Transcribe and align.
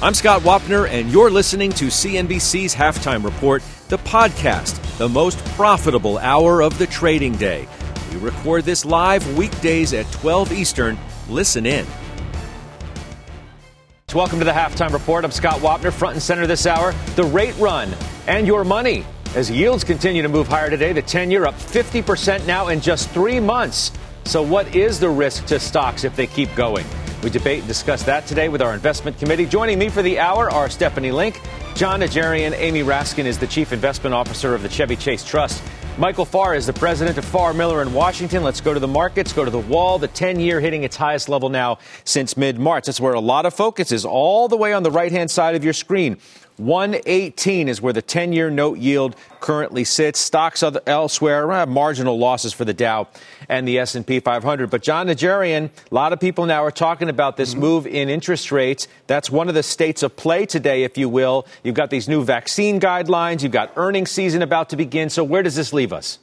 I'm 0.00 0.14
Scott 0.14 0.42
Wapner, 0.42 0.88
and 0.88 1.10
you're 1.10 1.28
listening 1.28 1.72
to 1.72 1.86
CNBC's 1.86 2.72
Halftime 2.72 3.24
Report, 3.24 3.64
the 3.88 3.98
podcast, 3.98 4.78
the 4.96 5.08
most 5.08 5.44
profitable 5.56 6.18
hour 6.18 6.62
of 6.62 6.78
the 6.78 6.86
trading 6.86 7.32
day. 7.32 7.66
We 8.12 8.18
record 8.18 8.62
this 8.64 8.84
live 8.84 9.36
weekdays 9.36 9.92
at 9.92 10.08
12 10.12 10.52
Eastern. 10.52 10.96
Listen 11.28 11.66
in. 11.66 11.84
Welcome 14.14 14.38
to 14.38 14.44
the 14.44 14.52
Halftime 14.52 14.92
Report. 14.92 15.24
I'm 15.24 15.32
Scott 15.32 15.58
Wapner, 15.58 15.92
front 15.92 16.14
and 16.14 16.22
center 16.22 16.46
this 16.46 16.64
hour. 16.64 16.94
The 17.16 17.24
rate 17.24 17.58
run 17.58 17.92
and 18.28 18.46
your 18.46 18.62
money. 18.62 19.04
As 19.34 19.50
yields 19.50 19.82
continue 19.82 20.22
to 20.22 20.28
move 20.28 20.46
higher 20.46 20.70
today, 20.70 20.92
the 20.92 21.02
10 21.02 21.28
year 21.28 21.44
up 21.44 21.56
50% 21.56 22.46
now 22.46 22.68
in 22.68 22.80
just 22.80 23.10
three 23.10 23.40
months. 23.40 23.90
So, 24.26 24.42
what 24.42 24.76
is 24.76 25.00
the 25.00 25.08
risk 25.08 25.46
to 25.46 25.58
stocks 25.58 26.04
if 26.04 26.14
they 26.14 26.28
keep 26.28 26.54
going? 26.54 26.86
We 27.22 27.30
debate 27.30 27.58
and 27.58 27.68
discuss 27.68 28.04
that 28.04 28.26
today 28.26 28.48
with 28.48 28.62
our 28.62 28.74
investment 28.74 29.18
committee. 29.18 29.44
Joining 29.44 29.76
me 29.76 29.88
for 29.88 30.02
the 30.02 30.20
hour 30.20 30.48
are 30.50 30.70
Stephanie 30.70 31.10
Link, 31.10 31.40
Jon 31.74 32.00
Najarian, 32.00 32.52
Amy 32.56 32.82
Raskin 32.82 33.24
is 33.24 33.38
the 33.38 33.46
chief 33.46 33.72
investment 33.72 34.14
officer 34.14 34.54
of 34.54 34.62
the 34.62 34.68
Chevy 34.68 34.94
Chase 34.94 35.24
Trust. 35.24 35.60
Michael 35.98 36.24
Farr 36.24 36.54
is 36.54 36.64
the 36.64 36.72
president 36.72 37.18
of 37.18 37.24
Farr 37.24 37.52
Miller 37.52 37.82
in 37.82 37.92
Washington. 37.92 38.44
Let's 38.44 38.60
go 38.60 38.72
to 38.72 38.78
the 38.78 38.86
markets, 38.86 39.32
go 39.32 39.44
to 39.44 39.50
the 39.50 39.58
wall. 39.58 39.98
The 39.98 40.06
10 40.06 40.38
year 40.38 40.60
hitting 40.60 40.84
its 40.84 40.94
highest 40.94 41.28
level 41.28 41.48
now 41.48 41.78
since 42.04 42.36
mid 42.36 42.56
March. 42.56 42.86
That's 42.86 43.00
where 43.00 43.14
a 43.14 43.20
lot 43.20 43.46
of 43.46 43.54
focus 43.54 43.90
is, 43.90 44.04
all 44.04 44.46
the 44.46 44.56
way 44.56 44.72
on 44.72 44.84
the 44.84 44.92
right 44.92 45.10
hand 45.10 45.28
side 45.28 45.56
of 45.56 45.64
your 45.64 45.72
screen. 45.72 46.18
118 46.58 47.68
is 47.68 47.80
where 47.80 47.92
the 47.92 48.02
10 48.02 48.32
year 48.32 48.50
note 48.50 48.78
yield 48.78 49.14
currently 49.40 49.84
sits. 49.84 50.18
Stocks 50.18 50.64
elsewhere 50.86 51.50
have 51.52 51.68
marginal 51.68 52.18
losses 52.18 52.52
for 52.52 52.64
the 52.64 52.74
Dow 52.74 53.06
and 53.48 53.66
the 53.66 53.78
S&P 53.78 54.20
500. 54.20 54.68
But 54.68 54.82
Jon 54.82 55.06
Najarian, 55.06 55.70
a 55.90 55.94
lot 55.94 56.12
of 56.12 56.18
people 56.18 56.46
now 56.46 56.64
are 56.64 56.72
talking 56.72 57.08
about 57.08 57.36
this 57.36 57.52
mm-hmm. 57.52 57.60
move 57.60 57.86
in 57.86 58.08
interest 58.08 58.50
rates. 58.50 58.88
That's 59.06 59.30
one 59.30 59.48
of 59.48 59.54
the 59.54 59.62
states 59.62 60.02
of 60.02 60.16
play 60.16 60.46
today, 60.46 60.82
if 60.82 60.98
you 60.98 61.08
will. 61.08 61.46
You've 61.62 61.76
got 61.76 61.90
these 61.90 62.08
new 62.08 62.24
vaccine 62.24 62.80
guidelines. 62.80 63.42
You've 63.42 63.52
got 63.52 63.72
earnings 63.76 64.10
season 64.10 64.42
about 64.42 64.70
to 64.70 64.76
begin. 64.76 65.10
So 65.10 65.22
where 65.22 65.42
does 65.44 65.54
this 65.54 65.72
leave 65.72 65.92
us? 65.92 66.18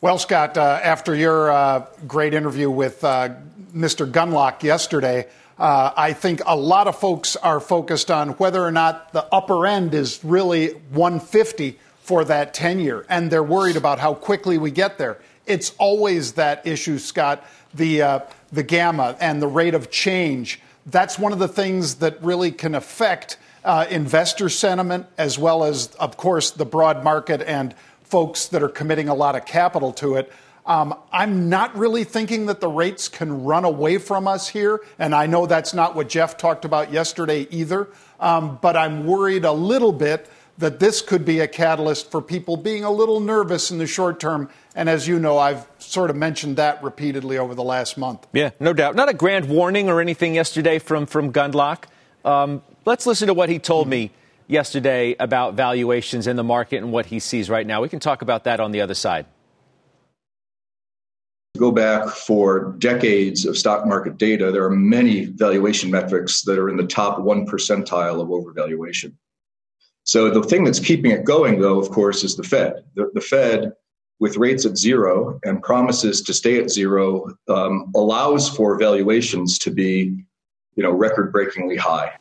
Well, 0.00 0.18
Scott, 0.18 0.58
uh, 0.58 0.80
after 0.82 1.14
your 1.14 1.50
uh, 1.50 1.86
great 2.06 2.34
interview 2.34 2.70
with 2.70 3.02
uh, 3.02 3.30
Mr. 3.74 4.10
Gundlach 4.10 4.62
yesterday, 4.62 5.26
uh, 5.58 5.92
I 5.96 6.12
think 6.12 6.42
a 6.44 6.56
lot 6.56 6.86
of 6.86 6.98
folks 6.98 7.34
are 7.36 7.60
focused 7.60 8.10
on 8.10 8.30
whether 8.30 8.62
or 8.62 8.72
not 8.72 9.12
the 9.12 9.24
upper 9.32 9.66
end 9.66 9.94
is 9.94 10.22
really 10.22 10.72
150 10.90 11.78
for 12.02 12.24
that 12.24 12.52
10 12.54 12.78
year, 12.78 13.06
and 13.08 13.30
they're 13.30 13.42
worried 13.42 13.76
about 13.76 13.98
how 13.98 14.14
quickly 14.14 14.58
we 14.58 14.70
get 14.70 14.98
there. 14.98 15.18
It's 15.46 15.74
always 15.78 16.32
that 16.32 16.66
issue, 16.66 16.98
Scott, 16.98 17.44
the, 17.72 18.02
uh, 18.02 18.18
the 18.52 18.62
gamma 18.62 19.16
and 19.18 19.40
the 19.40 19.46
rate 19.46 19.74
of 19.74 19.90
change. 19.90 20.60
That's 20.84 21.18
one 21.18 21.32
of 21.32 21.38
the 21.38 21.48
things 21.48 21.96
that 21.96 22.22
really 22.22 22.52
can 22.52 22.74
affect 22.74 23.38
uh, 23.64 23.86
investor 23.90 24.48
sentiment, 24.48 25.06
as 25.18 25.38
well 25.38 25.64
as, 25.64 25.88
of 25.96 26.16
course, 26.16 26.50
the 26.50 26.66
broad 26.66 27.02
market 27.02 27.42
and 27.42 27.74
folks 28.04 28.46
that 28.48 28.62
are 28.62 28.68
committing 28.68 29.08
a 29.08 29.14
lot 29.14 29.34
of 29.34 29.44
capital 29.44 29.92
to 29.94 30.14
it. 30.14 30.32
Um, 30.66 30.98
I'm 31.12 31.48
not 31.48 31.76
really 31.76 32.02
thinking 32.02 32.46
that 32.46 32.60
the 32.60 32.68
rates 32.68 33.08
can 33.08 33.44
run 33.44 33.64
away 33.64 33.98
from 33.98 34.26
us 34.26 34.48
here, 34.48 34.80
and 34.98 35.14
I 35.14 35.26
know 35.26 35.46
that's 35.46 35.72
not 35.72 35.94
what 35.94 36.08
Jeff 36.08 36.36
talked 36.36 36.64
about 36.64 36.92
yesterday 36.92 37.46
either. 37.50 37.88
Um, 38.18 38.58
but 38.60 38.76
I'm 38.76 39.06
worried 39.06 39.44
a 39.44 39.52
little 39.52 39.92
bit 39.92 40.28
that 40.58 40.80
this 40.80 41.02
could 41.02 41.24
be 41.24 41.40
a 41.40 41.46
catalyst 41.46 42.10
for 42.10 42.22
people 42.22 42.56
being 42.56 42.82
a 42.82 42.90
little 42.90 43.20
nervous 43.20 43.70
in 43.70 43.78
the 43.78 43.86
short 43.86 44.18
term. 44.18 44.48
And 44.74 44.88
as 44.88 45.06
you 45.06 45.18
know, 45.18 45.38
I've 45.38 45.66
sort 45.78 46.10
of 46.10 46.16
mentioned 46.16 46.56
that 46.56 46.82
repeatedly 46.82 47.38
over 47.38 47.54
the 47.54 47.62
last 47.62 47.98
month. 47.98 48.26
Yeah, 48.32 48.50
no 48.58 48.72
doubt. 48.72 48.96
Not 48.96 49.08
a 49.08 49.14
grand 49.14 49.48
warning 49.48 49.88
or 49.88 50.00
anything 50.00 50.34
yesterday 50.34 50.78
from 50.78 51.06
from 51.06 51.32
Gundlach. 51.32 51.84
Um, 52.24 52.62
let's 52.84 53.06
listen 53.06 53.28
to 53.28 53.34
what 53.34 53.50
he 53.50 53.58
told 53.58 53.86
me 53.86 54.10
yesterday 54.48 55.14
about 55.20 55.54
valuations 55.54 56.26
in 56.26 56.36
the 56.36 56.44
market 56.44 56.78
and 56.78 56.90
what 56.90 57.06
he 57.06 57.20
sees 57.20 57.48
right 57.50 57.66
now. 57.66 57.82
We 57.82 57.88
can 57.88 58.00
talk 58.00 58.22
about 58.22 58.44
that 58.44 58.58
on 58.58 58.72
the 58.72 58.80
other 58.80 58.94
side 58.94 59.26
go 61.56 61.70
back 61.70 62.08
for 62.08 62.74
decades 62.78 63.44
of 63.46 63.58
stock 63.58 63.86
market 63.86 64.16
data, 64.18 64.52
there 64.52 64.64
are 64.64 64.70
many 64.70 65.26
valuation 65.26 65.90
metrics 65.90 66.42
that 66.42 66.58
are 66.58 66.68
in 66.68 66.76
the 66.76 66.86
top 66.86 67.20
one 67.20 67.46
percentile 67.46 68.20
of 68.20 68.28
overvaluation. 68.28 69.12
So 70.04 70.30
the 70.30 70.42
thing 70.42 70.62
that's 70.64 70.78
keeping 70.78 71.10
it 71.10 71.24
going, 71.24 71.60
though, 71.60 71.80
of 71.80 71.90
course, 71.90 72.22
is 72.22 72.36
the 72.36 72.44
Fed. 72.44 72.84
The, 72.94 73.10
the 73.14 73.20
Fed, 73.20 73.72
with 74.20 74.36
rates 74.36 74.64
at 74.64 74.78
zero 74.78 75.38
and 75.44 75.62
promises 75.62 76.22
to 76.22 76.32
stay 76.32 76.58
at 76.58 76.70
zero, 76.70 77.36
um, 77.48 77.90
allows 77.94 78.48
for 78.48 78.78
valuations 78.78 79.58
to 79.58 79.70
be, 79.70 80.24
you 80.76 80.82
know, 80.82 80.92
record-breakingly 80.92 81.76
high. 81.76 82.16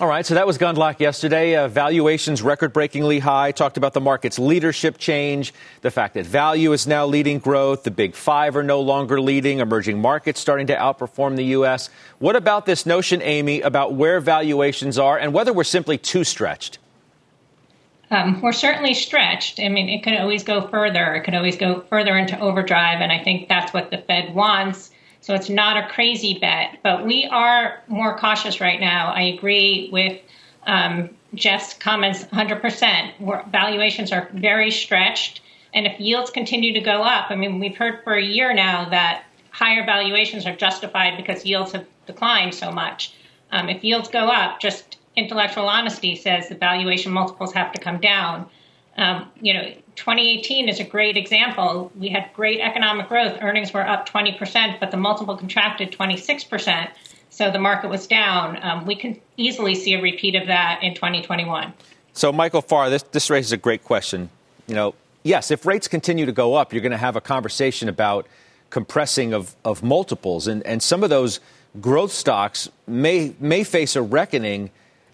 All 0.00 0.08
right, 0.08 0.26
so 0.26 0.34
that 0.34 0.44
was 0.44 0.58
Gundlach 0.58 0.98
yesterday. 0.98 1.54
Uh, 1.54 1.68
valuations 1.68 2.42
record 2.42 2.72
breakingly 2.72 3.20
high. 3.20 3.52
Talked 3.52 3.76
about 3.76 3.92
the 3.92 4.00
market's 4.00 4.40
leadership 4.40 4.98
change, 4.98 5.54
the 5.82 5.90
fact 5.92 6.14
that 6.14 6.26
value 6.26 6.72
is 6.72 6.88
now 6.88 7.06
leading 7.06 7.38
growth, 7.38 7.84
the 7.84 7.92
big 7.92 8.16
five 8.16 8.56
are 8.56 8.64
no 8.64 8.80
longer 8.80 9.20
leading, 9.20 9.60
emerging 9.60 10.00
markets 10.00 10.40
starting 10.40 10.66
to 10.66 10.74
outperform 10.74 11.36
the 11.36 11.44
U.S. 11.44 11.90
What 12.18 12.34
about 12.34 12.66
this 12.66 12.86
notion, 12.86 13.22
Amy, 13.22 13.60
about 13.60 13.94
where 13.94 14.18
valuations 14.18 14.98
are 14.98 15.16
and 15.16 15.32
whether 15.32 15.52
we're 15.52 15.62
simply 15.62 15.96
too 15.96 16.24
stretched? 16.24 16.78
Um, 18.10 18.42
we're 18.42 18.52
certainly 18.52 18.94
stretched. 18.94 19.60
I 19.60 19.68
mean, 19.68 19.88
it 19.88 20.02
could 20.02 20.16
always 20.16 20.42
go 20.42 20.66
further. 20.66 21.14
It 21.14 21.22
could 21.22 21.34
always 21.34 21.56
go 21.56 21.82
further 21.82 22.18
into 22.18 22.36
overdrive, 22.40 23.00
and 23.00 23.12
I 23.12 23.22
think 23.22 23.48
that's 23.48 23.72
what 23.72 23.92
the 23.92 23.98
Fed 23.98 24.34
wants. 24.34 24.90
So 25.24 25.32
it's 25.32 25.48
not 25.48 25.78
a 25.78 25.88
crazy 25.88 26.38
bet, 26.38 26.80
but 26.82 27.06
we 27.06 27.24
are 27.24 27.82
more 27.88 28.14
cautious 28.14 28.60
right 28.60 28.78
now. 28.78 29.10
I 29.10 29.22
agree 29.22 29.88
with 29.90 30.20
um, 30.66 31.08
Jeff's 31.32 31.72
comments 31.72 32.24
100%. 32.24 33.50
valuations 33.50 34.12
are 34.12 34.28
very 34.34 34.70
stretched. 34.70 35.40
And 35.72 35.86
if 35.86 35.98
yields 35.98 36.30
continue 36.30 36.74
to 36.74 36.80
go 36.82 37.02
up, 37.02 37.30
I 37.30 37.36
mean, 37.36 37.58
we've 37.58 37.74
heard 37.74 38.04
for 38.04 38.12
a 38.12 38.22
year 38.22 38.52
now 38.52 38.86
that 38.90 39.24
higher 39.48 39.82
valuations 39.86 40.44
are 40.44 40.54
justified 40.54 41.16
because 41.16 41.46
yields 41.46 41.72
have 41.72 41.86
declined 42.04 42.54
so 42.54 42.70
much. 42.70 43.14
Um, 43.50 43.70
if 43.70 43.82
yields 43.82 44.10
go 44.10 44.26
up, 44.26 44.60
just 44.60 44.98
intellectual 45.16 45.70
honesty 45.70 46.16
says 46.16 46.50
the 46.50 46.54
valuation 46.54 47.10
multiples 47.10 47.54
have 47.54 47.72
to 47.72 47.80
come 47.80 47.98
down. 47.98 48.44
Um, 48.96 49.30
you 49.40 49.54
know, 49.54 49.72
2018 49.96 50.68
is 50.68 50.80
a 50.80 50.84
great 50.84 51.16
example. 51.16 51.90
We 51.98 52.08
had 52.08 52.30
great 52.34 52.60
economic 52.60 53.08
growth. 53.08 53.38
Earnings 53.40 53.72
were 53.72 53.86
up 53.86 54.08
20%, 54.08 54.80
but 54.80 54.90
the 54.90 54.96
multiple 54.96 55.36
contracted 55.36 55.92
26%. 55.92 56.90
So 57.30 57.50
the 57.50 57.58
market 57.58 57.90
was 57.90 58.06
down. 58.06 58.58
Um, 58.62 58.86
we 58.86 58.94
can 58.94 59.20
easily 59.36 59.74
see 59.74 59.94
a 59.94 60.00
repeat 60.00 60.36
of 60.36 60.46
that 60.46 60.80
in 60.82 60.94
2021. 60.94 61.72
So, 62.12 62.32
Michael 62.32 62.62
Farr, 62.62 62.90
this, 62.90 63.02
this 63.02 63.28
raises 63.28 63.50
a 63.50 63.56
great 63.56 63.82
question. 63.82 64.30
You 64.68 64.76
know, 64.76 64.94
yes, 65.24 65.50
if 65.50 65.66
rates 65.66 65.88
continue 65.88 66.26
to 66.26 66.32
go 66.32 66.54
up, 66.54 66.72
you're 66.72 66.82
going 66.82 66.92
to 66.92 66.96
have 66.96 67.16
a 67.16 67.20
conversation 67.20 67.88
about 67.88 68.28
compressing 68.70 69.32
of, 69.32 69.56
of 69.64 69.82
multiples. 69.82 70.46
And, 70.46 70.64
and 70.64 70.80
some 70.80 71.02
of 71.02 71.10
those 71.10 71.40
growth 71.80 72.12
stocks 72.12 72.68
may, 72.86 73.34
may 73.40 73.64
face 73.64 73.96
a 73.96 74.02
reckoning 74.02 74.70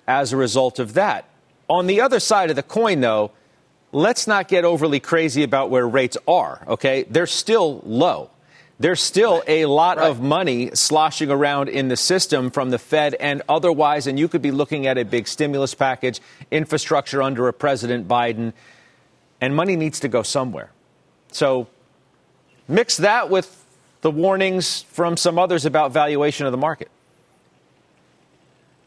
as 0.06 0.32
a 0.32 0.36
result 0.36 0.78
of 0.78 0.92
that. 0.94 1.26
On 1.68 1.86
the 1.86 2.00
other 2.02 2.20
side 2.20 2.50
of 2.50 2.56
the 2.56 2.62
coin, 2.62 3.00
though, 3.00 3.30
let's 3.92 4.26
not 4.26 4.48
get 4.48 4.64
overly 4.64 5.00
crazy 5.00 5.42
about 5.42 5.70
where 5.70 5.86
rates 5.86 6.16
are, 6.28 6.62
okay? 6.66 7.04
They're 7.04 7.26
still 7.26 7.82
low. 7.84 8.30
There's 8.78 9.02
still 9.02 9.42
a 9.46 9.66
lot 9.66 9.98
right. 9.98 10.08
of 10.08 10.22
money 10.22 10.70
sloshing 10.72 11.30
around 11.30 11.68
in 11.68 11.88
the 11.88 11.96
system 11.96 12.50
from 12.50 12.70
the 12.70 12.78
Fed 12.78 13.14
and 13.14 13.42
otherwise, 13.46 14.06
and 14.06 14.18
you 14.18 14.26
could 14.26 14.40
be 14.40 14.50
looking 14.50 14.86
at 14.86 14.96
a 14.96 15.04
big 15.04 15.28
stimulus 15.28 15.74
package, 15.74 16.20
infrastructure 16.50 17.20
under 17.20 17.46
a 17.46 17.52
President 17.52 18.08
Biden, 18.08 18.54
and 19.40 19.54
money 19.54 19.76
needs 19.76 20.00
to 20.00 20.08
go 20.08 20.22
somewhere. 20.22 20.70
So 21.30 21.66
mix 22.68 22.96
that 22.98 23.28
with 23.28 23.64
the 24.00 24.10
warnings 24.10 24.82
from 24.82 25.18
some 25.18 25.38
others 25.38 25.66
about 25.66 25.92
valuation 25.92 26.46
of 26.46 26.52
the 26.52 26.58
market. 26.58 26.90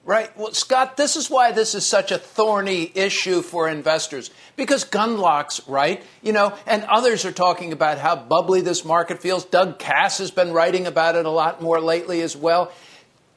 Right. 0.05 0.38
Well, 0.38 0.51
Scott, 0.51 0.97
this 0.97 1.15
is 1.15 1.29
why 1.29 1.53
this 1.53 1.73
is 1.73 1.85
such 1.85 2.11
a 2.11 2.17
thorny 2.17 2.91
issue 2.94 3.41
for 3.41 3.69
investors 3.69 4.31
because 4.57 4.83
Gundlach's 4.83 5.65
right, 5.65 6.03
you 6.21 6.33
know, 6.33 6.57
and 6.67 6.83
others 6.89 7.23
are 7.23 7.31
talking 7.31 7.71
about 7.71 8.00
how 8.00 8.17
bubbly 8.17 8.59
this 8.59 8.83
market 8.83 9.21
feels. 9.21 9.45
Doug 9.45 9.79
Kass 9.79 10.17
has 10.17 10.29
been 10.29 10.51
writing 10.51 10.88
about 10.88 11.15
it 11.15 11.25
a 11.25 11.29
lot 11.29 11.61
more 11.61 11.79
lately 11.79 12.19
as 12.19 12.35
well. 12.35 12.73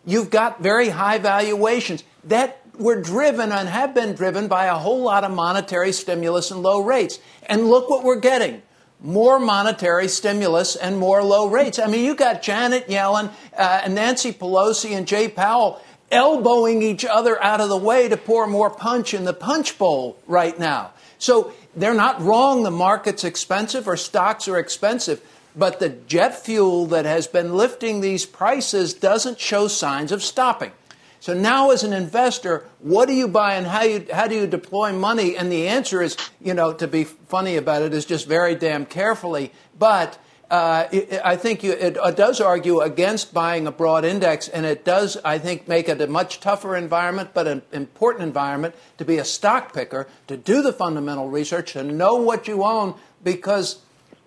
You've 0.04 0.28
got 0.28 0.60
very 0.60 0.88
high 0.88 1.18
valuations 1.18 2.02
that 2.24 2.60
were 2.76 3.00
driven 3.00 3.52
and 3.52 3.68
have 3.68 3.94
been 3.94 4.14
driven 4.14 4.48
by 4.48 4.66
a 4.66 4.74
whole 4.74 5.02
lot 5.02 5.22
of 5.22 5.30
monetary 5.30 5.92
stimulus 5.92 6.50
and 6.50 6.64
low 6.64 6.80
rates. 6.80 7.20
And 7.44 7.68
look 7.68 7.88
what 7.88 8.02
we're 8.02 8.18
getting 8.18 8.62
more 9.00 9.38
monetary 9.38 10.08
stimulus 10.08 10.74
and 10.74 10.98
more 10.98 11.22
low 11.22 11.48
rates. 11.48 11.78
I 11.78 11.86
mean, 11.86 12.04
you 12.04 12.16
got 12.16 12.42
Janet 12.42 12.88
Yellen 12.88 13.30
uh, 13.56 13.82
and 13.84 13.94
Nancy 13.94 14.32
Pelosi 14.32 14.96
and 14.96 15.06
Jay 15.06 15.28
Powell 15.28 15.80
elbowing 16.10 16.82
each 16.82 17.04
other 17.04 17.42
out 17.42 17.60
of 17.60 17.68
the 17.68 17.76
way 17.76 18.08
to 18.08 18.16
pour 18.16 18.46
more 18.46 18.70
punch 18.70 19.14
in 19.14 19.24
the 19.24 19.32
punch 19.32 19.78
bowl 19.78 20.18
right 20.26 20.58
now. 20.58 20.92
So 21.18 21.52
they're 21.74 21.94
not 21.94 22.20
wrong. 22.20 22.62
The 22.62 22.70
market's 22.70 23.24
expensive 23.24 23.88
or 23.88 23.96
stocks 23.96 24.48
are 24.48 24.58
expensive. 24.58 25.20
but 25.56 25.80
the 25.80 25.88
jet 25.88 26.44
fuel 26.44 26.86
that 26.86 27.06
has 27.06 27.26
been 27.26 27.54
lifting 27.54 28.02
these 28.02 28.26
prices 28.26 28.92
doesn't 28.92 29.40
show 29.40 29.66
signs 29.66 30.12
of 30.12 30.22
stopping. 30.22 30.70
So 31.18 31.32
now, 31.32 31.70
as 31.70 31.82
an 31.82 31.94
investor, 31.94 32.64
what 32.80 33.08
do 33.08 33.14
you 33.14 33.26
buy 33.26 33.54
and 33.54 33.66
how 33.66 33.82
you 33.82 34.06
how 34.12 34.28
do 34.28 34.36
you 34.36 34.46
deploy 34.46 34.92
money? 34.92 35.36
And 35.36 35.50
the 35.50 35.66
answer 35.66 36.02
is, 36.02 36.16
you 36.40 36.54
know, 36.54 36.74
to 36.74 36.86
be 36.86 37.04
funny 37.04 37.56
about 37.56 37.82
it, 37.82 37.94
is 37.94 38.04
just 38.04 38.28
very 38.28 38.54
damn 38.54 38.84
carefully. 38.86 39.50
But 39.76 40.18
uh, 40.50 40.86
it, 40.92 41.20
I 41.24 41.36
think 41.36 41.64
you, 41.64 41.72
it, 41.72 41.96
it, 41.96 42.16
does 42.16 42.40
argue 42.40 42.80
against 42.80 43.34
buying 43.34 43.66
a 43.66 43.72
broad 43.72 44.04
index, 44.04 44.48
and 44.48 44.64
it 44.64 44.84
does, 44.84 45.16
I 45.24 45.38
think, 45.38 45.66
make 45.66 45.88
it 45.88 46.00
a 46.00 46.06
much 46.06 46.38
tougher 46.38 46.76
environment, 46.76 47.30
but 47.34 47.48
an 47.48 47.62
important 47.72 48.22
environment 48.22 48.76
to 48.98 49.04
be 49.04 49.18
a 49.18 49.24
stock 49.24 49.74
picker, 49.74 50.06
to 50.28 50.36
do 50.36 50.62
the 50.62 50.72
fundamental 50.72 51.28
research, 51.28 51.72
to 51.72 51.82
know 51.82 52.14
what 52.14 52.46
you 52.46 52.62
own, 52.62 52.94
because 53.24 53.80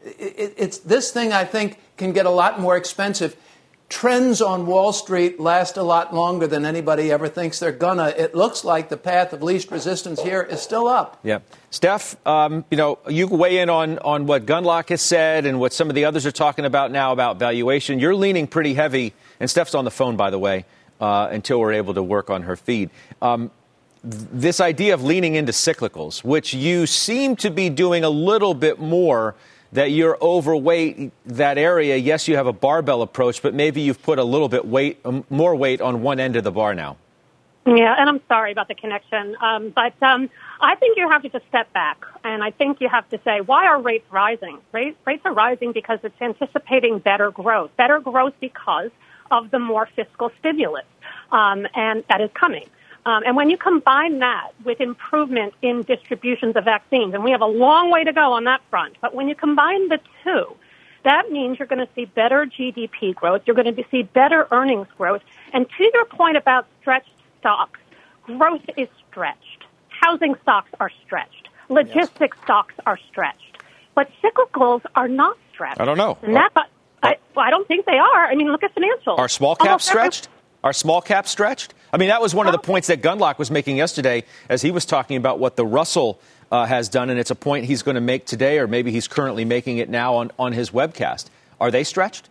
it, 0.03 0.53
it's 0.57 0.79
this 0.79 1.11
thing 1.11 1.31
I 1.31 1.45
think 1.45 1.79
can 1.95 2.11
get 2.11 2.25
a 2.25 2.31
lot 2.31 2.59
more 2.59 2.75
expensive 2.75 3.37
trends 3.89 4.39
on 4.39 4.67
Wall 4.67 4.93
Street 4.93 5.39
last 5.39 5.75
a 5.75 5.83
lot 5.83 6.13
longer 6.13 6.47
than 6.47 6.63
anybody 6.63 7.11
ever 7.11 7.27
thinks 7.27 7.59
they're 7.59 7.71
gonna. 7.71 8.13
It 8.17 8.35
looks 8.35 8.63
like 8.63 8.89
the 8.89 8.97
path 8.97 9.33
of 9.33 9.43
least 9.43 9.71
resistance 9.71 10.21
here 10.21 10.41
is 10.41 10.61
still 10.61 10.87
up. 10.87 11.19
Yeah, 11.23 11.39
Steph, 11.71 12.15
um, 12.25 12.63
you 12.69 12.77
know, 12.77 12.99
you 13.07 13.27
weigh 13.27 13.57
in 13.57 13.69
on 13.69 13.97
on 13.99 14.27
what 14.27 14.45
Gundlach 14.45 14.89
has 14.89 15.01
said 15.01 15.45
and 15.45 15.59
what 15.59 15.73
some 15.73 15.89
of 15.89 15.95
the 15.95 16.05
others 16.05 16.25
are 16.25 16.31
talking 16.31 16.65
about 16.65 16.91
now 16.91 17.11
about 17.11 17.37
valuation. 17.37 17.99
You're 17.99 18.15
leaning 18.15 18.47
pretty 18.47 18.75
heavy, 18.75 19.13
and 19.39 19.49
Steph's 19.49 19.75
on 19.75 19.85
the 19.85 19.91
phone, 19.91 20.15
by 20.15 20.29
the 20.29 20.39
way, 20.39 20.65
uh, 21.01 21.27
until 21.31 21.59
we're 21.59 21.73
able 21.73 21.95
to 21.95 22.03
work 22.03 22.29
on 22.29 22.43
her 22.43 22.55
feed. 22.55 22.91
Um, 23.21 23.51
this 24.03 24.61
idea 24.61 24.93
of 24.93 25.03
leaning 25.03 25.35
into 25.35 25.51
cyclicals, 25.51 26.23
which 26.23 26.53
you 26.53 26.85
seem 26.85 27.35
to 27.37 27.51
be 27.51 27.69
doing 27.69 28.03
a 28.03 28.09
little 28.09 28.53
bit 28.53 28.79
more 28.79 29.35
that 29.71 29.91
you're 29.91 30.17
overweight 30.21 31.11
that 31.25 31.57
area. 31.57 31.95
Yes, 31.95 32.27
you 32.27 32.35
have 32.35 32.47
a 32.47 32.53
barbell 32.53 33.01
approach, 33.01 33.41
but 33.41 33.53
maybe 33.53 33.81
you've 33.81 34.01
put 34.01 34.19
a 34.19 34.23
little 34.23 34.49
bit 34.49 34.65
weight, 34.65 34.99
um, 35.05 35.25
more 35.29 35.55
weight 35.55 35.81
on 35.81 36.01
one 36.01 36.19
end 36.19 36.35
of 36.35 36.43
the 36.43 36.51
bar 36.51 36.73
now. 36.73 36.97
Yeah, 37.65 37.95
and 37.99 38.09
I'm 38.09 38.21
sorry 38.27 38.51
about 38.51 38.67
the 38.67 38.73
connection, 38.73 39.35
um, 39.41 39.69
but 39.69 39.93
um, 40.01 40.29
I 40.59 40.75
think 40.75 40.97
you 40.97 41.07
have 41.09 41.21
to 41.21 41.29
just 41.29 41.45
step 41.49 41.71
back, 41.71 42.03
and 42.23 42.41
I 42.41 42.49
think 42.49 42.81
you 42.81 42.89
have 42.89 43.07
to 43.09 43.19
say, 43.23 43.41
why 43.41 43.67
are 43.67 43.79
rates 43.79 44.05
rising? 44.11 44.57
Rates, 44.71 44.97
rates 45.05 45.21
are 45.25 45.33
rising 45.33 45.71
because 45.71 45.99
it's 46.01 46.19
anticipating 46.19 46.97
better 46.97 47.29
growth, 47.29 47.69
better 47.77 47.99
growth 47.99 48.33
because 48.39 48.89
of 49.29 49.51
the 49.51 49.59
more 49.59 49.87
fiscal 49.95 50.31
stimulus, 50.39 50.85
um, 51.31 51.67
and 51.75 52.03
that 52.09 52.21
is 52.21 52.31
coming. 52.33 52.65
Um, 53.05 53.23
and 53.25 53.35
when 53.35 53.49
you 53.49 53.57
combine 53.57 54.19
that 54.19 54.51
with 54.63 54.81
improvement 54.81 55.53
in 55.61 55.83
distributions 55.83 56.55
of 56.55 56.65
vaccines, 56.65 57.13
and 57.13 57.23
we 57.23 57.31
have 57.31 57.41
a 57.41 57.47
long 57.47 57.91
way 57.91 58.03
to 58.03 58.13
go 58.13 58.33
on 58.33 58.43
that 58.43 58.61
front, 58.69 58.97
but 59.01 59.15
when 59.15 59.27
you 59.27 59.35
combine 59.35 59.87
the 59.89 59.99
two, 60.23 60.55
that 61.03 61.31
means 61.31 61.59
you're 61.59 61.67
going 61.67 61.85
to 61.85 61.91
see 61.95 62.05
better 62.05 62.45
GDP 62.45 63.15
growth. 63.15 63.43
You're 63.45 63.55
going 63.55 63.73
to 63.73 63.85
see 63.89 64.03
better 64.03 64.47
earnings 64.51 64.87
growth. 64.97 65.21
And 65.53 65.65
to 65.77 65.91
your 65.93 66.05
point 66.05 66.37
about 66.37 66.67
stretched 66.81 67.11
stocks, 67.39 67.79
growth 68.23 68.61
is 68.77 68.89
stretched. 69.09 69.65
Housing 69.87 70.35
stocks 70.41 70.69
are 70.79 70.91
stretched. 71.05 71.49
Logistics 71.69 72.37
yes. 72.37 72.43
stocks 72.43 72.73
are 72.85 72.97
stretched. 73.09 73.63
But 73.95 74.09
cyclicals 74.23 74.81
are 74.95 75.07
not 75.07 75.37
stretched. 75.53 75.79
I 75.79 75.85
don't 75.85 75.97
know. 75.97 76.17
And 76.21 76.35
that, 76.35 76.51
I, 77.01 77.17
well, 77.35 77.45
I 77.45 77.49
don't 77.49 77.67
think 77.67 77.85
they 77.85 77.97
are. 77.97 78.25
I 78.25 78.35
mean, 78.35 78.51
look 78.51 78.63
at 78.63 78.75
financials. 78.75 79.17
Are 79.17 79.29
small 79.29 79.55
caps 79.55 79.85
stretched? 79.85 80.27
Are 80.63 80.73
small 80.73 81.01
caps 81.01 81.31
stretched? 81.31 81.73
I 81.93 81.97
mean, 81.97 82.09
that 82.09 82.21
was 82.21 82.35
one 82.35 82.45
of 82.45 82.51
the 82.51 82.59
points 82.59 82.87
that 82.87 83.01
Gundlach 83.01 83.37
was 83.37 83.49
making 83.49 83.77
yesterday 83.77 84.25
as 84.49 84.61
he 84.61 84.71
was 84.71 84.85
talking 84.85 85.15
about 85.15 85.39
what 85.39 85.55
the 85.55 85.65
Russell 85.65 86.19
uh, 86.51 86.65
has 86.65 86.89
done, 86.89 87.09
and 87.09 87.19
it's 87.19 87.31
a 87.31 87.35
point 87.35 87.65
he's 87.65 87.81
going 87.81 87.95
to 87.95 88.01
make 88.01 88.25
today, 88.25 88.59
or 88.59 88.67
maybe 88.67 88.91
he's 88.91 89.07
currently 89.07 89.45
making 89.45 89.77
it 89.77 89.89
now 89.89 90.15
on, 90.15 90.31
on 90.37 90.51
his 90.51 90.71
webcast. 90.71 91.27
Are 91.61 91.71
they 91.71 91.83
stretched? 91.83 92.29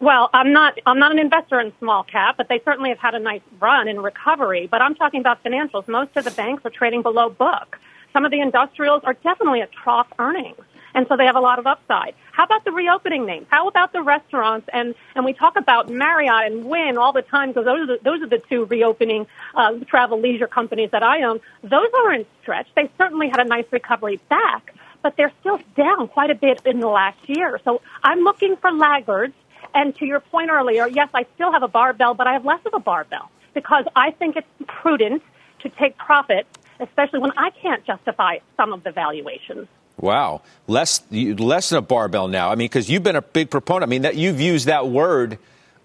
Well, 0.00 0.28
I'm 0.34 0.52
not. 0.52 0.78
I'm 0.84 0.98
not 0.98 1.12
an 1.12 1.18
investor 1.18 1.60
in 1.60 1.72
small 1.78 2.02
cap, 2.02 2.36
but 2.36 2.48
they 2.48 2.60
certainly 2.64 2.90
have 2.90 2.98
had 2.98 3.14
a 3.14 3.18
nice 3.18 3.40
run 3.60 3.88
in 3.88 4.00
recovery. 4.00 4.66
But 4.66 4.82
I'm 4.82 4.94
talking 4.94 5.20
about 5.20 5.42
financials. 5.42 5.88
Most 5.88 6.16
of 6.16 6.24
the 6.24 6.30
banks 6.32 6.66
are 6.66 6.70
trading 6.70 7.00
below 7.00 7.30
book. 7.30 7.78
Some 8.12 8.24
of 8.24 8.30
the 8.30 8.40
industrials 8.40 9.02
are 9.04 9.14
definitely 9.14 9.62
at 9.62 9.72
trough 9.72 10.08
earnings 10.18 10.60
and 10.94 11.06
so 11.08 11.16
they 11.16 11.26
have 11.26 11.36
a 11.36 11.40
lot 11.40 11.58
of 11.58 11.66
upside. 11.66 12.14
How 12.32 12.44
about 12.44 12.64
the 12.64 12.72
reopening 12.72 13.26
names? 13.26 13.46
How 13.50 13.68
about 13.68 13.92
the 13.92 14.02
restaurants? 14.02 14.68
And 14.72 14.94
and 15.14 15.24
we 15.24 15.32
talk 15.32 15.56
about 15.56 15.90
Marriott 15.90 16.52
and 16.52 16.64
Wynn 16.64 16.96
all 16.96 17.12
the 17.12 17.22
time 17.22 17.50
because 17.50 17.64
those 17.64 17.80
are 17.80 17.86
the, 17.86 17.98
those 18.02 18.22
are 18.22 18.28
the 18.28 18.42
two 18.48 18.64
reopening 18.64 19.26
uh, 19.54 19.72
travel 19.86 20.20
leisure 20.20 20.46
companies 20.46 20.90
that 20.92 21.02
I 21.02 21.22
own. 21.22 21.40
Those 21.62 21.88
aren't 22.04 22.26
stretched. 22.42 22.74
They 22.74 22.90
certainly 22.96 23.28
had 23.28 23.40
a 23.40 23.44
nice 23.44 23.66
recovery 23.70 24.20
back, 24.28 24.74
but 25.02 25.16
they're 25.16 25.32
still 25.40 25.58
down 25.76 26.08
quite 26.08 26.30
a 26.30 26.34
bit 26.34 26.62
in 26.64 26.80
the 26.80 26.88
last 26.88 27.28
year. 27.28 27.60
So 27.64 27.82
I'm 28.02 28.20
looking 28.20 28.56
for 28.56 28.72
laggards. 28.72 29.34
And 29.74 29.96
to 29.96 30.06
your 30.06 30.20
point 30.20 30.50
earlier, 30.50 30.86
yes, 30.86 31.08
I 31.14 31.26
still 31.34 31.50
have 31.50 31.64
a 31.64 31.68
barbell, 31.68 32.14
but 32.14 32.28
I 32.28 32.34
have 32.34 32.44
less 32.44 32.60
of 32.64 32.74
a 32.74 32.78
barbell 32.78 33.30
because 33.54 33.84
I 33.96 34.12
think 34.12 34.36
it's 34.36 34.46
prudent 34.68 35.22
to 35.60 35.68
take 35.68 35.96
profit, 35.96 36.46
especially 36.78 37.18
when 37.18 37.32
I 37.36 37.50
can't 37.50 37.84
justify 37.84 38.38
some 38.56 38.72
of 38.72 38.84
the 38.84 38.92
valuations. 38.92 39.66
Wow, 39.98 40.42
less 40.66 41.02
less 41.10 41.68
than 41.68 41.78
a 41.78 41.82
barbell 41.82 42.28
now. 42.28 42.50
I 42.50 42.56
mean, 42.56 42.66
because 42.66 42.90
you've 42.90 43.04
been 43.04 43.16
a 43.16 43.22
big 43.22 43.50
proponent. 43.50 43.84
I 43.84 43.90
mean, 43.90 44.02
that 44.02 44.16
you've 44.16 44.40
used 44.40 44.66
that 44.66 44.88
word 44.88 45.38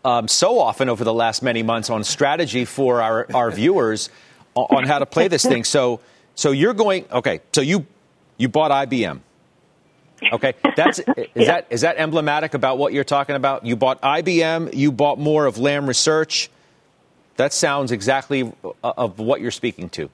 um, 0.03 0.27
so 0.27 0.59
often 0.59 0.89
over 0.89 1.03
the 1.03 1.13
last 1.13 1.43
many 1.43 1.63
months 1.63 1.89
on 1.89 2.03
strategy 2.03 2.65
for 2.65 3.01
our, 3.01 3.27
our 3.33 3.51
viewers 3.51 4.09
on 4.55 4.85
how 4.85 4.99
to 4.99 5.05
play 5.05 5.27
this 5.27 5.43
thing. 5.43 5.63
So, 5.63 5.99
so 6.35 6.51
you're 6.51 6.73
going 6.73 7.05
okay. 7.11 7.41
So 7.53 7.61
you 7.61 7.85
you 8.37 8.49
bought 8.49 8.71
IBM. 8.71 9.19
Okay, 10.33 10.53
that's 10.75 10.99
is 10.99 11.05
yeah. 11.35 11.45
that 11.45 11.67
is 11.69 11.81
that 11.81 11.97
emblematic 11.97 12.53
about 12.53 12.77
what 12.77 12.93
you're 12.93 13.03
talking 13.03 13.35
about? 13.35 13.65
You 13.65 13.75
bought 13.75 14.01
IBM. 14.01 14.73
You 14.73 14.91
bought 14.91 15.19
more 15.19 15.45
of 15.45 15.57
Lam 15.57 15.87
Research. 15.87 16.49
That 17.37 17.53
sounds 17.53 17.91
exactly 17.91 18.51
uh, 18.83 18.93
of 18.97 19.19
what 19.19 19.39
you're 19.39 19.51
speaking 19.51 19.89
to. 19.91 20.09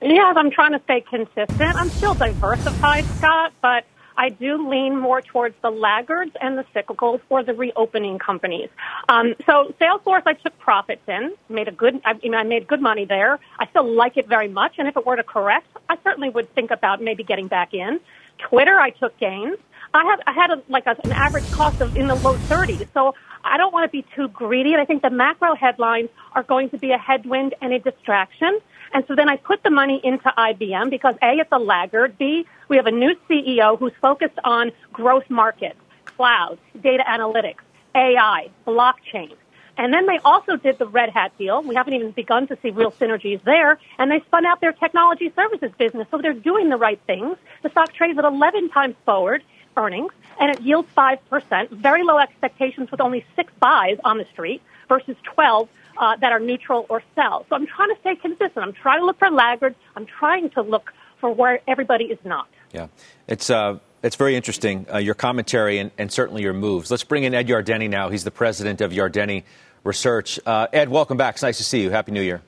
Yes, 0.00 0.34
I'm 0.36 0.50
trying 0.50 0.72
to 0.72 0.80
stay 0.84 1.00
consistent. 1.00 1.74
I'm 1.74 1.88
still 1.88 2.14
diversified, 2.14 3.04
Scott, 3.16 3.52
but 3.60 3.84
I 4.16 4.30
do 4.30 4.68
lean 4.68 4.96
more 4.96 5.22
towards 5.22 5.54
the 5.62 5.70
laggards 5.70 6.32
and 6.40 6.58
the 6.58 6.64
cyclicals 6.74 7.20
or 7.30 7.42
the 7.42 7.54
reopening 7.54 8.18
companies. 8.18 8.68
Um, 9.08 9.34
so 9.46 9.74
Salesforce, 9.80 10.22
I 10.26 10.34
took 10.34 10.58
profits 10.58 11.02
in, 11.08 11.34
made 11.48 11.68
a 11.68 11.72
good, 11.72 12.00
I, 12.04 12.14
mean, 12.14 12.34
I 12.34 12.44
made 12.44 12.66
good 12.66 12.80
money 12.80 13.04
there. 13.04 13.38
I 13.58 13.66
still 13.66 13.88
like 13.88 14.16
it 14.16 14.28
very 14.28 14.48
much, 14.48 14.74
and 14.78 14.86
if 14.88 14.96
it 14.96 15.04
were 15.06 15.16
to 15.16 15.22
correct, 15.22 15.66
I 15.88 15.96
certainly 16.04 16.30
would 16.30 16.52
think 16.54 16.70
about 16.70 17.02
maybe 17.02 17.24
getting 17.24 17.48
back 17.48 17.74
in. 17.74 18.00
Twitter, 18.38 18.78
I 18.78 18.90
took 18.90 19.16
gains. 19.18 19.56
I 19.94 20.04
had 20.04 20.20
I 20.26 20.32
had 20.32 20.50
a, 20.50 20.62
like 20.68 20.86
a, 20.86 20.96
an 21.04 21.12
average 21.12 21.50
cost 21.50 21.80
of 21.80 21.96
in 21.96 22.08
the 22.08 22.14
low 22.16 22.34
30s, 22.34 22.86
so 22.92 23.14
I 23.42 23.56
don't 23.56 23.72
want 23.72 23.90
to 23.90 23.90
be 23.90 24.04
too 24.14 24.28
greedy. 24.28 24.72
And 24.72 24.82
I 24.82 24.84
think 24.84 25.02
the 25.02 25.10
macro 25.10 25.54
headlines 25.54 26.10
are 26.32 26.42
going 26.42 26.70
to 26.70 26.78
be 26.78 26.92
a 26.92 26.98
headwind 26.98 27.54
and 27.62 27.72
a 27.72 27.78
distraction. 27.78 28.60
And 28.92 29.04
so 29.06 29.14
then 29.14 29.28
I 29.28 29.36
put 29.36 29.62
the 29.62 29.70
money 29.70 30.00
into 30.02 30.32
IBM 30.36 30.90
because 30.90 31.14
A, 31.22 31.38
it's 31.38 31.52
a 31.52 31.58
laggard. 31.58 32.18
B, 32.18 32.46
we 32.68 32.76
have 32.76 32.86
a 32.86 32.90
new 32.90 33.14
CEO 33.28 33.78
who's 33.78 33.92
focused 34.00 34.38
on 34.44 34.72
growth 34.92 35.28
markets, 35.28 35.78
cloud, 36.16 36.58
data 36.82 37.04
analytics, 37.08 37.60
AI, 37.94 38.48
blockchain. 38.66 39.34
And 39.76 39.94
then 39.94 40.06
they 40.06 40.18
also 40.24 40.56
did 40.56 40.78
the 40.78 40.86
Red 40.86 41.10
Hat 41.10 41.32
deal. 41.38 41.62
We 41.62 41.76
haven't 41.76 41.94
even 41.94 42.10
begun 42.10 42.48
to 42.48 42.58
see 42.62 42.70
real 42.70 42.92
synergies 42.92 43.42
there. 43.44 43.78
And 43.98 44.10
they 44.10 44.20
spun 44.26 44.44
out 44.44 44.60
their 44.60 44.72
technology 44.72 45.32
services 45.36 45.70
business. 45.78 46.08
So 46.10 46.18
they're 46.20 46.32
doing 46.32 46.68
the 46.68 46.76
right 46.76 47.00
things. 47.06 47.36
The 47.62 47.70
stock 47.70 47.92
trades 47.94 48.18
at 48.18 48.24
11 48.24 48.70
times 48.70 48.96
forward 49.04 49.42
earnings 49.76 50.12
and 50.40 50.50
it 50.50 50.60
yields 50.60 50.88
5%. 50.96 51.70
Very 51.70 52.02
low 52.02 52.18
expectations 52.18 52.90
with 52.90 53.00
only 53.00 53.24
six 53.36 53.52
buys 53.60 53.98
on 54.04 54.18
the 54.18 54.26
street 54.32 54.62
versus 54.88 55.16
12 55.34 55.68
uh, 55.98 56.16
that 56.16 56.32
are 56.32 56.40
neutral 56.40 56.86
or 56.88 57.02
sell. 57.14 57.44
So 57.48 57.56
I'm 57.56 57.66
trying 57.66 57.90
to 57.94 58.00
stay 58.00 58.16
consistent. 58.16 58.58
I'm 58.58 58.72
trying 58.72 59.00
to 59.00 59.06
look 59.06 59.18
for 59.18 59.30
laggards. 59.30 59.76
I'm 59.96 60.06
trying 60.06 60.50
to 60.50 60.62
look 60.62 60.92
for 61.20 61.32
where 61.32 61.60
everybody 61.66 62.04
is 62.04 62.18
not. 62.24 62.48
Yeah, 62.72 62.88
it's 63.26 63.50
uh, 63.50 63.78
it's 64.02 64.16
very 64.16 64.36
interesting 64.36 64.86
uh, 64.92 64.98
your 64.98 65.14
commentary 65.14 65.78
and, 65.78 65.90
and, 65.98 66.12
certainly 66.12 66.42
your 66.42 66.52
moves. 66.52 66.90
Let's 66.90 67.04
bring 67.04 67.24
in 67.24 67.34
Ed 67.34 67.48
Yardeni 67.48 67.88
now. 67.90 68.10
He's 68.10 68.24
the 68.24 68.30
president 68.30 68.80
of 68.80 68.92
Yardeni 68.92 69.42
Research. 69.84 70.38
Uh, 70.46 70.68
Ed, 70.72 70.88
welcome 70.88 71.16
back. 71.16 71.34
It's 71.34 71.42
nice 71.42 71.58
to 71.58 71.64
see 71.64 71.82
you. 71.82 71.90
Happy 71.90 72.12
New 72.12 72.22
Year. 72.22 72.42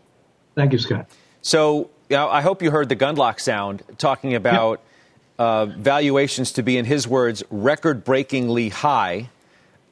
Thank 0.54 0.73
you, 0.73 0.78
Scott. 0.78 1.07
So, 1.42 1.90
you 2.09 2.16
know, 2.16 2.28
I 2.28 2.42
hope 2.42 2.62
you 2.62 2.71
heard 2.71 2.88
the 2.88 2.97
Gundlach 2.97 3.40
sound 3.40 3.83
talking 3.99 4.35
about 4.35 4.80
uh, 5.38 5.66
valuations 5.66 6.52
to 6.52 6.62
be, 6.62 6.76
in 6.76 6.85
his 6.85 7.09
words, 7.09 7.42
record-breakingly 7.50 8.69
high. 8.69 9.30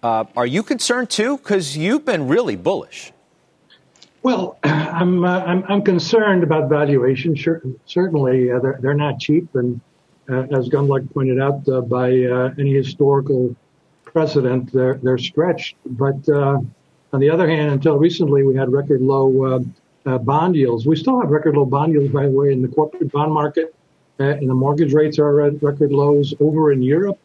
Uh, 0.03 0.25
are 0.37 0.47
you 0.47 0.63
concerned 0.63 1.11
too? 1.11 1.39
Because 1.39 1.77
you've 1.77 2.05
been 2.05 2.29
really 2.29 2.55
bullish. 2.55 3.13
Well, 4.23 4.59
I'm, 4.65 5.25
uh, 5.25 5.41
I'm, 5.41 5.65
I'm 5.69 5.83
concerned 5.83 6.43
about 6.43 6.69
valuation. 6.69 7.35
Sure, 7.35 7.63
certainly, 7.87 8.51
uh, 8.51 8.59
they're, 8.59 8.79
they're 8.81 8.95
not 8.95 9.19
cheap, 9.19 9.55
and 9.55 9.81
uh, 10.29 10.43
as 10.51 10.69
Gundlach 10.69 11.13
pointed 11.13 11.41
out, 11.41 11.67
uh, 11.69 11.81
by 11.81 12.11
uh, 12.25 12.53
any 12.59 12.75
historical 12.75 13.55
precedent, 14.05 14.73
they're 14.73 14.99
they're 15.03 15.19
stretched. 15.19 15.77
But 15.87 16.29
uh, 16.29 16.59
on 17.13 17.21
the 17.21 17.31
other 17.31 17.49
hand, 17.49 17.73
until 17.73 17.97
recently, 17.97 18.43
we 18.43 18.55
had 18.55 18.71
record 18.71 19.01
low 19.01 19.65
bond 20.05 20.57
yields. 20.57 20.87
We 20.87 20.97
still 20.97 21.21
have 21.21 21.31
record 21.31 21.57
low 21.57 21.65
bond 21.65 21.93
yields, 21.93 22.13
by 22.13 22.27
the 22.27 22.33
way, 22.33 22.53
in 22.53 22.61
the 22.61 22.69
corporate 22.69 23.11
bond 23.11 23.33
market, 23.33 23.75
and 24.19 24.49
the 24.49 24.55
mortgage 24.55 24.93
rates 24.93 25.19
are 25.19 25.41
at 25.43 25.63
record 25.63 25.93
lows 25.93 26.35
over 26.41 26.73
in 26.73 26.83
Europe. 26.83 27.19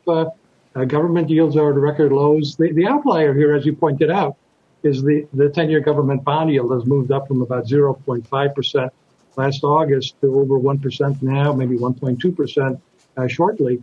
Government 0.87 1.29
yields 1.29 1.57
are 1.57 1.71
at 1.71 1.75
record 1.75 2.11
lows. 2.13 2.55
The, 2.55 2.71
the 2.71 2.87
outlier 2.87 3.33
here, 3.33 3.53
as 3.53 3.65
you 3.65 3.73
pointed 3.73 4.09
out, 4.09 4.37
is 4.83 5.01
the, 5.01 5.27
the 5.33 5.49
10 5.49 5.69
year 5.69 5.79
government 5.79 6.23
bond 6.23 6.51
yield 6.51 6.71
has 6.73 6.85
moved 6.85 7.11
up 7.11 7.27
from 7.27 7.41
about 7.41 7.65
0.5% 7.65 8.89
last 9.35 9.63
August 9.63 10.19
to 10.21 10.39
over 10.39 10.59
1% 10.59 11.21
now, 11.21 11.53
maybe 11.53 11.77
1.2% 11.77 12.81
uh, 13.17 13.27
shortly. 13.27 13.81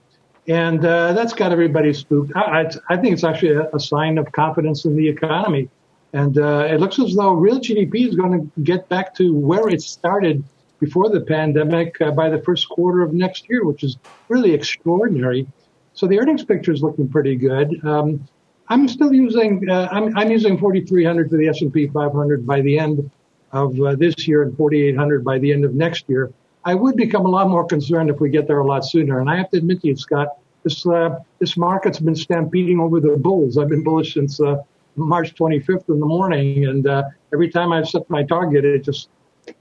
And 0.48 0.84
uh, 0.84 1.12
that's 1.12 1.32
got 1.32 1.52
everybody 1.52 1.92
spooked. 1.92 2.32
I, 2.34 2.70
I, 2.88 2.96
think 2.96 3.12
it's 3.12 3.24
actually 3.24 3.54
a, 3.54 3.68
a, 3.74 3.80
sign 3.80 4.18
of 4.18 4.32
confidence 4.32 4.84
in 4.84 4.96
the 4.96 5.08
economy. 5.08 5.68
And 6.12 6.38
uh, 6.38 6.66
it 6.68 6.80
looks 6.80 6.98
as 6.98 7.14
though 7.14 7.34
real 7.34 7.60
GDP 7.60 8.08
is 8.08 8.16
going 8.16 8.32
to 8.32 8.60
get 8.62 8.88
back 8.88 9.14
to 9.16 9.34
where 9.34 9.68
it 9.68 9.82
started 9.82 10.42
before 10.80 11.10
the 11.10 11.20
pandemic 11.20 12.00
uh, 12.00 12.10
by 12.10 12.30
the 12.30 12.40
first 12.42 12.68
quarter 12.68 13.02
of 13.02 13.12
next 13.12 13.48
year, 13.48 13.64
which 13.64 13.84
is 13.84 13.98
really 14.28 14.52
extraordinary. 14.52 15.46
So 15.92 16.06
the 16.06 16.18
earnings 16.18 16.44
picture 16.44 16.72
is 16.72 16.82
looking 16.82 17.08
pretty 17.08 17.36
good. 17.36 17.84
Um, 17.84 18.26
I'm 18.70 18.86
still 18.86 19.12
using 19.12 19.68
uh, 19.68 19.88
I'm, 19.90 20.16
I'm, 20.16 20.30
using 20.30 20.56
4,300 20.56 21.28
for 21.28 21.36
the 21.36 21.48
S&P 21.48 21.88
500 21.88 22.46
by 22.46 22.60
the 22.60 22.78
end 22.78 23.10
of 23.50 23.78
uh, 23.80 23.96
this 23.96 24.28
year 24.28 24.42
and 24.42 24.56
4,800 24.56 25.24
by 25.24 25.38
the 25.38 25.52
end 25.52 25.64
of 25.64 25.74
next 25.74 26.08
year. 26.08 26.32
I 26.64 26.74
would 26.74 26.94
become 26.94 27.26
a 27.26 27.28
lot 27.28 27.48
more 27.48 27.66
concerned 27.66 28.10
if 28.10 28.20
we 28.20 28.30
get 28.30 28.46
there 28.46 28.60
a 28.60 28.66
lot 28.66 28.84
sooner. 28.84 29.20
And 29.20 29.28
I 29.28 29.36
have 29.36 29.50
to 29.50 29.58
admit 29.58 29.80
to 29.82 29.88
you, 29.88 29.96
Scott, 29.96 30.38
this 30.62 30.86
uh, 30.86 31.18
this 31.40 31.56
market's 31.56 31.98
been 31.98 32.14
stampeding 32.14 32.78
over 32.78 33.00
the 33.00 33.16
bulls. 33.16 33.58
I've 33.58 33.68
been 33.68 33.82
bullish 33.82 34.14
since 34.14 34.40
uh, 34.40 34.62
March 34.94 35.34
25th 35.34 35.88
in 35.88 35.98
the 35.98 36.06
morning, 36.06 36.66
and 36.66 36.86
uh, 36.86 37.04
every 37.32 37.50
time 37.50 37.72
I've 37.72 37.88
set 37.88 38.08
my 38.08 38.22
target, 38.22 38.64
it 38.64 38.84
just 38.84 39.08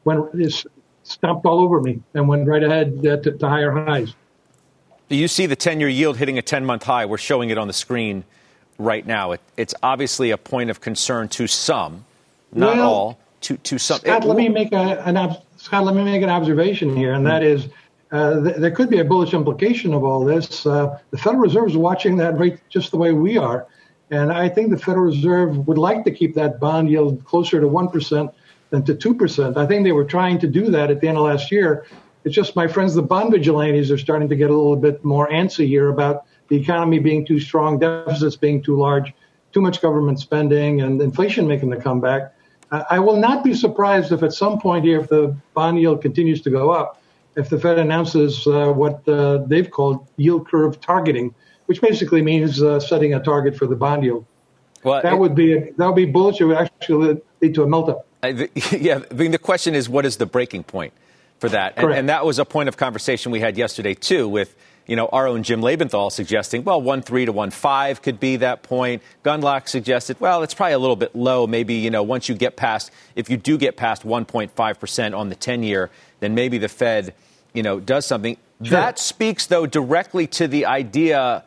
went 0.04 0.24
it 0.36 0.66
stomped 1.01 1.48
all 1.48 1.62
over 1.62 1.82
me 1.82 2.00
and 2.13 2.28
went 2.28 2.48
right 2.48 2.63
ahead 2.63 3.04
uh, 3.08 3.18
to, 3.18 3.32
to 3.32 3.50
higher 3.50 3.72
highs. 3.72 4.13
Do 5.08 5.16
you 5.16 5.28
see 5.28 5.48
the 5.48 5.56
10-year 5.56 5.88
yield 5.88 6.18
hitting 6.18 6.38
a 6.38 6.44
10-month 6.44 6.84
high. 6.84 7.08
We're 7.08 7.18
showing 7.18 7.50
it 7.50 7.58
on 7.58 7.66
the 7.66 7.74
screen 7.74 8.25
right 8.80 9.06
now. 9.06 9.34
It, 9.34 9.42
it's 9.58 9.76
obviously 9.84 10.32
a 10.32 10.38
point 10.38 10.72
of 10.72 10.82
concern 10.82 11.28
to 11.30 11.46
some, 11.46 12.06
not 12.52 12.78
well, 12.78 12.90
all. 12.90 13.20
To 13.42 13.58
to 13.58 13.78
some. 13.78 14.00
Scott, 14.00 14.24
it, 14.24 14.28
let 14.28 14.36
me 14.36 14.50
make 14.50 14.74
a, 14.74 15.02
an 15.06 15.38
Scott. 15.58 15.86
Let 15.86 15.96
me 15.96 16.04
make 16.04 16.24
an 16.24 16.30
observation 16.30 16.96
here, 16.96 17.14
and 17.14 17.26
that 17.28 17.44
is. 17.44 17.68
Uh, 18.12 18.42
th- 18.44 18.56
there 18.56 18.72
could 18.72 18.90
be 18.90 18.98
a 18.98 19.06
bullish 19.06 19.36
implication 19.36 19.94
of 19.94 20.04
all 20.04 20.26
this. 20.26 20.66
Uh, 20.66 20.98
the 21.12 21.18
Federal 21.18 21.44
Reserve 21.44 21.70
is 21.70 21.78
watching 21.78 22.18
that 22.18 22.40
rate 22.40 22.58
just 22.68 22.90
the 22.90 22.98
way 22.98 23.12
we 23.12 23.38
are. 23.38 23.68
And 24.10 24.32
I 24.32 24.50
think 24.50 24.72
the 24.72 24.78
Federal 24.80 25.06
Reserve 25.06 25.68
would 25.68 25.78
like 25.78 26.04
to 26.06 26.12
keep 26.12 26.34
that 26.36 26.60
bond 26.60 26.90
yield 26.90 27.24
closer 27.24 27.62
to 27.62 27.68
1% 27.68 28.34
than 28.72 28.84
to 28.86 28.96
2%. 28.96 29.58
I 29.58 29.66
think 29.68 29.84
they 29.84 29.92
were 29.92 30.06
trying 30.06 30.40
to 30.40 30.48
do 30.48 30.72
that 30.72 30.90
at 30.90 31.02
the 31.02 31.08
end 31.08 31.18
of 31.18 31.24
last 31.24 31.52
year. 31.52 31.86
It's 32.24 32.36
just 32.36 32.56
my 32.56 32.68
friends, 32.68 32.96
the 32.96 33.02
bond 33.02 33.32
vigilantes, 33.32 33.92
are 33.92 33.98
starting 33.98 34.30
to 34.30 34.36
get 34.36 34.50
a 34.50 34.56
little 34.56 34.76
bit 34.76 35.04
more 35.06 35.30
antsy 35.30 35.68
here 35.68 35.90
about 35.90 36.26
the 36.50 36.58
economy 36.58 37.00
being 37.00 37.25
too 37.25 37.39
strong, 37.39 37.79
deficits 37.79 38.36
being 38.36 38.62
too 38.62 38.77
large, 38.77 39.13
too 39.53 39.62
much 39.62 39.82
government 39.82 40.20
spending, 40.20 40.82
and 40.82 41.01
inflation 41.01 41.48
making 41.48 41.70
the 41.70 41.77
comeback. 41.77 42.34
I 42.72 43.00
will 43.00 43.18
not 43.18 43.44
be 43.44 43.56
surprised 43.56 44.12
if 44.12 44.22
at 44.22 44.32
some 44.32 44.60
point 44.60 44.86
here, 44.86 45.00
if 45.00 45.10
the 45.10 45.36
bond 45.56 45.79
yield 45.79 46.03
continues 46.03 46.41
to 46.41 46.51
go 46.51 46.70
up, 46.70 47.01
if 47.36 47.50
the 47.50 47.60
Fed 47.60 47.79
announces 47.79 48.46
uh, 48.46 48.68
what 48.68 49.08
uh, 49.08 49.39
they've 49.48 49.70
called 49.70 50.08
yield 50.18 50.48
curve 50.48 50.79
targeting, 50.79 51.34
which 51.65 51.82
basically 51.82 52.22
means 52.22 52.62
uh, 52.62 52.79
setting 52.79 53.13
a 53.13 53.20
target 53.20 53.56
for 53.56 53.65
the 53.65 53.75
bond 53.75 54.03
yield. 54.03 54.25
Well, 54.84 55.01
that 55.01 55.13
it, 55.13 55.20
would 55.20 55.36
be 55.36 55.56
that 55.60 55.86
would 55.86 55.96
be 55.96 56.06
bullish. 56.06 56.41
It 56.41 56.46
would 56.46 56.58
actually 56.58 57.22
lead 57.41 57.56
to 57.56 57.63
a 57.63 57.68
melt 57.68 57.89
up. 57.89 58.08
yeah, 58.72 59.01
I 59.10 59.13
mean 59.13 59.32
the 59.32 59.39
question 59.39 59.74
is, 59.74 59.89
what 59.89 60.06
is 60.06 60.18
the 60.18 60.25
breaking 60.25 60.63
point 60.63 60.94
for 61.39 61.50
that? 61.50 61.74
And, 61.77 61.91
and 61.91 62.10
that 62.10 62.25
was 62.25 62.38
a 62.38 62.46
point 62.46 62.70
of 62.70 62.77
conversation 62.77 63.32
we 63.32 63.39
had 63.39 63.58
yesterday 63.58 63.94
too 63.94 64.27
with 64.27 64.56
you 64.89 64.96
know, 64.96 65.08
our 65.10 65.27
own 65.27 65.43
Jim 65.43 65.62
Lebenthal 65.62 66.12
suggesting, 66.12 66.63
well, 66.63 66.81
1 66.81 67.03
3 67.03 67.25
to 67.25 67.31
1 67.31 67.51
5 67.51 68.01
could 68.01 68.19
be 68.19 68.38
that 68.38 68.63
point. 68.63 69.03
Gundlach 69.24 69.67
suggested, 69.67 70.19
well, 70.19 70.41
it's 70.41 70.55
probably 70.55 70.74
a 70.74 70.79
little 70.79 70.96
bit 70.96 71.15
low. 71.15 71.46
Maybe, 71.46 71.75
you 71.75 71.91
know, 71.91 72.01
once 72.01 72.27
you 72.27 72.34
get 72.34 72.55
past, 72.55 72.89
if 73.15 73.29
you 73.29 73.38
do 73.38 73.60
get 73.60 73.77
past 73.77 74.03
1.5% 74.03 75.15
on 75.15 75.29
the 75.29 75.36
10 75.36 75.62
year, 75.62 75.91
then 76.22 76.34
maybe 76.34 76.58
the 76.58 76.67
Fed, 76.67 77.13
you 77.53 77.62
know, 77.62 77.79
does 77.79 78.08
something. 78.08 78.36
Sure. 78.63 78.72
That 78.72 78.98
speaks, 78.98 79.46
though, 79.46 79.67
directly 79.67 80.25
to 80.25 80.48
the 80.48 80.65
idea, 80.65 81.43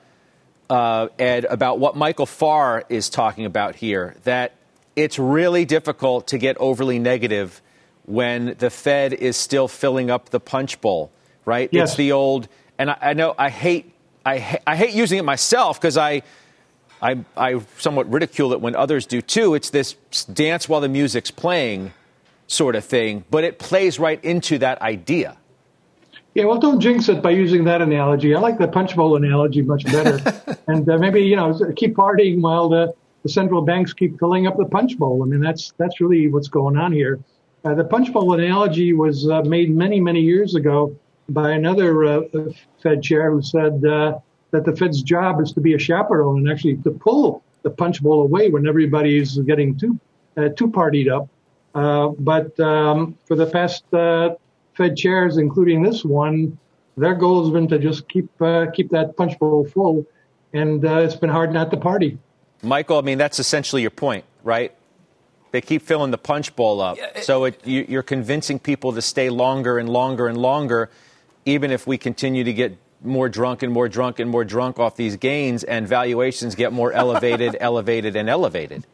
uh, 0.70 1.08
Ed, 1.18 1.44
about 1.46 1.80
what 1.80 1.96
Michael 1.96 2.26
Farr 2.26 2.84
is 2.88 3.11
talking 3.11 3.44
about 3.44 3.75
here, 3.75 4.14
that 4.22 4.54
it's 4.94 5.18
really 5.18 5.64
difficult 5.64 6.28
to 6.28 6.38
get 6.38 6.56
overly 6.58 7.00
negative 7.00 7.61
when 8.04 8.54
the 8.58 8.70
Fed 8.70 9.12
is 9.12 9.37
still 9.37 9.66
filling 9.66 10.11
up 10.12 10.30
the 10.30 10.38
punch 10.38 10.80
bowl, 10.80 11.11
right? 11.44 11.68
Yes. 11.72 11.90
It's 11.90 11.96
the 11.96 12.12
old 12.12 12.46
and 12.83 12.91
I, 12.91 12.97
I 13.01 13.12
know 13.15 13.35
I 13.39 13.49
hate 13.49 13.93
I, 14.27 14.39
ha- 14.39 14.59
I 14.67 14.77
hate 14.77 14.93
using 14.93 15.19
it 15.19 15.25
myself 15.25 15.81
because 15.81 15.97
I, 15.97 16.23
I 17.01 17.25
I 17.37 17.61
somewhat 17.79 18.11
ridicule 18.11 18.53
it 18.53 18.61
when 18.61 18.75
others 18.75 19.07
do 19.07 19.23
too. 19.23 19.55
It's 19.55 19.71
this 19.71 19.95
dance 20.33 20.69
while 20.69 20.81
the 20.81 20.89
music's 20.89 21.31
playing 21.31 21.93
sort 22.49 22.75
of 22.75 22.85
thing, 22.85 23.25
but 23.31 23.45
it 23.45 23.59
plays 23.59 23.99
right 23.99 24.23
into 24.25 24.59
that 24.59 24.83
idea. 24.83 25.37
Yeah, 26.35 26.45
well, 26.45 26.59
don't 26.59 26.81
jinx 26.81 27.09
it 27.09 27.23
by 27.23 27.31
using 27.31 27.65
that 27.65 27.83
analogy. 27.83 28.35
I 28.35 28.41
like 28.41 28.59
the 28.59 28.69
punch 28.69 28.97
bowl 28.97 29.17
analogy 29.17 29.62
much 29.62 29.85
better. 29.85 30.19
and 30.67 30.89
uh, 30.89 30.99
maybe 30.99 31.23
you 31.23 31.37
know 31.37 31.59
keep 31.77 31.95
partying 31.95 32.41
while 32.41 32.69
the, 32.69 32.93
the 33.23 33.29
central 33.29 33.62
banks 33.62 33.93
keep 33.93 34.19
filling 34.19 34.49
up 34.49 34.57
the 34.57 34.65
punch 34.65 34.99
bowl. 34.99 35.23
I 35.23 35.27
mean, 35.27 35.41
that's 35.41 35.73
that's 35.79 36.01
really 36.01 36.27
what's 36.29 36.49
going 36.49 36.77
on 36.77 36.93
here. 36.93 37.21
Uh, 37.65 37.75
the 37.75 37.85
punch 37.85 38.12
bowl 38.12 38.35
analogy 38.35 38.93
was 38.93 39.29
uh, 39.29 39.43
made 39.43 39.71
many 39.71 40.01
many 40.01 40.21
years 40.21 40.57
ago 40.57 40.97
by 41.29 41.52
another 41.52 42.05
uh, 42.05 42.21
Fed 42.83 43.02
chair 43.02 43.31
who 43.31 43.43
said 43.43 43.85
uh, 43.85 44.19
that 44.50 44.64
the 44.64 44.75
Fed's 44.76 45.02
job 45.02 45.41
is 45.41 45.52
to 45.52 45.61
be 45.61 45.75
a 45.75 45.79
chaperone 45.79 46.38
and 46.38 46.50
actually 46.50 46.76
to 46.79 46.91
pull 46.91 47.43
the 47.62 47.71
punch 47.71 48.02
bowl 48.02 48.23
away 48.23 48.50
when 48.50 48.67
everybody's 48.67 49.38
getting 49.38 49.79
too 49.79 49.99
uh, 50.37 50.49
too 50.50 50.69
partied 50.69 51.11
up. 51.11 51.29
Uh, 51.75 52.09
but 52.19 52.59
um, 52.61 53.17
for 53.25 53.35
the 53.35 53.47
past 53.47 53.85
uh, 53.95 54.35
Fed 54.75 54.97
chairs, 54.97 55.38
including 55.38 55.83
this 55.83 56.05
one, 56.05 56.59
their 56.97 57.14
goal 57.14 57.45
has 57.45 57.52
been 57.52 57.69
to 57.69 57.79
just 57.79 58.09
keep 58.09 58.29
uh, 58.43 58.67
keep 58.73 58.91
that 58.91 59.17
punch 59.17 59.38
bowl 59.38 59.67
full, 59.67 60.07
and 60.52 60.85
it's 60.85 61.17
been 61.17 61.31
hard 61.31 61.52
not 61.52 61.71
to 61.71 61.76
party. 61.76 62.19
Michael, 62.62 62.99
I 62.99 63.02
mean 63.02 63.19
that's 63.19 63.38
essentially 63.38 63.83
your 63.83 63.91
point, 63.91 64.25
right? 64.43 64.75
They 65.52 65.61
keep 65.61 65.83
filling 65.83 66.11
the 66.11 66.19
punch 66.19 66.57
bowl 66.57 66.81
up. 66.81 66.97
Yeah, 66.97 67.11
it, 67.14 67.25
so 67.25 67.45
it, 67.45 67.67
you, 67.67 67.85
you're 67.87 68.02
convincing 68.02 68.59
people 68.59 68.93
to 68.95 69.02
stay 69.02 69.29
longer 69.29 69.79
and 69.79 69.88
longer 69.88 70.26
and 70.26 70.38
longer 70.38 70.91
even 71.44 71.70
if 71.70 71.87
we 71.87 71.99
continue 71.99 72.44
to 72.44 72.52
get 72.52 72.76
more 73.04 73.28
drunk 73.28 73.62
and 73.62 73.72
more 73.72 73.88
drunk 73.88 74.18
and 74.18 74.30
more 74.30 74.44
drunk 74.44 74.78
off 74.78 74.96
these 74.96 75.16
gains 75.16 75.64
and 75.64 75.87
valuations 75.88 76.54
get 76.54 76.72
more 76.72 76.92
elevated, 76.92 77.56
elevated, 77.61 78.16
and 78.16 78.28
elevated? 78.28 78.87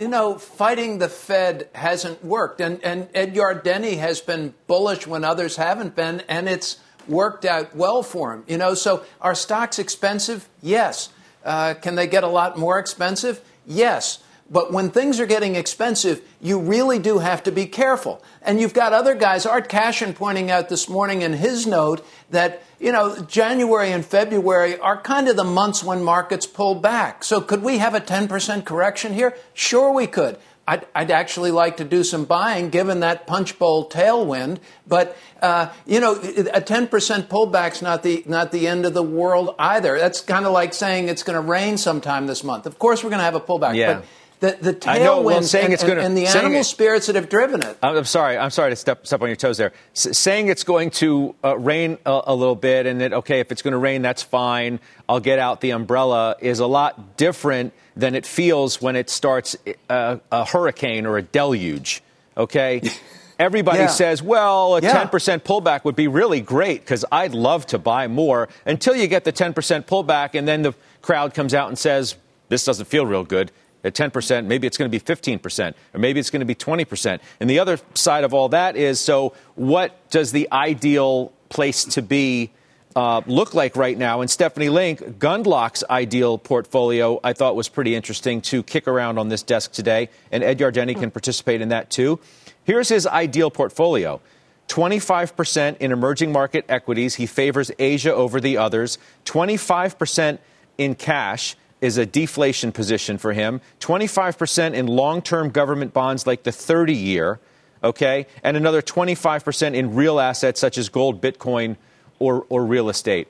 You 0.00 0.08
know, 0.08 0.38
fighting 0.38 0.98
the 0.98 1.08
Fed 1.08 1.68
hasn't 1.74 2.24
worked. 2.24 2.60
And, 2.60 2.82
and 2.82 3.08
Ed 3.14 3.34
Yardeni 3.34 3.98
has 3.98 4.20
been 4.20 4.54
bullish 4.66 5.06
when 5.06 5.24
others 5.24 5.56
haven't 5.56 5.94
been, 5.94 6.22
and 6.28 6.48
it's 6.48 6.78
worked 7.06 7.44
out 7.44 7.76
well 7.76 8.02
for 8.02 8.32
him. 8.32 8.44
You 8.48 8.58
know, 8.58 8.74
so 8.74 9.04
are 9.20 9.34
stocks 9.34 9.78
expensive? 9.78 10.48
Yes. 10.62 11.10
Uh, 11.44 11.74
can 11.74 11.94
they 11.94 12.06
get 12.06 12.24
a 12.24 12.28
lot 12.28 12.58
more 12.58 12.78
expensive? 12.78 13.42
Yes. 13.66 14.23
But 14.54 14.72
when 14.72 14.90
things 14.90 15.18
are 15.18 15.26
getting 15.26 15.56
expensive, 15.56 16.22
you 16.40 16.60
really 16.60 17.00
do 17.00 17.18
have 17.18 17.42
to 17.42 17.50
be 17.50 17.66
careful. 17.66 18.22
And 18.40 18.60
you've 18.60 18.72
got 18.72 18.92
other 18.92 19.16
guys, 19.16 19.46
Art 19.46 19.68
Cashin 19.68 20.14
pointing 20.14 20.48
out 20.48 20.68
this 20.68 20.88
morning 20.88 21.22
in 21.22 21.32
his 21.32 21.66
note 21.66 22.06
that, 22.30 22.62
you 22.78 22.92
know, 22.92 23.20
January 23.22 23.90
and 23.90 24.06
February 24.06 24.78
are 24.78 24.96
kind 24.96 25.26
of 25.26 25.34
the 25.34 25.42
months 25.42 25.82
when 25.82 26.04
markets 26.04 26.46
pull 26.46 26.76
back. 26.76 27.24
So 27.24 27.40
could 27.40 27.64
we 27.64 27.78
have 27.78 27.96
a 27.96 28.00
10% 28.00 28.64
correction 28.64 29.12
here? 29.12 29.36
Sure, 29.54 29.92
we 29.92 30.06
could. 30.06 30.38
I'd, 30.68 30.86
I'd, 30.94 31.10
actually 31.10 31.50
like 31.50 31.76
to 31.78 31.84
do 31.84 32.04
some 32.04 32.24
buying 32.24 32.70
given 32.70 33.00
that 33.00 33.26
punch 33.26 33.58
bowl 33.58 33.90
tailwind. 33.90 34.60
But, 34.86 35.16
uh, 35.42 35.70
you 35.84 35.98
know, 35.98 36.14
a 36.14 36.60
10% 36.60 36.88
pullback's 37.24 37.82
not 37.82 38.04
the, 38.04 38.22
not 38.26 38.52
the 38.52 38.68
end 38.68 38.86
of 38.86 38.94
the 38.94 39.02
world 39.02 39.56
either. 39.58 39.98
That's 39.98 40.20
kind 40.20 40.46
of 40.46 40.52
like 40.52 40.72
saying 40.72 41.08
it's 41.08 41.24
going 41.24 41.34
to 41.34 41.46
rain 41.46 41.76
sometime 41.76 42.28
this 42.28 42.44
month. 42.44 42.66
Of 42.66 42.78
course, 42.78 43.02
we're 43.02 43.10
going 43.10 43.18
to 43.18 43.24
have 43.24 43.34
a 43.34 43.40
pullback. 43.40 43.74
Yeah. 43.74 43.94
But 43.94 44.04
the, 44.40 44.58
the 44.60 44.74
tailwinds 44.74 45.24
well, 45.54 45.64
and, 45.64 45.78
gonna, 45.80 46.00
and, 46.00 46.16
the 46.16 46.26
animal 46.26 46.60
it, 46.60 46.64
spirits 46.64 47.06
that 47.06 47.16
have 47.16 47.28
driven 47.28 47.62
it. 47.62 47.78
I'm 47.82 48.04
sorry. 48.04 48.36
I'm 48.36 48.50
sorry 48.50 48.70
to 48.70 48.76
step, 48.76 49.06
step 49.06 49.22
on 49.22 49.28
your 49.28 49.36
toes 49.36 49.56
there. 49.56 49.72
S- 49.94 50.18
saying 50.18 50.48
it's 50.48 50.64
going 50.64 50.90
to 50.92 51.34
uh, 51.42 51.56
rain 51.56 51.98
a, 52.04 52.22
a, 52.26 52.34
little 52.34 52.56
bit 52.56 52.86
and 52.86 53.00
that, 53.00 53.12
okay, 53.12 53.40
if 53.40 53.52
it's 53.52 53.62
going 53.62 53.72
to 53.72 53.78
rain, 53.78 54.02
that's 54.02 54.22
fine. 54.22 54.80
I'll 55.08 55.20
get 55.20 55.38
out 55.38 55.60
the 55.60 55.70
umbrella 55.70 56.36
is 56.40 56.58
a 56.58 56.66
lot 56.66 57.16
different 57.16 57.72
than 57.96 58.14
it 58.14 58.26
feels 58.26 58.82
when 58.82 58.96
it 58.96 59.08
starts 59.08 59.56
uh, 59.88 60.18
a 60.30 60.44
hurricane 60.44 61.06
or 61.06 61.16
a 61.16 61.22
deluge. 61.22 62.02
Okay? 62.36 62.82
Everybody 63.38 63.80
yeah. 63.80 63.86
says, 63.88 64.22
well, 64.22 64.76
a 64.76 64.80
yeah. 64.80 65.06
10% 65.06 65.40
pullback 65.40 65.84
would 65.84 65.96
be 65.96 66.06
really 66.06 66.40
great 66.40 66.80
because 66.80 67.04
I'd 67.10 67.34
love 67.34 67.66
to 67.66 67.78
buy 67.78 68.08
more 68.08 68.48
until 68.66 68.94
you 68.94 69.06
get 69.06 69.24
the 69.24 69.32
10% 69.32 69.54
pullback 69.86 70.34
and 70.38 70.46
then 70.46 70.62
the 70.62 70.74
crowd 71.02 71.34
comes 71.34 71.52
out 71.52 71.68
and 71.68 71.78
says, 71.78 72.16
this 72.48 72.64
doesn't 72.64 72.86
feel 72.86 73.06
real 73.06 73.24
good 73.24 73.50
at 73.84 73.94
10%, 73.94 74.46
maybe 74.46 74.66
it's 74.66 74.76
going 74.76 74.90
to 74.90 74.98
be 74.98 75.04
15%, 75.04 75.74
or 75.92 76.00
maybe 76.00 76.18
it's 76.18 76.30
going 76.30 76.40
to 76.40 76.46
be 76.46 76.54
20%. 76.54 77.20
And 77.38 77.50
the 77.50 77.58
other 77.58 77.78
side 77.94 78.24
of 78.24 78.34
all 78.34 78.48
that 78.48 78.76
is 78.76 78.98
so, 78.98 79.34
what 79.54 80.10
does 80.10 80.32
the 80.32 80.48
ideal 80.50 81.32
place 81.50 81.84
to 81.84 82.02
be 82.02 82.50
uh, 82.96 83.22
look 83.26 83.54
like 83.54 83.76
right 83.76 83.98
now. 83.98 84.20
And 84.20 84.30
Stephanie 84.30 84.68
Link, 84.68 85.00
Gundlach's 85.18 85.82
ideal 85.90 86.38
portfolio, 86.38 87.18
I 87.24 87.32
thought 87.32 87.56
was 87.56 87.68
pretty 87.68 87.94
interesting 87.94 88.40
to 88.42 88.62
kick 88.62 88.86
around 88.86 89.18
on 89.18 89.28
this 89.28 89.42
desk 89.42 89.72
today. 89.72 90.10
And 90.30 90.44
Ed 90.44 90.58
Yardeni 90.58 90.98
can 90.98 91.10
participate 91.10 91.60
in 91.60 91.70
that 91.70 91.90
too. 91.90 92.20
Here's 92.64 92.88
his 92.88 93.06
ideal 93.06 93.50
portfolio 93.50 94.20
25% 94.68 95.76
in 95.78 95.92
emerging 95.92 96.32
market 96.32 96.64
equities. 96.68 97.16
He 97.16 97.26
favors 97.26 97.70
Asia 97.78 98.14
over 98.14 98.40
the 98.40 98.56
others. 98.56 98.98
25% 99.26 100.38
in 100.78 100.94
cash 100.94 101.56
is 101.84 101.98
a 101.98 102.06
deflation 102.06 102.72
position 102.72 103.18
for 103.18 103.34
him. 103.34 103.60
25% 103.80 104.72
in 104.72 104.86
long 104.86 105.20
term 105.20 105.50
government 105.50 105.92
bonds 105.92 106.26
like 106.26 106.42
the 106.44 106.50
30 106.50 106.94
year, 106.94 107.38
okay? 107.82 108.26
And 108.42 108.56
another 108.56 108.80
25% 108.80 109.74
in 109.74 109.94
real 109.94 110.18
assets 110.18 110.58
such 110.58 110.78
as 110.78 110.88
gold, 110.88 111.20
Bitcoin, 111.20 111.76
or, 112.18 112.46
or 112.48 112.64
real 112.64 112.88
estate. 112.88 113.28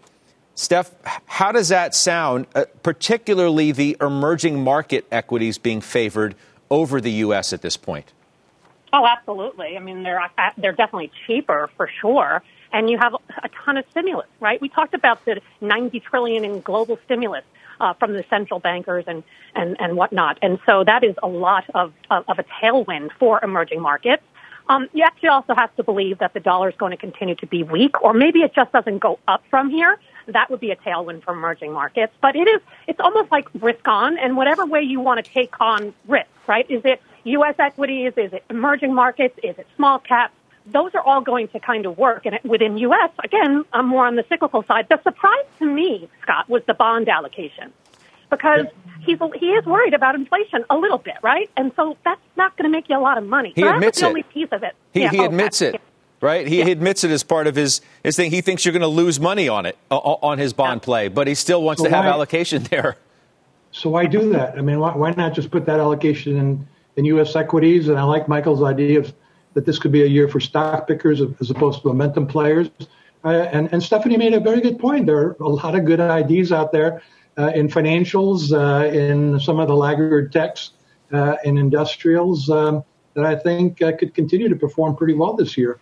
Steph, 0.54 0.92
how 1.26 1.50
does 1.50 1.70
that 1.70 1.96
sound, 1.96 2.46
uh, 2.54 2.66
particularly 2.84 3.72
the 3.72 3.96
emerging 4.00 4.62
market 4.62 5.04
equities 5.10 5.58
being 5.58 5.80
favored 5.80 6.36
over 6.70 7.00
the 7.00 7.10
U.S. 7.10 7.52
at 7.52 7.60
this 7.60 7.76
point? 7.76 8.12
Oh, 8.92 9.04
absolutely. 9.04 9.76
I 9.76 9.80
mean, 9.80 10.04
they're 10.04 10.20
uh, 10.20 10.28
they're 10.56 10.70
definitely 10.70 11.10
cheaper 11.26 11.68
for 11.76 11.90
sure, 12.00 12.40
and 12.72 12.88
you 12.88 12.98
have 12.98 13.14
a 13.42 13.48
ton 13.64 13.78
of 13.78 13.84
stimulus, 13.90 14.28
right? 14.38 14.60
We 14.60 14.68
talked 14.68 14.94
about 14.94 15.24
the 15.24 15.40
90 15.60 15.98
trillion 15.98 16.44
in 16.44 16.60
global 16.60 17.00
stimulus 17.04 17.42
uh, 17.80 17.94
from 17.94 18.12
the 18.12 18.24
central 18.30 18.60
bankers 18.60 19.04
and 19.06 19.22
and 19.54 19.76
and 19.80 19.96
whatnot, 19.96 20.38
and 20.42 20.58
so 20.66 20.84
that 20.84 21.04
is 21.04 21.14
a 21.22 21.28
lot 21.28 21.64
of 21.74 21.92
of, 22.10 22.24
of 22.28 22.38
a 22.38 22.44
tailwind 22.44 23.10
for 23.18 23.42
emerging 23.42 23.80
markets. 23.80 24.22
Um, 24.68 24.88
you 24.94 25.04
actually 25.04 25.28
also 25.28 25.54
have 25.54 25.74
to 25.76 25.82
believe 25.82 26.18
that 26.18 26.32
the 26.32 26.40
dollar 26.40 26.70
is 26.70 26.76
going 26.76 26.92
to 26.92 26.96
continue 26.96 27.34
to 27.36 27.46
be 27.46 27.62
weak, 27.62 28.02
or 28.02 28.14
maybe 28.14 28.40
it 28.40 28.54
just 28.54 28.72
doesn't 28.72 28.98
go 28.98 29.18
up 29.28 29.42
from 29.50 29.68
here. 29.68 29.98
That 30.26 30.50
would 30.50 30.60
be 30.60 30.70
a 30.70 30.76
tailwind 30.76 31.22
for 31.22 31.34
emerging 31.34 31.72
markets. 31.72 32.14
But 32.22 32.34
it 32.34 32.48
is, 32.48 32.62
it's 32.86 33.00
almost 33.00 33.30
like 33.30 33.46
risk 33.60 33.86
on, 33.86 34.18
and 34.18 34.36
whatever 34.36 34.64
way 34.64 34.80
you 34.80 35.00
want 35.00 35.22
to 35.22 35.30
take 35.30 35.60
on 35.60 35.92
risk, 36.08 36.28
right? 36.46 36.68
Is 36.70 36.82
it 36.84 37.02
U.S. 37.24 37.56
equities? 37.58 38.14
Is 38.16 38.32
it 38.32 38.44
emerging 38.48 38.94
markets? 38.94 39.38
Is 39.42 39.58
it 39.58 39.66
small 39.76 39.98
caps? 39.98 40.34
Those 40.66 40.94
are 40.94 41.02
all 41.02 41.20
going 41.20 41.48
to 41.48 41.60
kind 41.60 41.84
of 41.86 41.98
work. 41.98 42.24
And 42.26 42.38
within 42.44 42.78
U.S., 42.78 43.10
again, 43.22 43.64
I'm 43.72 43.86
more 43.86 44.06
on 44.06 44.16
the 44.16 44.24
cyclical 44.28 44.62
side. 44.62 44.86
The 44.88 45.00
surprise 45.02 45.44
to 45.58 45.66
me, 45.66 46.08
Scott, 46.22 46.48
was 46.48 46.62
the 46.66 46.74
bond 46.74 47.08
allocation 47.08 47.72
because 48.30 48.66
he's 49.00 49.18
he 49.38 49.46
is 49.50 49.66
worried 49.66 49.92
about 49.94 50.14
inflation 50.14 50.64
a 50.70 50.76
little 50.76 50.98
bit, 50.98 51.16
right? 51.22 51.50
And 51.56 51.70
so 51.76 51.96
that's 52.04 52.20
not 52.36 52.56
going 52.56 52.64
to 52.70 52.74
make 52.74 52.88
you 52.88 52.98
a 52.98 53.00
lot 53.00 53.18
of 53.18 53.24
money. 53.24 53.52
He 53.54 53.60
so 53.62 53.68
admits 53.74 53.84
that's 53.84 54.00
the 54.00 54.06
it. 54.06 54.08
only 54.08 54.22
piece 54.22 54.48
of 54.52 54.62
it. 54.62 54.74
He, 54.92 55.00
yeah, 55.02 55.10
he 55.10 55.20
oh, 55.20 55.26
admits 55.26 55.60
it. 55.60 55.80
Right, 56.20 56.46
he, 56.46 56.60
Yeah. 56.60 56.64
he 56.64 56.72
admits 56.72 57.04
it 57.04 57.10
as 57.10 57.22
part 57.22 57.46
of 57.46 57.54
his, 57.54 57.82
his 58.02 58.16
thing. 58.16 58.30
He 58.30 58.40
thinks 58.40 58.64
you're 58.64 58.72
going 58.72 58.80
to 58.80 58.86
lose 58.86 59.20
money 59.20 59.46
on 59.50 59.66
it 59.66 59.76
uh, 59.90 59.98
on 59.98 60.38
his 60.38 60.54
bond 60.54 60.80
play, 60.80 61.08
but 61.08 61.26
he 61.26 61.34
still 61.34 61.62
wants 61.62 61.82
So 61.82 61.88
to 61.88 61.94
have 61.94 62.06
why- 62.06 62.12
allocation 62.12 62.62
there. 62.70 62.96
So 63.72 63.90
why 63.90 64.06
do 64.06 64.30
that? 64.32 64.56
I 64.56 64.62
mean, 64.62 64.78
why, 64.80 64.96
why 64.96 65.10
not 65.10 65.34
just 65.34 65.50
put 65.50 65.66
that 65.66 65.80
allocation 65.80 66.36
in, 66.38 66.66
in 66.96 67.04
U.S. 67.06 67.36
equities? 67.36 67.88
And 67.88 67.98
I 67.98 68.04
like 68.04 68.26
Michael's 68.28 68.62
idea 68.62 69.00
of 69.00 69.12
that 69.54 69.64
this 69.64 69.78
could 69.78 69.92
be 69.92 70.02
a 70.02 70.06
year 70.06 70.28
for 70.28 70.40
stock 70.40 70.86
pickers 70.86 71.20
as 71.40 71.50
opposed 71.50 71.82
to 71.82 71.88
momentum 71.88 72.26
players. 72.26 72.68
Uh, 73.24 73.48
and, 73.52 73.72
and 73.72 73.82
Stephanie 73.82 74.16
made 74.16 74.34
a 74.34 74.40
very 74.40 74.60
good 74.60 74.78
point. 74.78 75.06
There 75.06 75.16
are 75.16 75.36
a 75.40 75.48
lot 75.48 75.74
of 75.74 75.84
good 75.84 76.00
ideas 76.00 76.52
out 76.52 76.72
there 76.72 77.02
uh, 77.38 77.52
in 77.54 77.68
financials, 77.68 78.52
uh, 78.52 78.86
in 78.86 79.40
some 79.40 79.58
of 79.58 79.68
the 79.68 79.74
laggard 79.74 80.30
techs, 80.30 80.70
uh, 81.12 81.36
in 81.44 81.56
industrials 81.56 82.50
um, 82.50 82.84
that 83.14 83.24
I 83.24 83.36
think 83.36 83.80
uh, 83.80 83.92
could 83.96 84.14
continue 84.14 84.48
to 84.48 84.56
perform 84.56 84.96
pretty 84.96 85.14
well 85.14 85.34
this 85.34 85.56
year. 85.56 85.78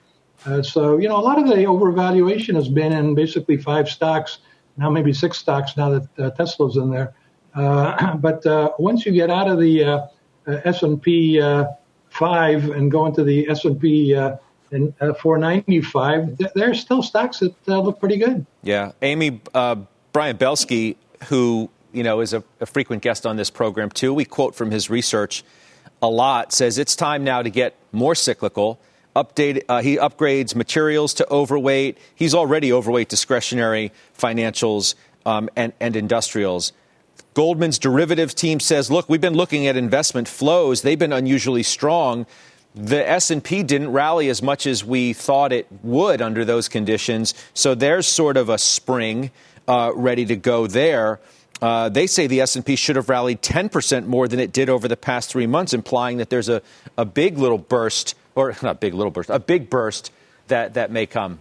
Uh, 0.46 0.62
so, 0.62 0.98
you 0.98 1.08
know, 1.08 1.16
a 1.16 1.22
lot 1.22 1.38
of 1.38 1.46
the 1.48 1.54
overvaluation 1.64 2.54
has 2.54 2.68
been 2.68 2.92
in 2.92 3.14
basically 3.14 3.56
five 3.56 3.88
stocks, 3.88 4.38
now 4.76 4.90
maybe 4.90 5.12
six 5.12 5.38
stocks 5.38 5.76
now 5.76 5.90
that 5.90 6.36
Tesla's 6.36 6.76
in 6.76 6.90
there. 6.90 7.14
But 8.20 8.80
once 8.80 9.04
you 9.04 9.12
get 9.12 9.30
out 9.30 9.48
of 9.48 9.58
the 9.58 10.08
S&P 10.46 11.38
uh, 12.14 12.18
5 12.18 12.70
and 12.70 12.90
go 12.90 13.06
into 13.06 13.24
the 13.24 13.48
S&P 13.48 14.14
uh, 14.14 14.36
and, 14.70 14.94
uh, 15.00 15.12
495, 15.14 16.38
th- 16.38 16.50
there 16.54 16.70
are 16.70 16.74
still 16.74 17.02
stocks 17.02 17.40
that 17.40 17.54
uh, 17.68 17.80
look 17.80 18.00
pretty 18.00 18.16
good. 18.16 18.46
Yeah, 18.62 18.92
Amy 19.02 19.40
uh, 19.54 19.76
Brian 20.12 20.38
Belski, 20.38 20.96
who 21.24 21.70
you 21.92 22.02
know 22.02 22.20
is 22.20 22.32
a, 22.32 22.42
a 22.60 22.66
frequent 22.66 23.02
guest 23.02 23.26
on 23.26 23.36
this 23.36 23.50
program 23.50 23.90
too. 23.90 24.14
We 24.14 24.24
quote 24.24 24.54
from 24.54 24.70
his 24.70 24.88
research 24.88 25.44
a 26.00 26.08
lot. 26.08 26.52
Says 26.52 26.78
it's 26.78 26.96
time 26.96 27.24
now 27.24 27.42
to 27.42 27.50
get 27.50 27.76
more 27.92 28.14
cyclical. 28.14 28.80
Update. 29.14 29.64
Uh, 29.68 29.82
he 29.82 29.96
upgrades 29.98 30.54
materials 30.54 31.12
to 31.14 31.30
overweight. 31.30 31.98
He's 32.14 32.34
already 32.34 32.72
overweight 32.72 33.10
discretionary 33.10 33.92
financials 34.18 34.94
um, 35.26 35.50
and 35.54 35.74
and 35.80 35.96
industrials. 35.96 36.72
Goldman's 37.34 37.78
derivatives 37.78 38.34
team 38.34 38.60
says, 38.60 38.90
look, 38.90 39.08
we've 39.08 39.20
been 39.20 39.34
looking 39.34 39.66
at 39.66 39.76
investment 39.76 40.28
flows. 40.28 40.82
They've 40.82 40.98
been 40.98 41.12
unusually 41.12 41.62
strong. 41.62 42.26
The 42.74 43.08
S&P 43.08 43.62
didn't 43.62 43.92
rally 43.92 44.28
as 44.28 44.42
much 44.42 44.66
as 44.66 44.84
we 44.84 45.12
thought 45.12 45.52
it 45.52 45.66
would 45.82 46.20
under 46.20 46.44
those 46.44 46.68
conditions. 46.68 47.34
So 47.54 47.74
there's 47.74 48.06
sort 48.06 48.36
of 48.36 48.48
a 48.48 48.58
spring 48.58 49.30
uh, 49.66 49.92
ready 49.94 50.24
to 50.26 50.36
go 50.36 50.66
there. 50.66 51.20
Uh, 51.60 51.88
they 51.88 52.06
say 52.06 52.26
the 52.26 52.40
S&P 52.40 52.76
should 52.76 52.96
have 52.96 53.08
rallied 53.08 53.40
10% 53.40 54.06
more 54.06 54.26
than 54.26 54.40
it 54.40 54.52
did 54.52 54.68
over 54.68 54.88
the 54.88 54.96
past 54.96 55.30
three 55.30 55.46
months, 55.46 55.72
implying 55.72 56.18
that 56.18 56.28
there's 56.28 56.48
a, 56.48 56.60
a 56.98 57.04
big 57.04 57.38
little 57.38 57.58
burst, 57.58 58.14
or 58.34 58.54
not 58.62 58.80
big 58.80 58.94
little 58.94 59.12
burst, 59.12 59.30
a 59.30 59.38
big 59.38 59.70
burst 59.70 60.10
that, 60.48 60.74
that 60.74 60.90
may 60.90 61.06
come. 61.06 61.40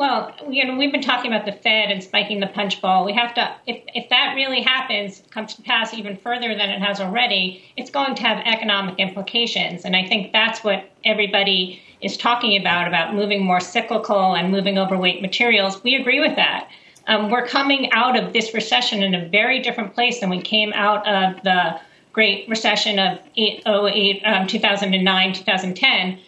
Well, 0.00 0.34
you 0.48 0.64
know, 0.64 0.78
we've 0.78 0.90
been 0.90 1.02
talking 1.02 1.30
about 1.30 1.44
the 1.44 1.52
Fed 1.52 1.90
and 1.90 2.02
spiking 2.02 2.40
the 2.40 2.46
punch 2.46 2.80
bowl. 2.80 3.04
We 3.04 3.12
have 3.12 3.34
to, 3.34 3.54
if, 3.66 3.82
if 3.94 4.08
that 4.08 4.32
really 4.34 4.62
happens, 4.62 5.22
comes 5.28 5.54
to 5.56 5.62
pass 5.62 5.92
even 5.92 6.16
further 6.16 6.54
than 6.54 6.70
it 6.70 6.80
has 6.80 7.02
already, 7.02 7.62
it's 7.76 7.90
going 7.90 8.14
to 8.14 8.22
have 8.22 8.38
economic 8.46 8.98
implications. 8.98 9.84
And 9.84 9.94
I 9.94 10.08
think 10.08 10.32
that's 10.32 10.64
what 10.64 10.88
everybody 11.04 11.82
is 12.00 12.16
talking 12.16 12.58
about, 12.58 12.88
about 12.88 13.14
moving 13.14 13.44
more 13.44 13.60
cyclical 13.60 14.34
and 14.34 14.50
moving 14.50 14.78
overweight 14.78 15.20
materials. 15.20 15.84
We 15.84 15.96
agree 15.96 16.18
with 16.18 16.34
that. 16.36 16.70
Um, 17.06 17.30
we're 17.30 17.46
coming 17.46 17.92
out 17.92 18.18
of 18.18 18.32
this 18.32 18.54
recession 18.54 19.02
in 19.02 19.14
a 19.14 19.28
very 19.28 19.60
different 19.60 19.94
place 19.94 20.20
than 20.20 20.30
we 20.30 20.40
came 20.40 20.72
out 20.72 21.06
of 21.06 21.42
the 21.42 21.78
Great 22.14 22.48
Recession 22.48 22.98
of 22.98 23.18
08, 23.36 24.22
um, 24.24 24.46
2009, 24.46 25.32
2010 25.34 26.18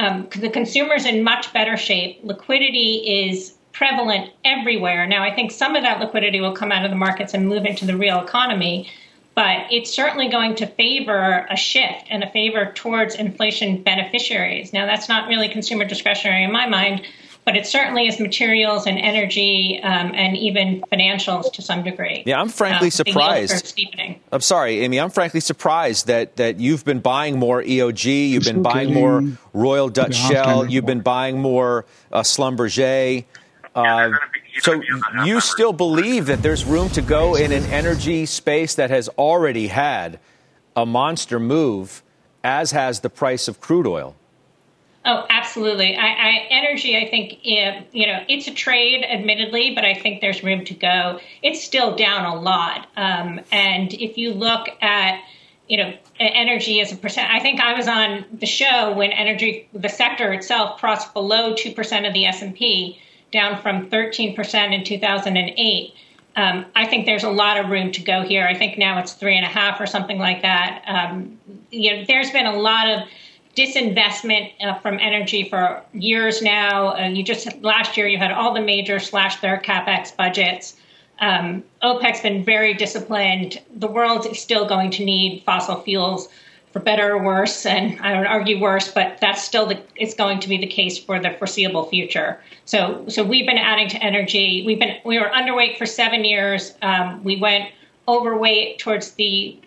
um, 0.00 0.28
the 0.36 0.48
consumer's 0.48 1.04
in 1.04 1.22
much 1.22 1.52
better 1.52 1.76
shape. 1.76 2.20
Liquidity 2.22 3.28
is 3.28 3.54
prevalent 3.72 4.32
everywhere. 4.44 5.06
Now, 5.06 5.22
I 5.22 5.34
think 5.34 5.50
some 5.50 5.76
of 5.76 5.82
that 5.82 6.00
liquidity 6.00 6.40
will 6.40 6.54
come 6.54 6.72
out 6.72 6.84
of 6.84 6.90
the 6.90 6.96
markets 6.96 7.34
and 7.34 7.46
move 7.46 7.66
into 7.66 7.84
the 7.84 7.96
real 7.96 8.18
economy, 8.20 8.90
but 9.34 9.66
it's 9.70 9.92
certainly 9.94 10.28
going 10.28 10.54
to 10.56 10.66
favor 10.66 11.46
a 11.50 11.56
shift 11.56 12.06
and 12.08 12.24
a 12.24 12.30
favor 12.30 12.72
towards 12.74 13.14
inflation 13.14 13.82
beneficiaries. 13.82 14.72
Now, 14.72 14.86
that's 14.86 15.08
not 15.08 15.28
really 15.28 15.48
consumer 15.48 15.84
discretionary 15.84 16.44
in 16.44 16.52
my 16.52 16.66
mind, 16.66 17.06
but 17.44 17.56
it 17.56 17.66
certainly 17.66 18.06
is 18.06 18.20
materials 18.20 18.86
and 18.86 18.98
energy 18.98 19.80
um, 19.82 20.12
and 20.14 20.36
even 20.36 20.82
financials 20.92 21.52
to 21.52 21.62
some 21.62 21.82
degree. 21.82 22.22
Yeah, 22.26 22.40
I'm 22.40 22.48
frankly 22.48 22.88
Um, 22.88 22.90
surprised. 22.90 23.80
I'm 24.30 24.40
sorry, 24.40 24.80
Amy. 24.80 25.00
I'm 25.00 25.10
frankly 25.10 25.40
surprised 25.40 26.06
that, 26.06 26.36
that 26.36 26.60
you've 26.60 26.84
been 26.84 27.00
buying 27.00 27.38
more 27.38 27.62
EOG, 27.62 28.30
you've 28.30 28.44
been 28.44 28.62
buying 28.62 28.92
more 28.92 29.24
Royal 29.52 29.88
Dutch 29.88 30.14
Shell, 30.14 30.70
you've 30.70 30.86
been 30.86 31.00
buying 31.00 31.40
more 31.40 31.86
uh, 32.12 32.20
Schlumberger. 32.20 33.24
Uh, 33.74 34.10
so 34.60 34.82
you 35.24 35.40
still 35.40 35.72
believe 35.72 36.26
that 36.26 36.42
there's 36.42 36.64
room 36.64 36.88
to 36.90 37.02
go 37.02 37.36
in 37.36 37.52
an 37.52 37.64
energy 37.66 38.26
space 38.26 38.74
that 38.74 38.90
has 38.90 39.08
already 39.10 39.68
had 39.68 40.18
a 40.76 40.84
monster 40.84 41.38
move, 41.38 42.02
as 42.42 42.72
has 42.72 43.00
the 43.00 43.10
price 43.10 43.48
of 43.48 43.60
crude 43.60 43.86
oil. 43.86 44.16
Oh, 45.12 45.26
absolutely. 45.28 45.96
I, 45.96 46.06
I, 46.06 46.46
energy, 46.50 46.96
I 46.96 47.10
think, 47.10 47.40
eh, 47.44 47.82
you 47.90 48.06
know, 48.06 48.22
it's 48.28 48.46
a 48.46 48.54
trade, 48.54 49.02
admittedly, 49.02 49.74
but 49.74 49.84
I 49.84 49.92
think 49.92 50.20
there's 50.20 50.44
room 50.44 50.64
to 50.66 50.74
go. 50.74 51.18
It's 51.42 51.64
still 51.64 51.96
down 51.96 52.26
a 52.26 52.40
lot. 52.40 52.86
Um, 52.96 53.40
and 53.50 53.92
if 53.92 54.16
you 54.18 54.32
look 54.32 54.68
at, 54.80 55.20
you 55.66 55.78
know, 55.78 55.92
energy 56.20 56.80
as 56.80 56.92
a 56.92 56.96
percent, 56.96 57.28
I 57.28 57.40
think 57.40 57.58
I 57.58 57.74
was 57.74 57.88
on 57.88 58.24
the 58.32 58.46
show 58.46 58.92
when 58.92 59.10
energy, 59.10 59.68
the 59.72 59.88
sector 59.88 60.32
itself 60.32 60.78
crossed 60.78 61.12
below 61.12 61.54
2% 61.54 62.06
of 62.06 62.14
the 62.14 62.26
S&P, 62.26 63.00
down 63.32 63.60
from 63.60 63.90
13% 63.90 64.72
in 64.72 64.84
2008. 64.84 65.94
Um, 66.36 66.66
I 66.76 66.86
think 66.86 67.06
there's 67.06 67.24
a 67.24 67.30
lot 67.30 67.58
of 67.58 67.68
room 67.68 67.90
to 67.92 68.00
go 68.00 68.22
here. 68.22 68.46
I 68.46 68.54
think 68.54 68.78
now 68.78 69.00
it's 69.00 69.14
three 69.14 69.36
and 69.36 69.44
a 69.44 69.48
half 69.48 69.80
or 69.80 69.86
something 69.86 70.20
like 70.20 70.42
that. 70.42 70.84
Um, 70.86 71.40
you 71.72 71.96
know, 71.96 72.04
there's 72.06 72.30
been 72.30 72.46
a 72.46 72.56
lot 72.56 72.88
of 72.88 73.08
disinvestment 73.56 74.52
uh, 74.62 74.78
from 74.78 74.98
energy 75.00 75.48
for 75.48 75.82
years 75.92 76.42
now. 76.42 76.96
Uh, 76.96 77.08
you 77.08 77.22
just 77.22 77.60
last 77.62 77.96
year 77.96 78.06
you 78.06 78.18
had 78.18 78.32
all 78.32 78.54
the 78.54 78.60
majors 78.60 79.08
slash 79.08 79.40
their 79.40 79.58
capex 79.58 80.16
budgets. 80.16 80.76
Um, 81.18 81.62
OPEC's 81.82 82.20
been 82.22 82.44
very 82.44 82.72
disciplined. 82.74 83.60
The 83.76 83.88
world 83.88 84.26
is 84.26 84.40
still 84.40 84.66
going 84.66 84.90
to 84.92 85.04
need 85.04 85.42
fossil 85.44 85.80
fuels 85.82 86.28
for 86.72 86.78
better 86.78 87.12
or 87.12 87.22
worse, 87.22 87.66
and 87.66 87.98
I 88.00 88.12
don't 88.12 88.26
argue 88.26 88.60
worse, 88.60 88.90
but 88.92 89.18
that's 89.20 89.42
still 89.42 89.66
the, 89.66 89.80
it's 89.96 90.14
going 90.14 90.38
to 90.40 90.48
be 90.48 90.56
the 90.56 90.68
case 90.68 90.98
for 90.98 91.18
the 91.18 91.32
foreseeable 91.32 91.86
future. 91.86 92.40
So, 92.64 93.04
so 93.08 93.24
we've 93.24 93.46
been 93.46 93.58
adding 93.58 93.88
to 93.88 94.02
energy. 94.02 94.62
We've 94.64 94.78
been 94.78 94.98
we 95.04 95.18
were 95.18 95.28
underweight 95.28 95.78
for 95.78 95.86
seven 95.86 96.24
years. 96.24 96.74
Um, 96.80 97.24
we 97.24 97.36
went 97.36 97.70
overweight 98.06 98.78
towards 98.78 99.12
the 99.12 99.58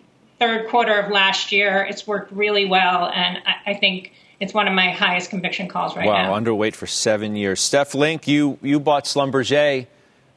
third 0.44 0.68
quarter 0.68 0.98
of 0.98 1.10
last 1.10 1.52
year. 1.52 1.86
It's 1.88 2.06
worked 2.06 2.32
really 2.32 2.66
well, 2.66 3.10
and 3.14 3.38
I, 3.46 3.70
I 3.72 3.74
think 3.74 4.12
it's 4.40 4.52
one 4.52 4.68
of 4.68 4.74
my 4.74 4.90
highest 4.90 5.30
conviction 5.30 5.68
calls 5.68 5.96
right 5.96 6.06
wow, 6.06 6.22
now. 6.22 6.32
Wow, 6.32 6.40
underweight 6.40 6.74
for 6.74 6.86
seven 6.86 7.36
years. 7.36 7.60
Steph 7.60 7.94
Link, 7.94 8.28
you 8.28 8.58
you 8.62 8.80
bought 8.80 9.04
Schlumberger 9.04 9.86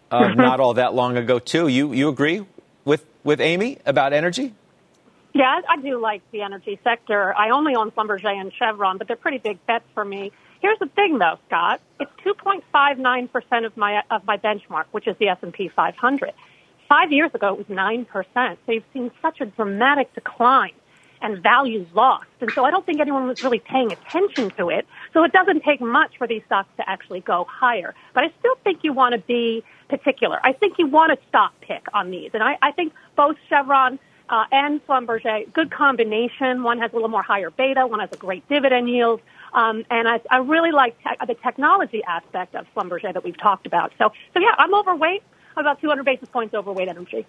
uh, 0.10 0.20
mm-hmm. 0.22 0.40
not 0.40 0.60
all 0.60 0.74
that 0.76 0.94
long 0.94 1.18
ago 1.18 1.40
too. 1.40 1.68
You 1.68 1.94
you 1.94 2.10
agree 2.10 2.46
with 2.86 3.06
with 3.24 3.42
Amy 3.42 3.80
about 3.86 4.14
energy? 4.14 4.54
Yeah, 5.34 5.62
I 5.70 5.78
do 5.78 6.00
like 6.00 6.22
the 6.32 6.42
energy 6.42 6.80
sector. 6.84 7.36
I 7.36 7.52
only 7.52 7.76
own 7.76 7.92
Schlumberger 7.92 8.34
and 8.34 8.52
Chevron, 8.54 8.98
but 8.98 9.08
they're 9.08 9.16
pretty 9.16 9.38
big 9.38 9.64
bets 9.68 9.86
for 9.94 10.04
me. 10.04 10.32
Here's 10.62 10.80
the 10.80 10.88
thing, 10.88 11.20
though, 11.20 11.38
Scott. 11.48 11.80
It's 12.00 12.12
2.59 12.26 13.32
percent 13.32 13.66
of 13.66 13.78
my 13.78 14.04
of 14.10 14.26
my 14.26 14.38
benchmark, 14.38 14.86
which 14.92 15.08
is 15.08 15.16
the 15.18 15.28
S&P 15.28 15.68
500. 15.68 16.34
Five 16.90 17.12
years 17.12 17.32
ago, 17.34 17.54
it 17.54 17.58
was 17.58 17.70
nine 17.70 18.06
percent. 18.06 18.60
So 18.66 18.72
you've 18.72 18.86
seen 18.94 19.12
such 19.22 19.42
a 19.42 19.46
dramatic 19.46 20.14
decline 20.14 20.72
and 21.22 21.42
value 21.42 21.86
lost. 21.94 22.28
And 22.42 22.54
so 22.54 22.64
I 22.64 22.72
don't 22.72 22.86
think 22.86 23.02
anyone 23.02 23.28
was 23.28 23.42
really 23.42 23.60
paying 23.60 23.92
attention 23.92 24.52
to 24.58 24.70
it. 24.70 24.86
So 25.14 25.24
it 25.24 25.32
doesn't 25.32 25.64
take 25.64 25.82
much 25.82 26.18
for 26.18 26.28
these 26.28 26.44
stocks 26.46 26.70
to 26.78 26.88
actually 26.88 27.22
go 27.22 27.46
higher. 27.50 27.96
But 28.14 28.24
I 28.26 28.28
still 28.40 28.56
think 28.64 28.84
you 28.84 28.94
want 28.94 29.14
to 29.14 29.20
be 29.20 29.64
particular. 29.90 30.40
I 30.44 30.54
think 30.54 30.76
you 30.78 30.88
want 30.88 31.18
to 31.20 31.28
stock 31.28 31.54
pick 31.62 31.86
on 31.94 32.12
these. 32.12 32.32
And 32.34 32.44
I, 32.44 32.58
I 32.62 32.72
think 32.72 32.94
both 33.16 33.36
Chevron 33.50 34.00
uh, 34.30 34.46
and 34.52 34.86
Schlumberger, 34.86 35.52
good 35.54 35.72
combination. 35.72 36.64
One 36.64 36.80
has 36.80 36.92
a 36.92 36.96
little 36.96 37.10
more 37.10 37.24
higher 37.24 37.50
beta, 37.50 37.88
one 37.88 38.00
has 38.00 38.10
a 38.12 38.18
great 38.18 38.48
dividend 38.48 38.90
yield. 38.90 39.22
Um, 39.54 39.86
and 39.90 40.08
I, 40.08 40.22
I 40.30 40.38
really 40.38 40.72
like 40.72 40.98
te- 41.00 41.26
the 41.26 41.36
technology 41.36 42.04
aspect 42.04 42.54
of 42.54 42.68
Schlumberger 42.76 43.14
that 43.14 43.24
we've 43.24 43.38
talked 43.38 43.66
about. 43.66 43.92
So, 43.98 44.12
so 44.34 44.40
yeah, 44.40 44.52
I'm 44.58 44.74
overweight. 44.76 45.24
I'm 45.58 45.66
about 45.66 45.82
200 45.82 46.04
basis 46.04 46.30
points 46.30 46.54
overweight 46.54 46.88
energy. 46.88 47.26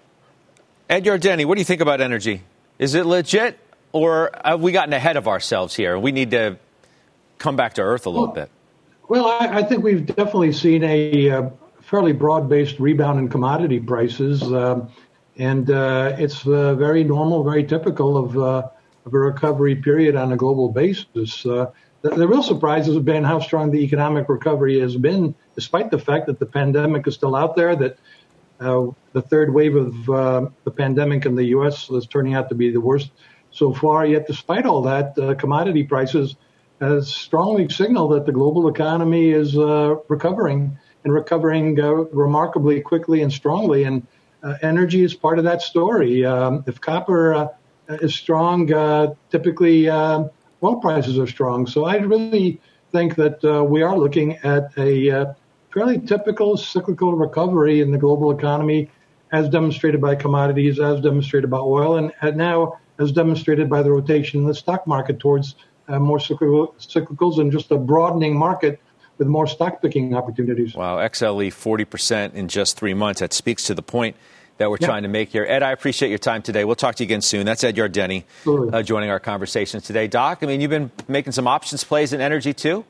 Ed 0.91 1.05
Yardeni, 1.05 1.47
what 1.47 1.55
do 1.55 1.63
you 1.63 1.65
think 1.65 1.81
about 1.81 2.03
energy? 2.03 2.43
Is 2.79 2.95
it 2.95 3.07
legit, 3.07 3.59
or 3.93 4.31
have 4.45 4.61
we 4.61 4.71
gotten 4.71 4.93
ahead 4.93 5.17
of 5.17 5.27
ourselves 5.27 5.75
here? 5.75 5.99
We 5.99 6.13
need 6.13 6.33
to 6.33 6.59
come 7.39 7.57
back 7.57 7.75
to 7.75 7.83
earth 7.83 8.05
a 8.05 8.11
little 8.11 8.27
well, 8.27 8.35
bit. 8.35 8.51
Well, 9.09 9.27
I, 9.27 9.61
I, 9.61 9.63
think 9.63 9.83
we've 9.83 10.05
definitely 10.05 10.53
seen 10.53 10.85
a 10.85 11.31
uh, 11.31 11.51
fairly 11.81 12.13
broad-based 12.13 12.79
rebound 12.79 13.19
in 13.19 13.31
commodity 13.31 13.81
prices. 13.81 14.43
Um, 14.43 14.91
and 15.39 15.71
uh, 15.71 16.15
it's 16.19 16.47
uh, 16.47 16.75
very 16.75 17.05
normal, 17.05 17.45
very 17.45 17.65
typical 17.65 18.19
of, 18.19 18.37
uh, 18.37 18.69
of 19.07 19.15
a 19.15 19.19
recovery 19.19 19.77
period 19.77 20.17
on 20.17 20.33
a 20.33 20.37
global 20.37 20.69
basis. 20.69 21.47
Uh, 21.47 21.71
the, 22.03 22.11
the, 22.11 22.29
real 22.29 22.43
surprise 22.43 22.87
has 22.87 22.99
been 22.99 23.25
how 23.25 23.41
strong 23.41 23.71
the 23.71 23.79
economic 23.79 24.29
recovery 24.29 24.79
has 24.81 24.97
been, 24.97 25.35
despite 25.55 25.91
the 25.91 25.99
fact 25.99 26.27
that 26.27 26.39
the 26.39 26.47
pandemic 26.47 27.07
is 27.07 27.15
still 27.15 27.35
out 27.35 27.57
there, 27.57 27.75
that 27.77 27.99
uh, 28.61 28.87
the 29.13 29.23
third 29.23 29.53
wave 29.53 29.77
of 29.77 30.11
uh, 30.11 30.47
the 30.65 30.71
pandemic 30.71 31.27
in 31.27 31.35
the 31.35 31.45
U.S. 31.47 31.89
is 31.91 32.07
turning 32.07 32.35
out 32.35 32.49
to 32.49 32.55
be 32.55 32.71
the 32.71 32.81
worst 32.81 33.11
so 33.51 33.73
far. 33.73 34.07
Yet, 34.07 34.27
despite 34.27 34.67
all 34.67 34.83
that, 34.83 35.15
commodity 35.39 35.85
prices 35.85 36.37
has 36.81 37.09
strongly 37.09 37.69
signaled 37.69 38.13
that 38.13 38.27
the 38.27 38.33
global 38.33 38.69
economy 38.69 39.31
is 39.31 39.57
recovering 40.09 40.79
and 41.05 41.13
recovering 41.13 41.77
remarkably 41.77 42.81
quickly 42.81 43.23
and 43.23 43.33
strongly. 43.33 43.85
And 43.85 44.07
uh, 44.43 44.55
energy 44.63 45.03
is 45.03 45.15
part 45.15 45.39
of 45.39 45.45
that 45.45 45.63
story. 45.63 46.25
Um, 46.25 46.65
if 46.67 46.81
copper 46.81 47.35
uh, 47.35 47.49
is 47.89 48.15
strong, 48.15 48.73
uh, 48.73 49.15
typically 49.31 49.89
um, 49.89 50.31
oil 50.63 50.77
prices 50.77 51.19
are 51.19 51.27
strong. 51.27 51.67
So 51.67 51.85
I 51.85 51.97
really 51.97 52.61
think 52.93 53.17
that 53.17 53.45
uh, 53.45 53.65
we 53.65 53.83
are 53.83 53.97
looking 53.99 54.37
at 54.39 54.71
a 54.77 55.11
uh, 55.11 55.33
fairly 55.79 56.01
typical 56.01 56.57
cyclical 56.57 57.15
recovery 57.15 57.81
in 57.81 57.93
the 57.93 57.99
global 57.99 58.37
economy, 58.37 58.91
as 59.31 59.49
demonstrated 59.49 60.01
by 60.01 60.17
commodities, 60.17 60.81
as 60.81 61.01
demonstrated 61.01 61.49
by 61.49 61.59
oil, 61.59 61.97
and, 61.97 62.13
and 62.21 62.37
now 62.37 62.79
as 62.99 63.13
demonstrated 63.13 63.71
by 63.71 63.81
the 63.81 63.91
rotation 63.91 64.41
in 64.41 64.47
the 64.47 64.55
stock 64.55 64.87
market 64.89 65.21
towards 65.21 65.55
uh, 65.87 65.99
more 66.01 66.19
cyclical, 66.19 66.75
cyclicals 66.81 67.39
and 67.39 67.53
just 67.53 67.71
a 67.71 67.77
broadening 67.77 68.37
market 68.37 68.81
with 69.19 69.29
more 69.29 69.47
stock 69.47 69.81
picking 69.81 70.15
opportunities. 70.17 70.75
Wow, 70.75 70.97
XLE 70.97 71.49
40% 71.49 72.35
in 72.35 72.49
just 72.49 72.77
three 72.77 72.95
months. 72.95 73.21
That 73.21 73.33
speaks 73.33 73.65
to 73.65 73.75
the 73.75 73.83
point 73.83 74.17
that 74.57 74.71
we're 74.71 74.79
trying 74.79 75.05
to 75.05 75.09
make 75.09 75.29
here. 75.31 75.47
Ed, 75.49 75.63
I 75.63 75.71
appreciate 75.71 76.09
your 76.09 76.19
time 76.19 76.43
today. 76.43 76.65
We'll 76.65 76.75
talk 76.75 76.97
to 76.97 77.05
you 77.05 77.07
again 77.07 77.23
soon. 77.23 77.47
That's 77.47 77.63
Ed 77.63 77.77
Yardeni 77.77 78.25
uh, 78.73 78.83
joining 78.83 79.11
our 79.11 79.21
conversation 79.21 79.81
today. 79.81 80.09
Doc, 80.09 80.41
I 80.43 80.47
mean, 80.47 80.61
you've 80.61 80.71
been 80.71 80.91
making 81.07 81.33
some 81.33 81.47
options 81.47 81.85
plays 81.85 82.13
in 82.13 82.21
energy 82.21 82.53
too? 82.53 82.85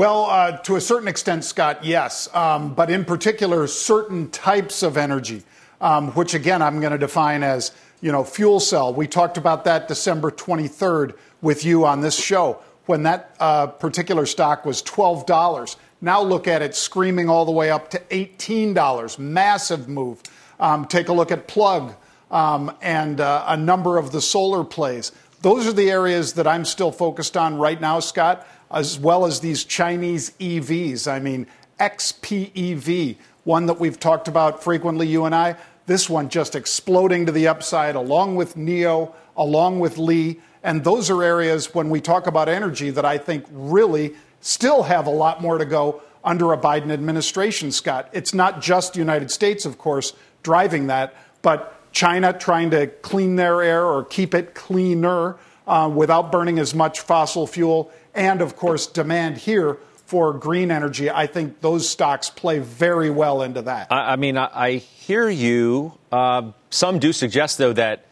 Well, 0.00 0.30
uh, 0.30 0.56
to 0.62 0.76
a 0.76 0.80
certain 0.80 1.08
extent, 1.08 1.44
Scott, 1.44 1.84
yes. 1.84 2.34
Um, 2.34 2.72
but 2.72 2.88
in 2.88 3.04
particular, 3.04 3.66
certain 3.66 4.30
types 4.30 4.82
of 4.82 4.96
energy, 4.96 5.42
um, 5.78 6.12
which 6.12 6.32
again, 6.32 6.62
I'm 6.62 6.80
going 6.80 6.92
to 6.92 6.98
define 6.98 7.42
as, 7.42 7.72
you 8.00 8.10
know, 8.10 8.24
fuel 8.24 8.60
cell. 8.60 8.94
We 8.94 9.06
talked 9.06 9.36
about 9.36 9.64
that 9.64 9.88
December 9.88 10.30
23rd 10.30 11.18
with 11.42 11.66
you 11.66 11.84
on 11.84 12.00
this 12.00 12.18
show 12.18 12.60
when 12.86 13.02
that 13.02 13.36
uh, 13.40 13.66
particular 13.66 14.24
stock 14.24 14.64
was 14.64 14.82
$12. 14.84 15.76
Now 16.00 16.22
look 16.22 16.48
at 16.48 16.62
it 16.62 16.74
screaming 16.74 17.28
all 17.28 17.44
the 17.44 17.52
way 17.52 17.70
up 17.70 17.90
to 17.90 17.98
$18. 17.98 19.18
Massive 19.18 19.86
move. 19.86 20.22
Um, 20.58 20.86
take 20.86 21.10
a 21.10 21.12
look 21.12 21.30
at 21.30 21.46
Plug 21.46 21.92
um, 22.30 22.74
and 22.80 23.20
uh, 23.20 23.44
a 23.48 23.56
number 23.58 23.98
of 23.98 24.12
the 24.12 24.22
solar 24.22 24.64
plays. 24.64 25.12
Those 25.42 25.66
are 25.66 25.74
the 25.74 25.90
areas 25.90 26.34
that 26.34 26.46
I'm 26.46 26.64
still 26.64 26.90
focused 26.90 27.36
on 27.36 27.56
right 27.56 27.78
now, 27.78 28.00
Scott, 28.00 28.46
as 28.70 28.98
well 28.98 29.26
as 29.26 29.40
these 29.40 29.64
Chinese 29.64 30.30
EVs. 30.38 31.10
I 31.10 31.18
mean, 31.18 31.46
XPEV, 31.78 33.16
one 33.44 33.66
that 33.66 33.80
we've 33.80 33.98
talked 33.98 34.28
about 34.28 34.62
frequently, 34.62 35.06
you 35.06 35.24
and 35.24 35.34
I. 35.34 35.56
This 35.86 36.08
one 36.08 36.28
just 36.28 36.54
exploding 36.54 37.26
to 37.26 37.32
the 37.32 37.48
upside, 37.48 37.96
along 37.96 38.36
with 38.36 38.54
NIO, 38.54 39.12
along 39.36 39.80
with 39.80 39.98
Li. 39.98 40.40
And 40.62 40.84
those 40.84 41.10
are 41.10 41.22
areas 41.22 41.74
when 41.74 41.90
we 41.90 42.00
talk 42.00 42.26
about 42.26 42.48
energy 42.48 42.90
that 42.90 43.04
I 43.04 43.18
think 43.18 43.46
really 43.50 44.14
still 44.40 44.84
have 44.84 45.06
a 45.06 45.10
lot 45.10 45.40
more 45.40 45.58
to 45.58 45.64
go 45.64 46.02
under 46.22 46.52
a 46.52 46.58
Biden 46.58 46.90
administration, 46.90 47.72
Scott. 47.72 48.08
It's 48.12 48.34
not 48.34 48.60
just 48.60 48.92
the 48.92 48.98
United 48.98 49.30
States, 49.30 49.64
of 49.64 49.78
course, 49.78 50.12
driving 50.42 50.86
that, 50.88 51.14
but 51.42 51.76
China 51.92 52.32
trying 52.32 52.70
to 52.70 52.86
clean 52.86 53.36
their 53.36 53.62
air 53.62 53.84
or 53.84 54.04
keep 54.04 54.34
it 54.34 54.54
cleaner 54.54 55.36
uh, 55.66 55.88
without 55.88 56.30
burning 56.30 56.58
as 56.58 56.74
much 56.74 57.00
fossil 57.00 57.46
fuel, 57.46 57.90
and 58.14 58.42
of 58.42 58.56
course, 58.56 58.86
demand 58.86 59.38
here 59.38 59.78
for 60.06 60.32
green 60.32 60.70
energy. 60.70 61.08
I 61.08 61.26
think 61.26 61.60
those 61.60 61.88
stocks 61.88 62.30
play 62.30 62.58
very 62.58 63.10
well 63.10 63.42
into 63.42 63.62
that. 63.62 63.92
I, 63.92 64.12
I 64.12 64.16
mean, 64.16 64.36
I, 64.36 64.50
I, 64.52 64.70
hear 64.76 65.28
you. 65.28 65.92
Uh, 66.10 66.50
some 66.70 66.98
do 66.98 67.12
suggest, 67.12 67.58
though, 67.58 67.72
that 67.74 68.06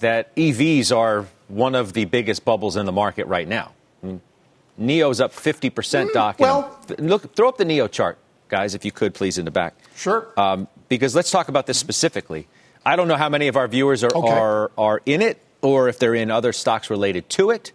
that 0.00 0.34
EVs 0.36 0.96
are 0.96 1.26
one 1.48 1.74
of 1.74 1.92
the 1.92 2.06
biggest 2.06 2.46
bubbles 2.46 2.76
in 2.76 2.86
the 2.86 2.92
market 2.92 3.26
right 3.26 3.46
now. 3.46 3.72
I 4.02 4.06
mean, 4.06 4.20
NIO's 4.80 5.20
up 5.20 5.34
50%, 5.34 5.70
mm, 5.70 6.12
Doc. 6.14 6.38
Well, 6.38 6.80
look, 6.98 7.34
throw 7.34 7.50
up 7.50 7.58
the 7.58 7.64
NIO 7.64 7.90
chart, 7.90 8.16
guys, 8.48 8.74
if 8.74 8.84
you 8.86 8.90
could, 8.90 9.12
please, 9.12 9.36
in 9.36 9.44
the 9.44 9.50
back. 9.50 9.74
Sure. 9.94 10.28
Um, 10.38 10.66
because 10.88 11.14
let's 11.14 11.30
talk 11.30 11.48
about 11.48 11.66
this 11.66 11.76
specifically. 11.76 12.48
I 12.86 12.96
don't 12.96 13.06
know 13.06 13.16
how 13.16 13.28
many 13.28 13.48
of 13.48 13.56
our 13.56 13.68
viewers 13.68 14.02
are, 14.02 14.14
okay. 14.14 14.28
are, 14.28 14.70
are 14.78 15.02
in 15.04 15.20
it 15.20 15.38
or 15.60 15.88
if 15.88 15.98
they're 15.98 16.14
in 16.14 16.30
other 16.30 16.52
stocks 16.52 16.90
related 16.90 17.28
to 17.30 17.50
it, 17.50 17.72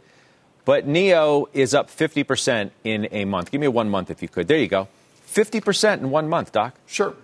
but 0.67 0.85
NIO 0.85 1.47
is 1.53 1.73
up 1.73 1.89
50% 1.89 2.71
in 2.83 3.07
a 3.13 3.23
month. 3.23 3.51
Give 3.51 3.61
me 3.61 3.67
a 3.67 3.71
one 3.71 3.89
month 3.89 4.11
if 4.11 4.21
you 4.21 4.27
could. 4.27 4.49
There 4.49 4.57
you 4.57 4.67
go. 4.67 4.89
50% 5.25 5.99
in 5.99 6.09
one 6.09 6.27
month, 6.27 6.51
Doc. 6.51 6.75
Sure. 6.85 7.15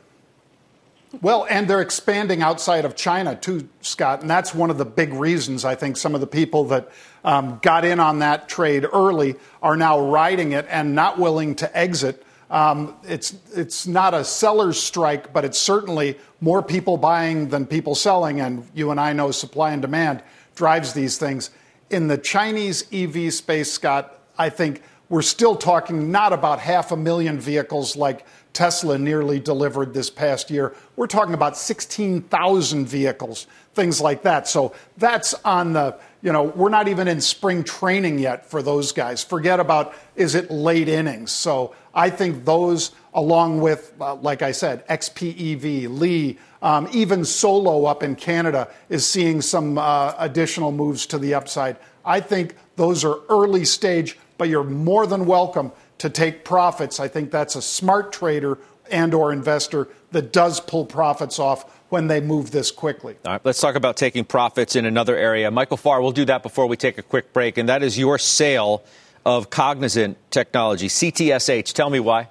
Well, 1.22 1.46
and 1.50 1.68
they're 1.68 1.82
expanding 1.82 2.42
outside 2.42 2.86
of 2.86 2.96
China 2.96 3.36
too, 3.36 3.68
Scott, 3.82 4.22
and 4.22 4.30
that's 4.30 4.56
one 4.56 4.70
of 4.70 4.78
the 4.78 4.86
big 4.86 5.14
reasons 5.14 5.66
I 5.66 5.76
think 5.76 5.98
some 5.98 6.16
of 6.16 6.22
the 6.22 6.28
people 6.28 6.64
that 6.66 6.90
um, 7.26 7.60
got 7.62 7.84
in 7.84 8.00
on 8.00 8.20
that 8.20 8.48
trade 8.48 8.86
early 8.94 9.36
are 9.62 9.76
now 9.76 10.00
riding 10.00 10.54
it 10.54 10.66
and 10.70 10.96
not 10.96 11.20
willing 11.20 11.54
to 11.56 11.78
exit. 11.78 12.26
Um, 12.50 12.96
it's 13.04 13.36
it's 13.54 13.86
not 13.86 14.14
a 14.14 14.24
seller's 14.24 14.82
strike, 14.82 15.34
but 15.34 15.44
it's 15.44 15.60
certainly 15.60 16.18
more 16.40 16.64
people 16.64 16.96
buying 16.96 17.50
than 17.50 17.66
people 17.68 17.94
selling, 17.94 18.40
and 18.40 18.66
you 18.74 18.90
and 18.90 19.02
I 19.02 19.12
know 19.12 19.32
supply 19.32 19.72
and 19.72 19.82
demand 19.82 20.24
drives 20.56 20.94
these 20.94 21.18
things. 21.18 21.50
In 21.94 22.08
the 22.08 22.18
Chinese 22.18 22.92
EV 22.92 23.32
space, 23.32 23.72
Scott, 23.72 24.20
I 24.36 24.50
think 24.50 24.82
we're 25.10 25.22
still 25.22 25.56
talking 25.56 26.12
not 26.12 26.34
about 26.34 26.58
half 26.58 26.92
a 26.92 26.98
million 26.98 27.40
vehicles 27.40 27.96
like 27.96 28.26
Tesla 28.52 28.98
nearly 28.98 29.40
delivered 29.40 29.94
this 29.94 30.10
past 30.10 30.50
year. 30.50 30.76
We're 30.96 31.06
talking 31.06 31.36
about 31.36 31.56
16,000 31.56 32.88
vehicles, 32.88 33.46
things 33.76 34.02
like 34.02 34.24
that. 34.24 34.48
So 34.48 34.74
that's 34.98 35.36
on 35.46 35.74
the, 35.74 36.00
you 36.24 36.32
know, 36.32 36.42
we're 36.42 36.70
not 36.70 36.88
even 36.88 37.08
in 37.08 37.22
spring 37.22 37.64
training 37.64 38.18
yet 38.18 38.50
for 38.50 38.64
those 38.64 38.92
guys. 38.92 39.24
Forget 39.24 39.60
about 39.60 39.94
is 40.16 40.34
it 40.34 40.50
late 40.50 40.88
innings. 40.88 41.32
So 41.32 41.76
I 41.94 42.10
think 42.10 42.44
those 42.44 42.90
along 43.14 43.62
with, 43.62 43.94
uh, 44.00 44.16
like 44.16 44.42
I 44.42 44.52
said, 44.52 44.88
XPEV, 44.88 45.88
Li, 46.00 46.38
um, 46.62 46.88
even 46.92 47.26
Solo 47.26 47.86
up 47.86 48.04
in 48.04 48.16
Canada 48.16 48.70
is 48.90 49.06
seeing 49.06 49.42
some 49.42 49.78
uh, 49.78 50.14
additional 50.18 50.72
moves 50.72 51.06
to 51.08 51.18
the 51.18 51.34
upside. 51.34 51.78
I 52.06 52.20
think 52.20 52.56
those 52.76 53.04
are 53.04 53.20
early 53.30 53.66
stage, 53.66 54.18
but 54.38 54.50
you're 54.50 54.64
more 54.64 55.06
than 55.06 55.26
welcome 55.26 55.72
to 56.00 56.10
take 56.10 56.44
profits. 56.44 57.00
I 57.00 57.08
think 57.08 57.32
that's 57.32 57.56
a 57.56 57.62
smart 57.62 58.12
trader 58.12 58.58
and 58.92 59.14
or 59.14 59.32
investor 59.32 59.88
that 60.12 60.34
does 60.34 60.60
pull 60.60 60.86
profits 60.86 61.40
off 61.40 61.70
when 61.90 62.08
they 62.08 62.20
move 62.20 62.52
this 62.52 62.72
quickly. 62.72 63.16
All 63.26 63.34
right, 63.34 63.42
let's 63.46 63.62
talk 63.62 63.76
about 63.76 63.98
taking 63.98 64.26
profits 64.26 64.76
in 64.76 64.86
another 64.86 65.16
area. 65.16 65.52
Michael 65.52 65.78
Farr, 65.78 66.02
we'll 66.02 66.12
do 66.12 66.26
that 66.26 66.44
before 66.44 66.68
we 66.68 66.76
take 66.76 66.98
a 66.98 67.04
quick 67.04 67.34
break, 67.34 67.58
and 67.58 67.70
that 67.70 67.84
is 67.84 67.98
your 67.98 68.18
sale 68.18 68.84
of 69.26 69.50
Cognizant 69.50 70.18
Technology, 70.32 70.88
CTSH. 70.88 71.72
Tell 71.74 71.90
me 71.90 72.00
why. 72.00 72.28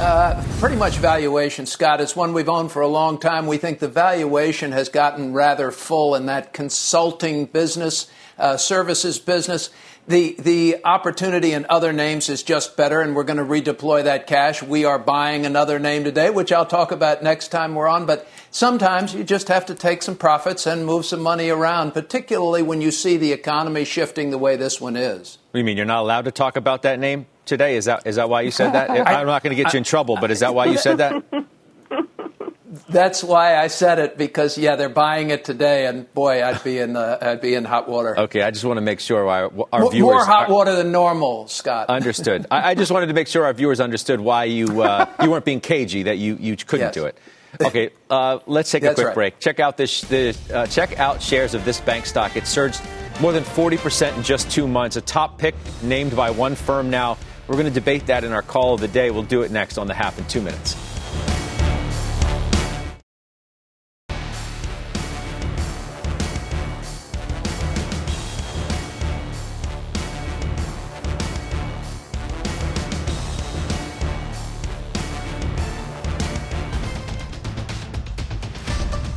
Uh, 0.00 0.42
pretty 0.60 0.76
much 0.76 0.96
valuation, 0.96 1.66
Scott. 1.66 2.00
It's 2.00 2.16
one 2.16 2.32
we've 2.32 2.48
owned 2.48 2.72
for 2.72 2.80
a 2.80 2.88
long 2.88 3.18
time. 3.18 3.46
We 3.46 3.58
think 3.58 3.80
the 3.80 3.88
valuation 3.88 4.72
has 4.72 4.88
gotten 4.88 5.34
rather 5.34 5.70
full 5.70 6.14
in 6.14 6.24
that 6.24 6.54
consulting 6.54 7.44
business, 7.44 8.10
uh, 8.38 8.56
services 8.56 9.18
business. 9.18 9.68
The, 10.08 10.36
the 10.38 10.78
opportunity 10.86 11.52
in 11.52 11.66
other 11.68 11.92
names 11.92 12.30
is 12.30 12.42
just 12.42 12.78
better, 12.78 13.02
and 13.02 13.14
we're 13.14 13.24
going 13.24 13.36
to 13.36 13.44
redeploy 13.44 14.04
that 14.04 14.26
cash. 14.26 14.62
We 14.62 14.86
are 14.86 14.98
buying 14.98 15.44
another 15.44 15.78
name 15.78 16.04
today, 16.04 16.30
which 16.30 16.50
I'll 16.50 16.64
talk 16.64 16.92
about 16.92 17.22
next 17.22 17.48
time 17.48 17.74
we're 17.74 17.86
on. 17.86 18.06
But 18.06 18.26
sometimes 18.50 19.12
you 19.12 19.22
just 19.22 19.48
have 19.48 19.66
to 19.66 19.74
take 19.74 20.02
some 20.02 20.16
profits 20.16 20.66
and 20.66 20.86
move 20.86 21.04
some 21.04 21.20
money 21.20 21.50
around, 21.50 21.92
particularly 21.92 22.62
when 22.62 22.80
you 22.80 22.90
see 22.90 23.18
the 23.18 23.32
economy 23.32 23.84
shifting 23.84 24.30
the 24.30 24.38
way 24.38 24.56
this 24.56 24.80
one 24.80 24.96
is. 24.96 25.36
What 25.50 25.58
do 25.58 25.58
you 25.58 25.64
mean 25.64 25.76
you're 25.76 25.84
not 25.84 26.00
allowed 26.00 26.24
to 26.24 26.32
talk 26.32 26.56
about 26.56 26.80
that 26.82 26.98
name 26.98 27.26
today? 27.50 27.76
Is 27.76 27.84
that 27.84 28.06
is 28.06 28.16
that 28.16 28.30
why 28.30 28.40
you 28.40 28.50
said 28.50 28.72
that? 28.72 28.88
I'm 29.06 29.26
not 29.26 29.42
going 29.42 29.54
to 29.54 29.62
get 29.62 29.74
you 29.74 29.78
in 29.78 29.84
trouble, 29.84 30.16
but 30.18 30.30
is 30.30 30.40
that 30.40 30.54
why 30.54 30.64
you 30.66 30.78
said 30.78 30.96
that? 30.98 31.22
That's 32.88 33.22
why 33.22 33.56
I 33.56 33.66
said 33.66 33.98
it 33.98 34.16
because 34.16 34.56
yeah, 34.56 34.76
they're 34.76 34.88
buying 34.88 35.30
it 35.30 35.44
today, 35.44 35.86
and 35.86 36.12
boy, 36.14 36.44
I'd 36.44 36.62
be 36.62 36.78
in 36.78 36.92
the, 36.92 37.18
I'd 37.20 37.40
be 37.40 37.54
in 37.54 37.64
hot 37.64 37.88
water. 37.88 38.18
Okay, 38.18 38.42
I 38.42 38.50
just 38.52 38.64
want 38.64 38.78
to 38.78 38.80
make 38.80 39.00
sure 39.00 39.28
our, 39.28 39.52
our 39.72 39.80
more, 39.80 39.90
viewers 39.90 40.14
more 40.14 40.24
hot 40.24 40.48
are, 40.48 40.52
water 40.52 40.76
than 40.76 40.92
normal, 40.92 41.48
Scott. 41.48 41.88
Understood. 41.88 42.46
I, 42.50 42.70
I, 42.70 42.74
just 42.74 42.92
wanted 42.92 43.06
to 43.06 43.12
make 43.12 43.26
sure 43.26 43.44
our 43.44 43.52
viewers 43.52 43.80
understood 43.80 44.20
why 44.20 44.44
you 44.44 44.82
uh, 44.82 45.06
you 45.22 45.30
weren't 45.30 45.44
being 45.44 45.60
cagey 45.60 46.04
that 46.04 46.18
you 46.18 46.36
you 46.40 46.56
couldn't 46.56 46.86
yes. 46.86 46.94
do 46.94 47.06
it. 47.06 47.18
Okay, 47.60 47.90
uh, 48.08 48.38
let's 48.46 48.70
take 48.70 48.84
a 48.84 48.94
quick 48.94 49.06
right. 49.06 49.14
break. 49.14 49.40
Check 49.40 49.58
out 49.58 49.76
this. 49.76 50.02
The, 50.02 50.36
uh, 50.54 50.66
check 50.66 50.98
out 50.98 51.20
shares 51.20 51.54
of 51.54 51.64
this 51.64 51.80
bank 51.80 52.06
stock. 52.06 52.36
It 52.36 52.46
surged 52.46 52.80
more 53.20 53.32
than 53.32 53.42
40 53.42 53.76
percent 53.78 54.16
in 54.16 54.22
just 54.22 54.50
two 54.50 54.68
months. 54.68 54.96
A 54.96 55.00
top 55.00 55.38
pick 55.38 55.56
named 55.82 56.14
by 56.14 56.30
one 56.30 56.54
firm 56.54 56.90
now. 56.90 57.18
We're 57.50 57.56
going 57.56 57.66
to 57.66 57.72
debate 57.72 58.06
that 58.06 58.22
in 58.22 58.30
our 58.30 58.42
call 58.42 58.74
of 58.74 58.80
the 58.80 58.86
day. 58.86 59.10
We'll 59.10 59.24
do 59.24 59.42
it 59.42 59.50
next 59.50 59.76
on 59.76 59.88
the 59.88 59.94
half 59.94 60.20
in 60.20 60.24
two 60.26 60.40
minutes. 60.40 60.89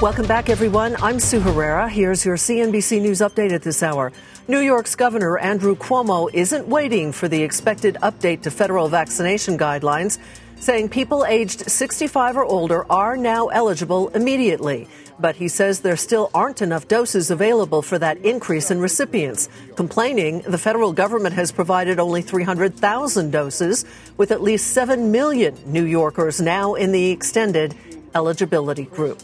Welcome 0.04 0.28
back, 0.28 0.50
everyone. 0.50 0.98
I'm 1.02 1.18
Sue 1.18 1.40
Herrera. 1.40 1.88
Here's 1.88 2.26
your 2.26 2.36
CNBC 2.36 3.02
News 3.02 3.22
update 3.22 3.54
at 3.54 3.62
this 3.62 3.82
hour. 3.82 4.12
New 4.50 4.60
York's 4.60 4.96
Governor 4.96 5.38
Andrew 5.38 5.78
Cuomo 5.78 6.30
isn't 6.34 6.68
waiting 6.68 7.14
for 7.14 7.30
the 7.30 7.42
expected 7.42 7.96
update 8.02 8.42
to 8.42 8.52
federal 8.52 8.90
vaccination 8.90 9.58
guidelines, 9.58 10.20
saying 10.60 10.90
people 10.90 11.24
aged 11.26 11.72
65 11.72 12.36
or 12.36 12.44
older 12.44 12.86
are 12.92 13.16
now 13.16 13.48
eligible 13.48 14.10
immediately. 14.10 14.90
But 15.20 15.38
he 15.38 15.48
says 15.48 15.80
there 15.80 15.96
still 15.96 16.30
aren't 16.34 16.62
enough 16.62 16.90
doses 16.90 17.32
available 17.32 17.82
for 17.82 17.98
that 18.00 18.18
increase 18.26 18.72
in 18.72 18.82
recipients, 18.82 19.48
complaining 19.78 20.40
the 20.42 20.58
federal 20.58 20.92
government 20.92 21.36
has 21.36 21.54
provided 21.54 21.98
only 21.98 22.22
300,000 22.22 23.32
doses, 23.32 23.86
with 24.18 24.32
at 24.32 24.42
least 24.44 24.74
7 24.74 25.14
million 25.14 25.58
New 25.66 25.86
Yorkers 25.86 26.42
now 26.42 26.74
in 26.74 26.92
the 26.92 27.10
extended 27.12 27.74
eligibility 28.14 28.84
group. 28.84 29.24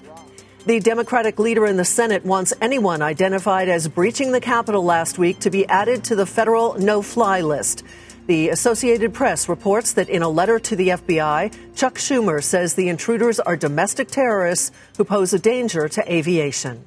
The 0.70 0.80
Democratic 0.80 1.40
leader 1.40 1.66
in 1.66 1.78
the 1.78 1.84
Senate 1.84 2.24
wants 2.24 2.54
anyone 2.62 3.02
identified 3.02 3.70
as 3.70 3.88
breaching 3.88 4.32
the 4.32 4.40
Capitol 4.40 4.84
last 4.84 5.18
week 5.18 5.40
to 5.40 5.50
be 5.50 5.66
added 5.68 6.04
to 6.04 6.16
the 6.16 6.28
federal 6.28 6.76
no 6.76 7.02
fly 7.02 7.42
list. 7.42 7.84
The 8.28 8.50
Associated 8.50 9.12
Press 9.12 9.50
reports 9.50 9.94
that 9.94 10.10
in 10.10 10.22
a 10.22 10.30
letter 10.30 10.60
to 10.60 10.76
the 10.76 10.90
FBI, 10.90 11.76
Chuck 11.76 11.96
Schumer 11.96 12.44
says 12.44 12.76
the 12.76 12.88
intruders 12.88 13.40
are 13.40 13.58
domestic 13.58 14.10
terrorists 14.10 14.72
who 14.96 15.04
pose 15.04 15.34
a 15.34 15.40
danger 15.40 15.90
to 15.90 16.14
aviation. 16.14 16.86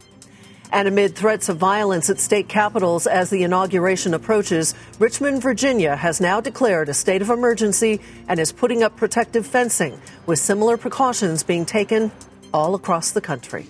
And 0.70 0.86
amid 0.86 1.16
threats 1.16 1.48
of 1.48 1.56
violence 1.56 2.08
at 2.08 2.20
state 2.20 2.48
capitals 2.48 3.08
as 3.08 3.30
the 3.30 3.42
inauguration 3.42 4.14
approaches, 4.14 4.76
Richmond, 5.00 5.42
Virginia 5.42 5.96
has 5.96 6.20
now 6.20 6.40
declared 6.40 6.88
a 6.88 6.94
state 6.94 7.20
of 7.20 7.30
emergency 7.30 8.00
and 8.28 8.38
is 8.38 8.52
putting 8.52 8.84
up 8.84 8.96
protective 8.96 9.44
fencing, 9.44 10.00
with 10.26 10.38
similar 10.38 10.76
precautions 10.76 11.42
being 11.42 11.66
taken 11.66 12.12
all 12.52 12.74
across 12.74 13.12
the 13.12 13.20
country. 13.20 13.66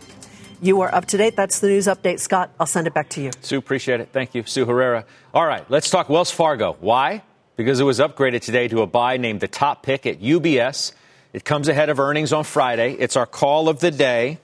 You 0.60 0.80
are 0.82 0.94
up 0.94 1.06
to 1.06 1.16
date. 1.16 1.34
That's 1.36 1.60
the 1.60 1.68
news 1.68 1.86
update. 1.86 2.20
Scott, 2.20 2.50
I'll 2.60 2.66
send 2.66 2.86
it 2.86 2.94
back 2.94 3.08
to 3.10 3.20
you. 3.22 3.30
Sue, 3.40 3.58
appreciate 3.58 4.00
it. 4.00 4.10
Thank 4.12 4.34
you. 4.34 4.44
Sue 4.44 4.64
Herrera. 4.64 5.04
All 5.34 5.46
right, 5.46 5.68
let's 5.70 5.90
talk 5.90 6.08
Wells 6.08 6.30
Fargo. 6.30 6.76
Why? 6.80 7.22
Because 7.56 7.80
it 7.80 7.84
was 7.84 7.98
upgraded 7.98 8.42
today 8.42 8.68
to 8.68 8.82
a 8.82 8.86
buy 8.86 9.16
named 9.16 9.40
the 9.40 9.48
top 9.48 9.82
pick 9.82 10.06
at 10.06 10.20
UBS. 10.20 10.92
It 11.32 11.44
comes 11.44 11.68
ahead 11.68 11.88
of 11.88 11.98
earnings 11.98 12.32
on 12.32 12.44
Friday. 12.44 12.92
It's 12.92 13.16
our 13.16 13.26
call 13.26 13.68
of 13.68 13.80
the 13.80 13.90
day. 13.90 14.38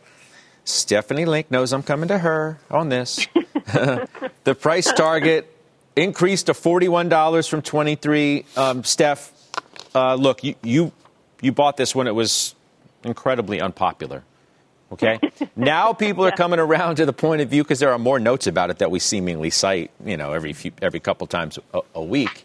Stephanie 0.65 1.25
Link 1.25 1.51
knows 1.51 1.73
I'm 1.73 1.83
coming 1.83 2.09
to 2.09 2.19
her 2.19 2.59
on 2.71 2.89
this. 2.89 3.27
the 4.45 4.57
price 4.59 4.93
target 4.93 5.55
increased 5.97 6.47
to 6.47 6.53
$41 6.53 7.49
from 7.49 7.63
23. 7.63 8.45
Um, 8.57 8.85
Steph, 8.85 9.33
uh, 9.95 10.15
look, 10.15 10.45
you, 10.45 10.55
you 10.63 10.93
you 11.41 11.53
bought 11.53 11.77
this 11.77 11.95
when 11.95 12.07
it 12.07 12.15
was 12.15 12.55
incredibly 13.05 13.61
unpopular. 13.61 14.25
Okay. 14.93 15.19
now 15.57 15.93
people 15.93 16.25
are 16.25 16.31
coming 16.31 16.59
around 16.59 16.97
to 16.97 17.07
the 17.07 17.13
point 17.13 17.43
of 17.43 17.49
view 17.49 17.63
because 17.63 17.79
there 17.79 17.93
are 17.93 17.99
more 17.99 18.19
notes 18.19 18.47
about 18.47 18.71
it 18.71 18.79
that 18.79 18.91
we 18.91 18.99
seemingly 18.99 19.51
cite, 19.51 19.91
you 20.05 20.17
know, 20.17 20.33
every 20.33 20.53
few, 20.53 20.73
every 20.81 21.01
couple 21.01 21.27
times 21.27 21.59
a, 21.75 21.81
a 21.95 22.03
week. 22.03 22.45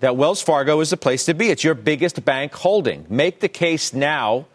That 0.00 0.16
Wells 0.16 0.42
Fargo 0.42 0.80
is 0.80 0.90
the 0.90 0.96
place 0.96 1.24
to 1.26 1.34
be. 1.34 1.48
It's 1.48 1.64
your 1.64 1.74
biggest 1.74 2.24
bank 2.24 2.52
holding. 2.52 3.06
Make 3.08 3.40
the 3.40 3.48
case 3.48 3.94
now 3.94 4.46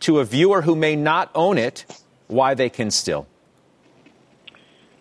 to 0.00 0.20
a 0.20 0.24
viewer 0.24 0.62
who 0.62 0.74
may 0.74 0.96
not 0.96 1.30
own 1.34 1.58
it 1.58 1.84
why 2.28 2.54
they 2.54 2.70
can 2.70 2.90
still. 2.90 3.26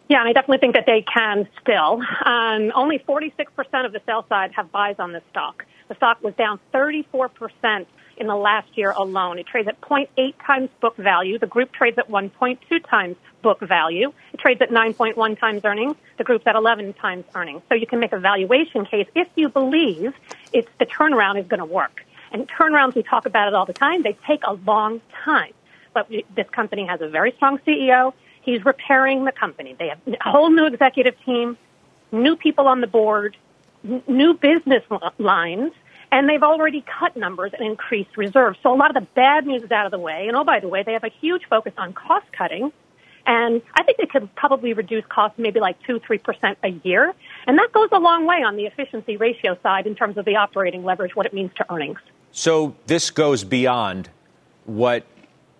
Yeah, 0.09 0.19
and 0.19 0.29
I 0.29 0.33
definitely 0.33 0.59
think 0.59 0.75
that 0.75 0.85
they 0.85 1.01
can 1.01 1.47
still. 1.61 2.01
Um, 2.25 2.71
only 2.73 2.99
46% 2.99 3.85
of 3.85 3.91
the 3.91 4.01
sell 4.05 4.25
side 4.27 4.51
have 4.53 4.71
buys 4.71 4.95
on 4.99 5.11
this 5.11 5.23
stock. 5.29 5.65
The 5.89 5.95
stock 5.95 6.23
was 6.23 6.33
down 6.35 6.59
34% 6.73 7.85
in 8.17 8.27
the 8.27 8.35
last 8.35 8.77
year 8.77 8.91
alone. 8.91 9.39
It 9.39 9.47
trades 9.47 9.67
at 9.67 9.79
0.8 9.81 10.33
times 10.45 10.69
book 10.81 10.97
value. 10.97 11.37
The 11.39 11.47
group 11.47 11.71
trades 11.71 11.97
at 11.97 12.09
1.2 12.09 12.57
times 12.89 13.15
book 13.41 13.59
value. 13.59 14.11
It 14.33 14.39
trades 14.39 14.61
at 14.61 14.69
9.1 14.69 15.39
times 15.39 15.63
earnings. 15.63 15.95
The 16.17 16.23
group's 16.23 16.45
at 16.47 16.55
11 16.55 16.93
times 16.93 17.25
earnings. 17.35 17.61
So 17.69 17.75
you 17.75 17.87
can 17.87 17.99
make 17.99 18.13
a 18.13 18.19
valuation 18.19 18.85
case 18.85 19.07
if 19.15 19.27
you 19.35 19.49
believe 19.49 20.13
it's 20.53 20.69
the 20.79 20.85
turnaround 20.85 21.39
is 21.39 21.47
going 21.47 21.59
to 21.59 21.65
work. 21.65 22.03
And 22.31 22.47
turnarounds, 22.49 22.95
we 22.95 23.03
talk 23.03 23.25
about 23.25 23.47
it 23.47 23.53
all 23.53 23.65
the 23.65 23.73
time. 23.73 24.03
They 24.03 24.17
take 24.25 24.41
a 24.45 24.53
long 24.53 25.01
time. 25.23 25.53
But 25.93 26.09
we, 26.09 26.25
this 26.35 26.49
company 26.49 26.85
has 26.85 27.01
a 27.01 27.07
very 27.07 27.31
strong 27.31 27.59
CEO. 27.59 28.13
He's 28.41 28.65
repairing 28.65 29.25
the 29.25 29.31
company. 29.31 29.75
They 29.77 29.89
have 29.89 29.99
a 30.07 30.31
whole 30.31 30.49
new 30.49 30.65
executive 30.65 31.15
team, 31.25 31.57
new 32.11 32.35
people 32.35 32.67
on 32.67 32.81
the 32.81 32.87
board, 32.87 33.37
n- 33.83 34.03
new 34.07 34.33
business 34.33 34.83
lines 35.17 35.71
and 36.11 36.29
they've 36.29 36.43
already 36.43 36.83
cut 36.99 37.17
numbers 37.17 37.51
and 37.57 37.65
increased 37.65 38.15
reserves. 38.17 38.57
So 38.63 38.73
a 38.73 38.77
lot 38.77 38.95
of 38.95 39.01
the 39.01 39.07
bad 39.13 39.45
news 39.45 39.63
is 39.63 39.71
out 39.71 39.85
of 39.85 39.91
the 39.91 39.99
way. 39.99 40.27
And 40.27 40.37
oh, 40.37 40.43
by 40.43 40.59
the 40.59 40.67
way, 40.67 40.83
they 40.83 40.93
have 40.93 41.03
a 41.03 41.11
huge 41.21 41.43
focus 41.49 41.73
on 41.77 41.93
cost 41.93 42.25
cutting. 42.31 42.71
And 43.25 43.61
I 43.75 43.83
think 43.83 43.97
they 43.97 44.05
could 44.05 44.33
probably 44.35 44.71
reduce 44.73 45.05
costs 45.09 45.37
maybe 45.37 45.59
like 45.59 45.75
2 45.83 45.99
3% 45.99 46.55
a 46.63 46.69
year. 46.87 47.13
And 47.45 47.59
that 47.59 47.73
goes 47.73 47.89
a 47.91 47.99
long 47.99 48.25
way 48.25 48.37
on 48.37 48.55
the 48.55 48.65
efficiency 48.65 49.17
ratio 49.17 49.57
side 49.61 49.85
in 49.85 49.95
terms 49.95 50.17
of 50.17 50.23
the 50.23 50.37
operating 50.37 50.85
leverage, 50.85 51.13
what 51.15 51.25
it 51.25 51.33
means 51.33 51.51
to 51.57 51.71
earnings. 51.71 51.99
So 52.31 52.75
this 52.85 53.11
goes 53.11 53.43
beyond 53.43 54.09
what 54.65 55.05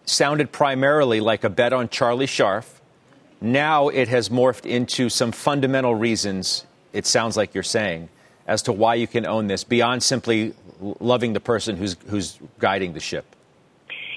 sounded 0.06 0.54
primarily 0.54 1.20
like 1.20 1.44
a 1.44 1.50
bet 1.50 1.74
on 1.74 1.90
Charlie 1.90 2.26
Scharf. 2.26 2.80
Now 3.42 3.90
it 3.90 4.08
has 4.08 4.30
morphed 4.30 4.66
into 4.66 5.10
some 5.10 5.34
fundamental 5.34 5.94
reasons, 5.94 6.66
it 6.94 7.06
sounds 7.06 7.36
like 7.36 7.54
you're 7.54 7.64
saying, 7.64 8.10
as 8.48 8.62
to 8.64 8.72
why 8.72 8.96
you 8.96 9.08
can 9.08 9.26
own 9.26 9.48
this 9.48 9.64
beyond 9.64 10.02
simply 10.02 10.54
loving 10.80 11.34
the 11.34 11.40
person 11.40 11.76
who's, 11.76 11.96
who's 12.10 12.40
guiding 12.60 12.94
the 12.94 13.00
ship? 13.00 13.26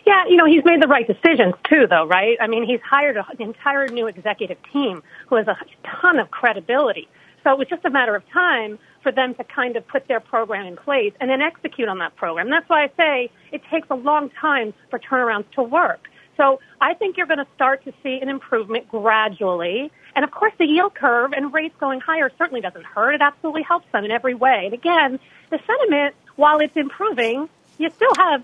Yeah, 0.07 0.27
you 0.27 0.37
know, 0.37 0.47
he's 0.47 0.65
made 0.65 0.81
the 0.81 0.89
right 0.89 1.07
decisions 1.07 1.55
too, 1.69 1.87
though, 1.89 2.07
right? 2.07 2.37
I 2.41 2.47
mean, 2.47 2.65
he's 2.65 2.81
hired 2.81 3.17
an 3.17 3.25
entire 3.39 3.87
new 3.89 4.07
executive 4.07 4.59
team 4.73 5.03
who 5.29 5.37
has 5.37 5.47
a 5.47 5.57
ton 5.85 6.19
of 6.19 6.31
credibility. 6.31 7.09
So 7.45 7.53
it 7.53 7.59
was 7.59 7.69
just 7.69 7.85
a 7.85 7.91
matter 7.91 8.15
of 8.15 8.29
time 8.31 8.79
for 9.03 9.13
them 9.13 9.35
to 9.35 9.45
kind 9.45 9.77
of 9.77 9.87
put 9.89 10.09
their 10.09 10.21
program 10.21 10.67
in 10.67 10.77
place 10.77 11.13
and 11.21 11.31
then 11.31 11.41
execute 11.41 11.89
on 11.89 11.99
that 11.99 12.17
program. 12.17 12.51
That's 12.51 12.69
why 12.69 12.85
I 12.85 12.91
say 12.97 13.31
it 13.53 13.63
takes 13.71 13.89
a 13.91 13.95
long 13.95 14.31
time 14.31 14.75
for 14.91 14.99
turnarounds 14.99 15.51
to 15.53 15.63
work. 15.63 16.09
So 16.41 16.59
I 16.81 16.95
think 16.95 17.19
you're 17.19 17.27
going 17.27 17.39
to 17.39 17.47
start 17.55 17.85
to 17.85 17.93
see 18.03 18.19
an 18.23 18.31
improvement 18.31 18.89
gradually. 18.89 19.93
And 20.17 20.25
of 20.25 20.31
course, 20.31 20.55
the 20.59 20.65
yield 20.65 20.95
curve 20.95 21.35
and 21.35 21.53
rates 21.53 21.75
going 21.79 22.01
higher 22.01 22.33
certainly 22.39 22.63
doesn't 22.63 22.87
hurt. 22.87 23.15
It 23.15 23.21
absolutely 23.21 23.63
helps 23.63 23.85
them 23.93 24.07
in 24.07 24.11
every 24.11 24.35
way. 24.35 24.63
And 24.65 24.73
again, 24.73 25.21
the 25.51 25.61
sentiment, 25.67 26.15
while 26.37 26.61
it's 26.61 26.77
improving, 26.77 27.47
you 27.77 27.91
still 27.91 28.15
have 28.17 28.43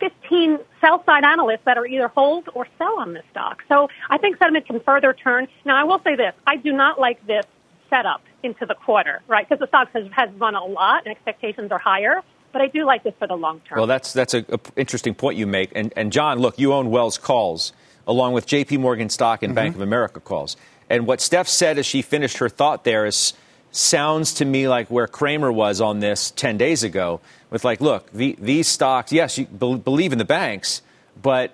15 0.00 0.58
sell 0.80 1.04
side 1.04 1.24
analysts 1.24 1.64
that 1.66 1.76
are 1.76 1.86
either 1.86 2.08
hold 2.08 2.48
or 2.54 2.66
sell 2.78 2.98
on 2.98 3.12
this 3.12 3.24
stock. 3.30 3.62
So 3.68 3.90
I 4.08 4.16
think 4.16 4.38
sentiment 4.38 4.66
can 4.66 4.80
further 4.80 5.12
turn. 5.12 5.46
Now, 5.66 5.76
I 5.76 5.84
will 5.84 6.00
say 6.02 6.16
this 6.16 6.32
I 6.46 6.56
do 6.56 6.72
not 6.72 6.98
like 6.98 7.26
this 7.26 7.44
setup 7.90 8.22
into 8.42 8.64
the 8.64 8.74
quarter, 8.74 9.20
right? 9.28 9.46
Because 9.46 9.60
the 9.60 9.66
stock 9.66 9.90
has, 9.92 10.06
has 10.12 10.30
run 10.38 10.54
a 10.54 10.64
lot 10.64 11.02
and 11.04 11.14
expectations 11.14 11.70
are 11.72 11.78
higher. 11.78 12.22
But 12.54 12.62
I 12.62 12.68
do 12.68 12.86
like 12.86 13.02
this 13.02 13.14
for 13.18 13.26
the 13.26 13.34
long 13.34 13.60
term. 13.68 13.78
Well, 13.78 13.88
that's 13.88 14.12
that's 14.12 14.32
an 14.32 14.46
interesting 14.76 15.14
point 15.14 15.36
you 15.36 15.46
make. 15.46 15.72
And, 15.74 15.92
and 15.96 16.12
Jon, 16.12 16.38
look, 16.38 16.56
you 16.56 16.72
own 16.72 16.88
Wells 16.88 17.18
Calls 17.18 17.72
along 18.06 18.32
with 18.32 18.46
J.P. 18.46 18.78
Morgan 18.78 19.08
stock 19.08 19.42
and 19.42 19.50
mm-hmm. 19.50 19.56
Bank 19.56 19.74
of 19.74 19.80
America 19.80 20.20
calls. 20.20 20.56
And 20.88 21.06
what 21.06 21.20
Steph 21.20 21.48
said 21.48 21.78
as 21.78 21.86
she 21.86 22.00
finished 22.00 22.38
her 22.38 22.48
thought 22.48 22.84
there 22.84 23.06
is 23.06 23.34
sounds 23.72 24.34
to 24.34 24.44
me 24.44 24.68
like 24.68 24.88
where 24.88 25.08
Cramer 25.08 25.50
was 25.50 25.80
on 25.80 25.98
this 25.98 26.30
10 26.30 26.56
days 26.56 26.84
ago 26.84 27.20
with 27.50 27.64
like, 27.64 27.80
look, 27.80 28.10
the, 28.12 28.36
these 28.38 28.68
stocks, 28.68 29.10
yes, 29.12 29.36
you 29.36 29.46
be- 29.46 29.76
believe 29.76 30.12
in 30.12 30.18
the 30.18 30.24
banks, 30.24 30.80
but 31.20 31.52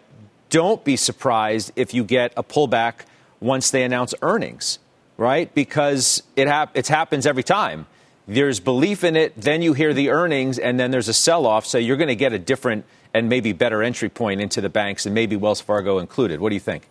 don't 0.51 0.85
be 0.85 0.97
surprised 0.97 1.73
if 1.77 1.95
you 1.95 2.05
get 2.05 2.33
a 2.37 2.43
pullback 2.43 3.07
once 3.41 3.71
they 3.71 3.85
announce 3.85 4.13
earnings, 4.21 4.79
right? 5.17 5.55
Because 5.55 6.23
it, 6.37 6.47
hap- 6.47 6.77
it 6.77 6.89
happens 6.89 7.25
every 7.25 7.45
time. 7.45 7.87
There's 8.29 8.61
belief 8.61 9.03
in 9.03 9.17
it, 9.17 9.35
then 9.37 9.63
you 9.63 9.73
hear 9.73 9.93
the 9.93 10.11
earnings, 10.11 10.59
and 10.59 10.79
then 10.79 10.91
there's 10.91 11.09
a 11.09 11.15
sell 11.15 11.47
off. 11.47 11.67
So 11.67 11.79
you're 11.79 11.97
going 11.97 12.09
to 12.09 12.17
get 12.17 12.33
a 12.33 12.39
different 12.39 12.85
and 13.13 13.29
maybe 13.29 13.53
better 13.53 13.83
entry 13.83 14.09
point 14.09 14.41
into 14.41 14.61
the 14.61 14.69
banks, 14.69 15.05
and 15.07 15.15
maybe 15.15 15.37
Wells 15.37 15.61
Fargo 15.61 15.99
included. 15.99 16.41
What 16.41 16.51
do 16.51 16.55
you 16.55 16.61
think? 16.61 16.89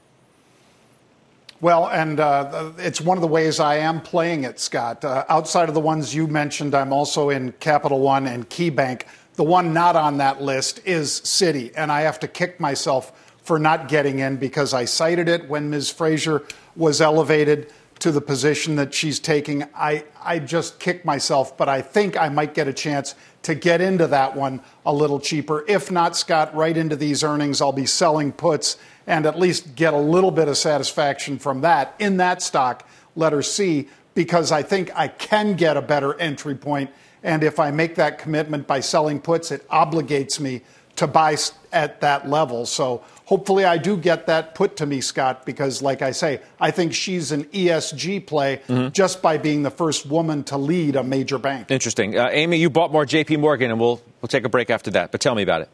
Well, 1.61 1.89
and 1.89 2.19
uh, 2.19 2.71
it's 2.77 3.01
one 3.01 3.17
of 3.17 3.21
the 3.21 3.27
ways 3.27 3.59
I 3.59 3.75
am 3.77 4.01
playing 4.01 4.45
it, 4.45 4.59
Scott. 4.59 5.03
Uh, 5.03 5.25
outside 5.27 5.67
of 5.67 5.75
the 5.75 5.81
ones 5.81 6.15
you 6.15 6.25
mentioned, 6.27 6.73
I'm 6.73 6.93
also 6.93 7.29
in 7.29 7.51
Capital 7.53 7.99
One 7.99 8.27
and 8.27 8.49
KeyBank. 8.49 9.03
The 9.35 9.43
one 9.43 9.73
not 9.73 9.95
on 9.95 10.17
that 10.17 10.41
list 10.41 10.81
is 10.85 11.21
Citi, 11.21 11.71
and 11.75 11.91
I 11.91 12.01
have 12.01 12.19
to 12.21 12.27
kick 12.27 12.59
myself 12.59 13.33
for 13.43 13.59
not 13.59 13.87
getting 13.87 14.19
in 14.19 14.37
because 14.37 14.73
I 14.73 14.85
cited 14.85 15.27
it 15.27 15.49
when 15.49 15.69
Ms. 15.69 15.91
Fraser 15.91 16.45
was 16.75 17.01
elevated 17.01 17.73
to 17.99 18.11
the 18.11 18.21
position 18.21 18.75
that 18.77 18.93
she's 18.93 19.19
taking. 19.19 19.63
I, 19.75 20.05
I 20.23 20.39
just 20.39 20.79
kick 20.79 21.03
myself, 21.03 21.57
but 21.57 21.67
I 21.67 21.81
think 21.81 22.17
I 22.17 22.29
might 22.29 22.53
get 22.53 22.67
a 22.67 22.73
chance 22.73 23.15
to 23.43 23.55
get 23.55 23.81
into 23.81 24.07
that 24.07 24.35
one 24.35 24.61
a 24.85 24.93
little 24.93 25.19
cheaper. 25.19 25.65
If 25.67 25.91
not, 25.91 26.15
Scott, 26.15 26.55
right 26.55 26.75
into 26.75 26.95
these 26.95 27.23
earnings, 27.23 27.61
I'll 27.61 27.71
be 27.71 27.85
selling 27.85 28.31
puts 28.31 28.77
and 29.07 29.25
at 29.25 29.39
least 29.39 29.75
get 29.75 29.93
a 29.93 29.97
little 29.97 30.31
bit 30.31 30.47
of 30.47 30.57
satisfaction 30.57 31.39
from 31.39 31.61
that 31.61 31.95
in 31.99 32.17
that 32.17 32.41
stock, 32.41 32.87
letter 33.15 33.41
C, 33.41 33.89
because 34.13 34.51
I 34.51 34.63
think 34.63 34.91
I 34.95 35.07
can 35.07 35.55
get 35.55 35.77
a 35.77 35.81
better 35.81 36.19
entry 36.19 36.55
point. 36.55 36.91
And 37.23 37.43
if 37.43 37.59
I 37.59 37.71
make 37.71 37.95
that 37.95 38.17
commitment 38.17 38.65
by 38.67 38.79
selling 38.79 39.19
puts, 39.19 39.51
it 39.51 39.67
obligates 39.69 40.39
me 40.39 40.61
to 40.95 41.07
buy 41.07 41.37
at 41.71 42.01
that 42.01 42.29
level. 42.29 42.65
So 42.65 43.03
hopefully 43.29 43.63
I 43.63 43.77
do 43.77 43.95
get 43.95 44.25
that 44.25 44.55
put 44.55 44.77
to 44.77 44.87
me, 44.87 45.01
Scott, 45.01 45.45
because 45.45 45.83
like 45.83 46.01
I 46.01 46.09
say, 46.09 46.41
I 46.59 46.71
think 46.71 46.95
she's 46.95 47.31
an 47.31 47.43
ESG 47.45 48.25
play 48.25 48.61
mm-hmm. 48.67 48.89
just 48.89 49.21
by 49.21 49.37
being 49.37 49.61
the 49.61 49.69
first 49.69 50.07
woman 50.07 50.43
to 50.45 50.57
lead 50.57 50.95
a 50.95 51.03
major 51.03 51.37
bank. 51.37 51.69
Interesting. 51.69 52.17
Uh, 52.17 52.29
Amy, 52.31 52.57
you 52.57 52.71
bought 52.71 52.91
more 52.91 53.05
JP 53.05 53.39
Morgan, 53.39 53.69
and 53.69 53.79
we'll, 53.79 54.01
we'll 54.19 54.29
take 54.29 54.45
a 54.45 54.49
break 54.49 54.71
after 54.71 54.89
that. 54.91 55.11
But 55.11 55.21
tell 55.21 55.35
me 55.35 55.43
about 55.43 55.61
it. 55.61 55.69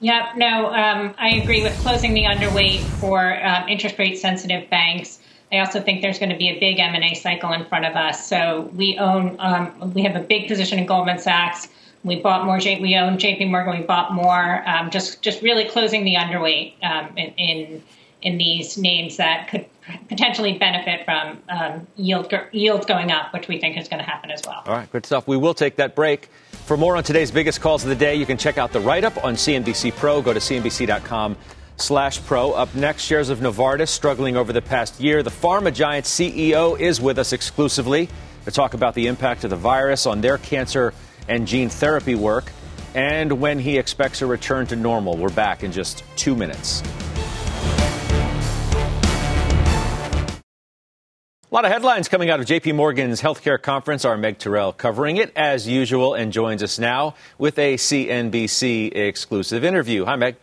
Yep, 0.00 0.36
no, 0.36 0.72
um, 0.72 1.14
I 1.18 1.34
agree 1.36 1.62
with 1.62 1.78
closing 1.80 2.14
the 2.14 2.24
underweight 2.24 2.80
for 2.98 3.44
um, 3.44 3.68
interest 3.68 3.98
rate 3.98 4.18
sensitive 4.18 4.70
banks. 4.70 5.18
I 5.52 5.58
also 5.58 5.80
think 5.80 6.00
there's 6.00 6.18
going 6.18 6.32
to 6.32 6.36
be 6.36 6.48
a 6.48 6.58
big 6.58 6.80
M&A 6.80 7.14
cycle 7.14 7.52
in 7.52 7.66
front 7.66 7.84
of 7.84 7.94
us. 7.94 8.26
So 8.26 8.70
we 8.74 8.96
own, 8.98 9.36
um, 9.38 9.92
we 9.92 10.02
have 10.02 10.16
a 10.16 10.20
big 10.20 10.48
position 10.48 10.78
in 10.78 10.86
Goldman 10.86 11.18
Sachs. 11.18 11.68
We 12.06 12.20
bought 12.20 12.46
more. 12.46 12.58
we 12.58 12.96
own 12.96 13.18
J.P. 13.18 13.46
Morgan. 13.46 13.80
We 13.80 13.84
bought 13.84 14.12
more. 14.12 14.66
Um, 14.66 14.90
just, 14.90 15.22
just 15.22 15.42
really 15.42 15.64
closing 15.64 16.04
the 16.04 16.14
underweight 16.14 16.82
um, 16.82 17.16
in, 17.16 17.34
in 17.34 17.82
in 18.22 18.38
these 18.38 18.76
names 18.76 19.18
that 19.18 19.48
could 19.48 19.66
potentially 20.08 20.58
benefit 20.58 21.04
from 21.04 21.40
um, 21.48 21.86
yield 21.96 22.32
yield 22.52 22.86
going 22.86 23.12
up, 23.12 23.32
which 23.32 23.46
we 23.46 23.58
think 23.60 23.76
is 23.76 23.88
going 23.88 24.02
to 24.02 24.08
happen 24.08 24.30
as 24.30 24.42
well. 24.46 24.62
All 24.66 24.74
right, 24.74 24.90
good 24.90 25.06
stuff. 25.06 25.28
We 25.28 25.36
will 25.36 25.54
take 25.54 25.76
that 25.76 25.94
break. 25.94 26.28
For 26.50 26.76
more 26.76 26.96
on 26.96 27.04
today's 27.04 27.30
biggest 27.30 27.60
calls 27.60 27.84
of 27.84 27.88
the 27.88 27.94
day, 27.94 28.16
you 28.16 28.26
can 28.26 28.36
check 28.36 28.58
out 28.58 28.72
the 28.72 28.80
write-up 28.80 29.22
on 29.24 29.34
CNBC 29.34 29.94
Pro. 29.94 30.20
Go 30.20 30.32
to 30.32 30.40
cnbc.com 30.40 31.36
slash 31.76 32.24
pro. 32.24 32.52
Up 32.52 32.74
next, 32.74 33.02
shares 33.04 33.28
of 33.28 33.38
Novartis 33.38 33.88
struggling 33.88 34.36
over 34.36 34.52
the 34.52 34.62
past 34.62 35.00
year. 35.00 35.22
The 35.22 35.30
pharma 35.30 35.72
giant 35.72 36.06
CEO 36.06 36.78
is 36.80 37.00
with 37.00 37.18
us 37.18 37.32
exclusively 37.32 38.08
to 38.44 38.50
talk 38.50 38.74
about 38.74 38.94
the 38.94 39.06
impact 39.06 39.44
of 39.44 39.50
the 39.50 39.56
virus 39.56 40.06
on 40.06 40.20
their 40.20 40.38
cancer 40.38 40.92
and 41.28 41.46
gene 41.46 41.68
therapy 41.68 42.14
work 42.14 42.52
and 42.94 43.30
when 43.40 43.58
he 43.58 43.76
expects 43.76 44.22
a 44.22 44.26
return 44.26 44.66
to 44.66 44.76
normal. 44.76 45.16
We're 45.16 45.28
back 45.28 45.62
in 45.62 45.70
just 45.70 46.02
two 46.16 46.34
minutes. 46.34 46.82
A 51.48 51.54
lot 51.54 51.64
of 51.64 51.70
headlines 51.70 52.08
coming 52.08 52.28
out 52.28 52.40
of 52.40 52.46
JP 52.46 52.74
Morgan's 52.74 53.22
healthcare 53.22 53.60
conference. 53.60 54.04
Our 54.04 54.16
Meg 54.16 54.38
Terrell 54.38 54.72
covering 54.72 55.16
it 55.16 55.32
as 55.36 55.68
usual 55.68 56.14
and 56.14 56.32
joins 56.32 56.62
us 56.62 56.78
now 56.78 57.14
with 57.38 57.58
a 57.58 57.76
CNBC 57.76 58.94
exclusive 58.96 59.62
interview. 59.62 60.04
Hi, 60.04 60.16
Meg. 60.16 60.36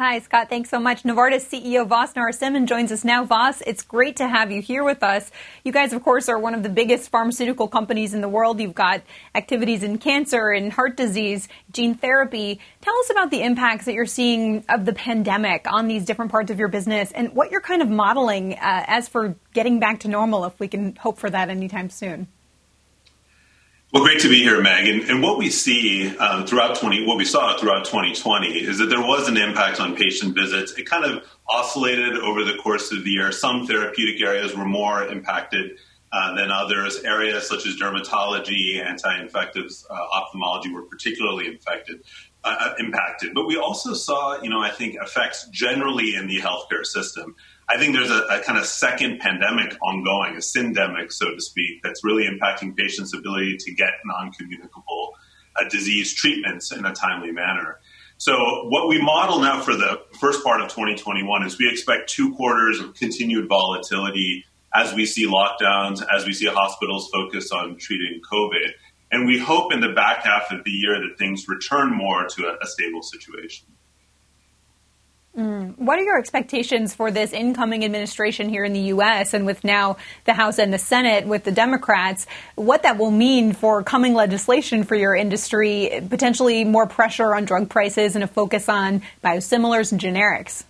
Hi, 0.00 0.18
Scott. 0.20 0.48
Thanks 0.48 0.70
so 0.70 0.80
much. 0.80 1.02
Novartis 1.02 1.44
CEO 1.44 1.86
Vas 1.86 2.14
Narasimhan 2.14 2.64
joins 2.64 2.90
us 2.90 3.04
now. 3.04 3.22
Vas, 3.22 3.62
it's 3.66 3.82
great 3.82 4.16
to 4.16 4.26
have 4.26 4.50
you 4.50 4.62
here 4.62 4.82
with 4.82 5.02
us. 5.02 5.30
You 5.62 5.72
guys, 5.72 5.92
of 5.92 6.02
course, 6.02 6.26
are 6.30 6.38
one 6.38 6.54
of 6.54 6.62
the 6.62 6.70
biggest 6.70 7.10
pharmaceutical 7.10 7.68
companies 7.68 8.14
in 8.14 8.22
the 8.22 8.28
world. 8.28 8.60
You've 8.60 8.74
got 8.74 9.02
activities 9.34 9.82
in 9.82 9.98
cancer 9.98 10.52
and 10.52 10.72
heart 10.72 10.96
disease, 10.96 11.48
gene 11.70 11.96
therapy. 11.96 12.60
Tell 12.80 12.98
us 12.98 13.10
about 13.10 13.30
the 13.30 13.42
impacts 13.42 13.84
that 13.84 13.92
you're 13.92 14.06
seeing 14.06 14.64
of 14.70 14.86
the 14.86 14.94
pandemic 14.94 15.70
on 15.70 15.86
these 15.86 16.06
different 16.06 16.30
parts 16.30 16.50
of 16.50 16.58
your 16.58 16.68
business 16.68 17.12
and 17.12 17.34
what 17.34 17.50
you're 17.50 17.60
kind 17.60 17.82
of 17.82 17.90
modeling 17.90 18.54
uh, 18.54 18.84
as 18.86 19.06
for 19.06 19.36
getting 19.52 19.80
back 19.80 20.00
to 20.00 20.08
normal, 20.08 20.46
if 20.46 20.58
we 20.58 20.66
can 20.66 20.96
hope 20.96 21.18
for 21.18 21.28
that 21.28 21.50
anytime 21.50 21.90
soon. 21.90 22.26
Well, 23.92 24.04
great 24.04 24.20
to 24.20 24.28
be 24.28 24.40
here, 24.40 24.62
Meg. 24.62 24.86
And, 24.86 25.10
and 25.10 25.20
what 25.20 25.36
we 25.36 25.50
see 25.50 26.16
um, 26.18 26.46
throughout 26.46 26.76
20, 26.76 27.06
what 27.06 27.16
we 27.16 27.24
saw 27.24 27.58
throughout 27.58 27.84
2020 27.86 28.46
is 28.46 28.78
that 28.78 28.86
there 28.86 29.00
was 29.00 29.26
an 29.26 29.36
impact 29.36 29.80
on 29.80 29.96
patient 29.96 30.32
visits. 30.32 30.72
It 30.74 30.88
kind 30.88 31.04
of 31.04 31.24
oscillated 31.48 32.16
over 32.18 32.44
the 32.44 32.54
course 32.62 32.92
of 32.92 33.02
the 33.02 33.10
year. 33.10 33.32
Some 33.32 33.66
therapeutic 33.66 34.22
areas 34.22 34.54
were 34.54 34.64
more 34.64 35.08
impacted 35.08 35.78
uh, 36.12 36.34
than 36.34 36.50
others. 36.50 36.98
Areas 37.04 37.48
such 37.48 37.66
as 37.66 37.76
dermatology, 37.76 38.84
anti-infectives, 38.84 39.86
uh, 39.88 39.94
ophthalmology 39.94 40.72
were 40.72 40.82
particularly 40.82 41.46
infected, 41.46 42.02
uh, 42.44 42.56
uh 42.58 42.74
impacted. 42.78 43.34
But 43.34 43.46
we 43.46 43.56
also 43.56 43.94
saw, 43.94 44.40
you 44.42 44.50
know, 44.50 44.60
I 44.60 44.70
think 44.70 44.96
effects 45.00 45.48
generally 45.48 46.14
in 46.14 46.26
the 46.26 46.38
healthcare 46.38 46.84
system. 46.84 47.36
I 47.68 47.78
think 47.78 47.94
there's 47.94 48.10
a, 48.10 48.22
a, 48.24 48.40
kind 48.40 48.58
of 48.58 48.66
second 48.66 49.20
pandemic 49.20 49.76
ongoing, 49.80 50.34
a 50.34 50.38
syndemic, 50.38 51.12
so 51.12 51.32
to 51.32 51.40
speak, 51.40 51.80
that's 51.84 52.02
really 52.02 52.24
impacting 52.24 52.76
patients' 52.76 53.14
ability 53.14 53.58
to 53.58 53.72
get 53.72 53.90
non 54.04 54.32
communicable 54.32 55.14
uh, 55.56 55.68
disease 55.68 56.12
treatments 56.12 56.72
in 56.72 56.84
a 56.84 56.92
timely 56.92 57.30
manner. 57.30 57.78
So, 58.18 58.34
what 58.68 58.88
we 58.88 59.00
model 59.00 59.40
now 59.40 59.60
for 59.62 59.74
the 59.74 60.02
first 60.18 60.42
part 60.42 60.60
of 60.60 60.68
2021 60.68 61.46
is 61.46 61.58
we 61.58 61.70
expect 61.70 62.10
two 62.10 62.34
quarters 62.34 62.80
of 62.80 62.94
continued 62.94 63.48
volatility 63.48 64.44
as 64.74 64.94
we 64.94 65.06
see 65.06 65.26
lockdowns, 65.26 66.02
as 66.14 66.26
we 66.26 66.32
see 66.32 66.46
hospitals 66.46 67.08
focus 67.12 67.50
on 67.52 67.76
treating 67.76 68.20
COVID. 68.30 68.72
And 69.12 69.26
we 69.26 69.38
hope 69.38 69.72
in 69.72 69.80
the 69.80 69.92
back 69.92 70.24
half 70.24 70.52
of 70.52 70.62
the 70.64 70.70
year 70.70 70.94
that 71.00 71.18
things 71.18 71.48
return 71.48 71.92
more 71.92 72.26
to 72.28 72.46
a, 72.46 72.58
a 72.62 72.66
stable 72.66 73.02
situation. 73.02 73.66
Mm. 75.36 75.78
What 75.78 75.98
are 75.98 76.02
your 76.02 76.18
expectations 76.18 76.92
for 76.92 77.12
this 77.12 77.32
incoming 77.32 77.84
administration 77.84 78.48
here 78.48 78.64
in 78.64 78.72
the 78.72 78.80
U.S. 78.80 79.32
and 79.32 79.46
with 79.46 79.62
now 79.62 79.96
the 80.24 80.32
House 80.32 80.58
and 80.58 80.72
the 80.72 80.78
Senate 80.78 81.26
with 81.26 81.44
the 81.44 81.52
Democrats? 81.52 82.26
What 82.56 82.82
that 82.82 82.98
will 82.98 83.12
mean 83.12 83.52
for 83.52 83.82
coming 83.84 84.14
legislation 84.14 84.82
for 84.82 84.96
your 84.96 85.14
industry, 85.14 86.04
potentially 86.10 86.64
more 86.64 86.86
pressure 86.86 87.34
on 87.34 87.44
drug 87.44 87.68
prices 87.68 88.16
and 88.16 88.24
a 88.24 88.26
focus 88.26 88.68
on 88.68 89.02
biosimilars 89.22 89.92
and 89.92 90.00
generics? 90.00 90.64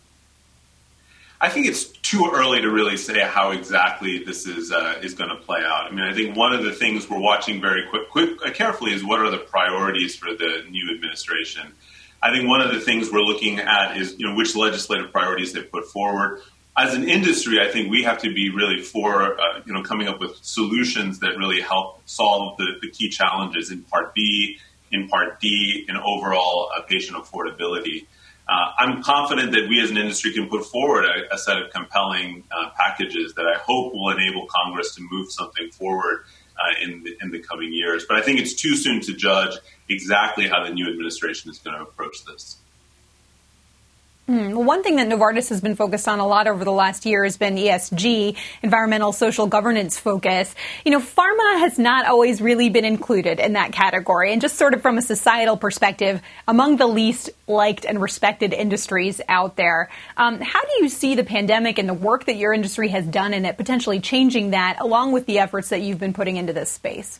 I 1.42 1.48
think 1.48 1.66
it's 1.66 1.84
too 1.84 2.30
early 2.34 2.60
to 2.60 2.70
really 2.70 2.98
say 2.98 3.20
how 3.20 3.52
exactly 3.52 4.22
this 4.24 4.46
is 4.46 4.70
uh, 4.70 5.00
is 5.02 5.14
going 5.14 5.30
to 5.30 5.36
play 5.36 5.60
out. 5.64 5.86
I 5.86 5.90
mean, 5.90 6.04
I 6.04 6.12
think 6.12 6.36
one 6.36 6.52
of 6.52 6.64
the 6.64 6.72
things 6.72 7.08
we're 7.08 7.18
watching 7.18 7.62
very 7.62 7.88
quick, 7.88 8.10
quick, 8.10 8.30
uh, 8.44 8.50
carefully 8.50 8.92
is 8.92 9.02
what 9.02 9.20
are 9.20 9.30
the 9.30 9.38
priorities 9.38 10.14
for 10.14 10.34
the 10.34 10.64
new 10.68 10.94
administration. 10.94 11.72
I 12.22 12.30
think 12.30 12.46
one 12.46 12.60
of 12.60 12.70
the 12.74 12.80
things 12.80 13.10
we're 13.10 13.22
looking 13.22 13.58
at 13.58 13.96
is, 13.96 14.18
you 14.18 14.28
know, 14.28 14.34
which 14.34 14.54
legislative 14.54 15.10
priorities 15.12 15.54
they 15.54 15.62
put 15.62 15.86
forward. 15.86 16.42
as 16.76 16.94
an 16.94 17.08
industry, 17.08 17.58
I 17.58 17.68
think 17.68 17.90
we 17.90 18.02
have 18.02 18.18
to 18.18 18.34
be 18.34 18.50
really 18.50 18.82
for 18.82 19.40
uh, 19.40 19.60
you 19.64 19.72
know 19.72 19.82
coming 19.82 20.08
up 20.08 20.20
with 20.20 20.36
solutions 20.42 21.20
that 21.20 21.38
really 21.38 21.62
help 21.62 22.02
solve 22.04 22.58
the, 22.58 22.66
the 22.82 22.90
key 22.90 23.08
challenges 23.08 23.70
in 23.70 23.82
Part 23.84 24.14
B, 24.14 24.58
in 24.92 25.08
Part 25.08 25.40
D, 25.40 25.86
in 25.88 25.96
overall 25.96 26.70
uh, 26.76 26.82
patient 26.82 27.16
affordability. 27.16 28.06
Uh, 28.50 28.72
I'm 28.78 29.02
confident 29.02 29.52
that 29.52 29.68
we 29.68 29.80
as 29.80 29.92
an 29.92 29.96
industry 29.96 30.32
can 30.32 30.48
put 30.48 30.64
forward 30.64 31.04
a, 31.04 31.32
a 31.32 31.38
set 31.38 31.56
of 31.62 31.70
compelling 31.70 32.42
uh, 32.50 32.70
packages 32.76 33.32
that 33.34 33.46
I 33.46 33.56
hope 33.58 33.92
will 33.94 34.10
enable 34.10 34.46
Congress 34.46 34.92
to 34.96 35.06
move 35.08 35.30
something 35.30 35.70
forward 35.70 36.24
uh, 36.56 36.84
in, 36.84 37.04
the, 37.04 37.16
in 37.22 37.30
the 37.30 37.38
coming 37.38 37.72
years. 37.72 38.04
But 38.08 38.16
I 38.16 38.22
think 38.22 38.40
it's 38.40 38.54
too 38.54 38.74
soon 38.74 39.00
to 39.02 39.14
judge 39.14 39.56
exactly 39.88 40.48
how 40.48 40.64
the 40.64 40.70
new 40.70 40.90
administration 40.90 41.48
is 41.50 41.58
going 41.58 41.76
to 41.76 41.82
approach 41.82 42.24
this. 42.24 42.56
Hmm. 44.26 44.52
Well, 44.52 44.62
one 44.62 44.84
thing 44.84 44.96
that 44.96 45.08
Novartis 45.08 45.48
has 45.48 45.60
been 45.60 45.74
focused 45.74 46.06
on 46.06 46.20
a 46.20 46.26
lot 46.26 46.46
over 46.46 46.64
the 46.64 46.70
last 46.70 47.04
year 47.04 47.24
has 47.24 47.36
been 47.36 47.56
ESG, 47.56 48.36
environmental 48.62 49.12
social 49.12 49.48
governance 49.48 49.98
focus. 49.98 50.54
You 50.84 50.92
know, 50.92 51.00
pharma 51.00 51.58
has 51.58 51.80
not 51.80 52.06
always 52.06 52.40
really 52.40 52.68
been 52.68 52.84
included 52.84 53.40
in 53.40 53.54
that 53.54 53.72
category. 53.72 54.32
And 54.32 54.40
just 54.40 54.56
sort 54.56 54.72
of 54.72 54.82
from 54.82 54.98
a 54.98 55.02
societal 55.02 55.56
perspective, 55.56 56.22
among 56.46 56.76
the 56.76 56.86
least 56.86 57.30
liked 57.48 57.84
and 57.84 58.00
respected 58.00 58.52
industries 58.52 59.20
out 59.28 59.56
there. 59.56 59.90
Um, 60.16 60.40
how 60.40 60.60
do 60.60 60.70
you 60.80 60.88
see 60.88 61.16
the 61.16 61.24
pandemic 61.24 61.78
and 61.78 61.88
the 61.88 61.94
work 61.94 62.26
that 62.26 62.36
your 62.36 62.52
industry 62.52 62.88
has 62.90 63.04
done 63.04 63.34
in 63.34 63.44
it 63.44 63.56
potentially 63.56 63.98
changing 63.98 64.50
that, 64.50 64.76
along 64.80 65.10
with 65.10 65.26
the 65.26 65.40
efforts 65.40 65.70
that 65.70 65.82
you've 65.82 65.98
been 65.98 66.12
putting 66.12 66.36
into 66.36 66.52
this 66.52 66.70
space? 66.70 67.18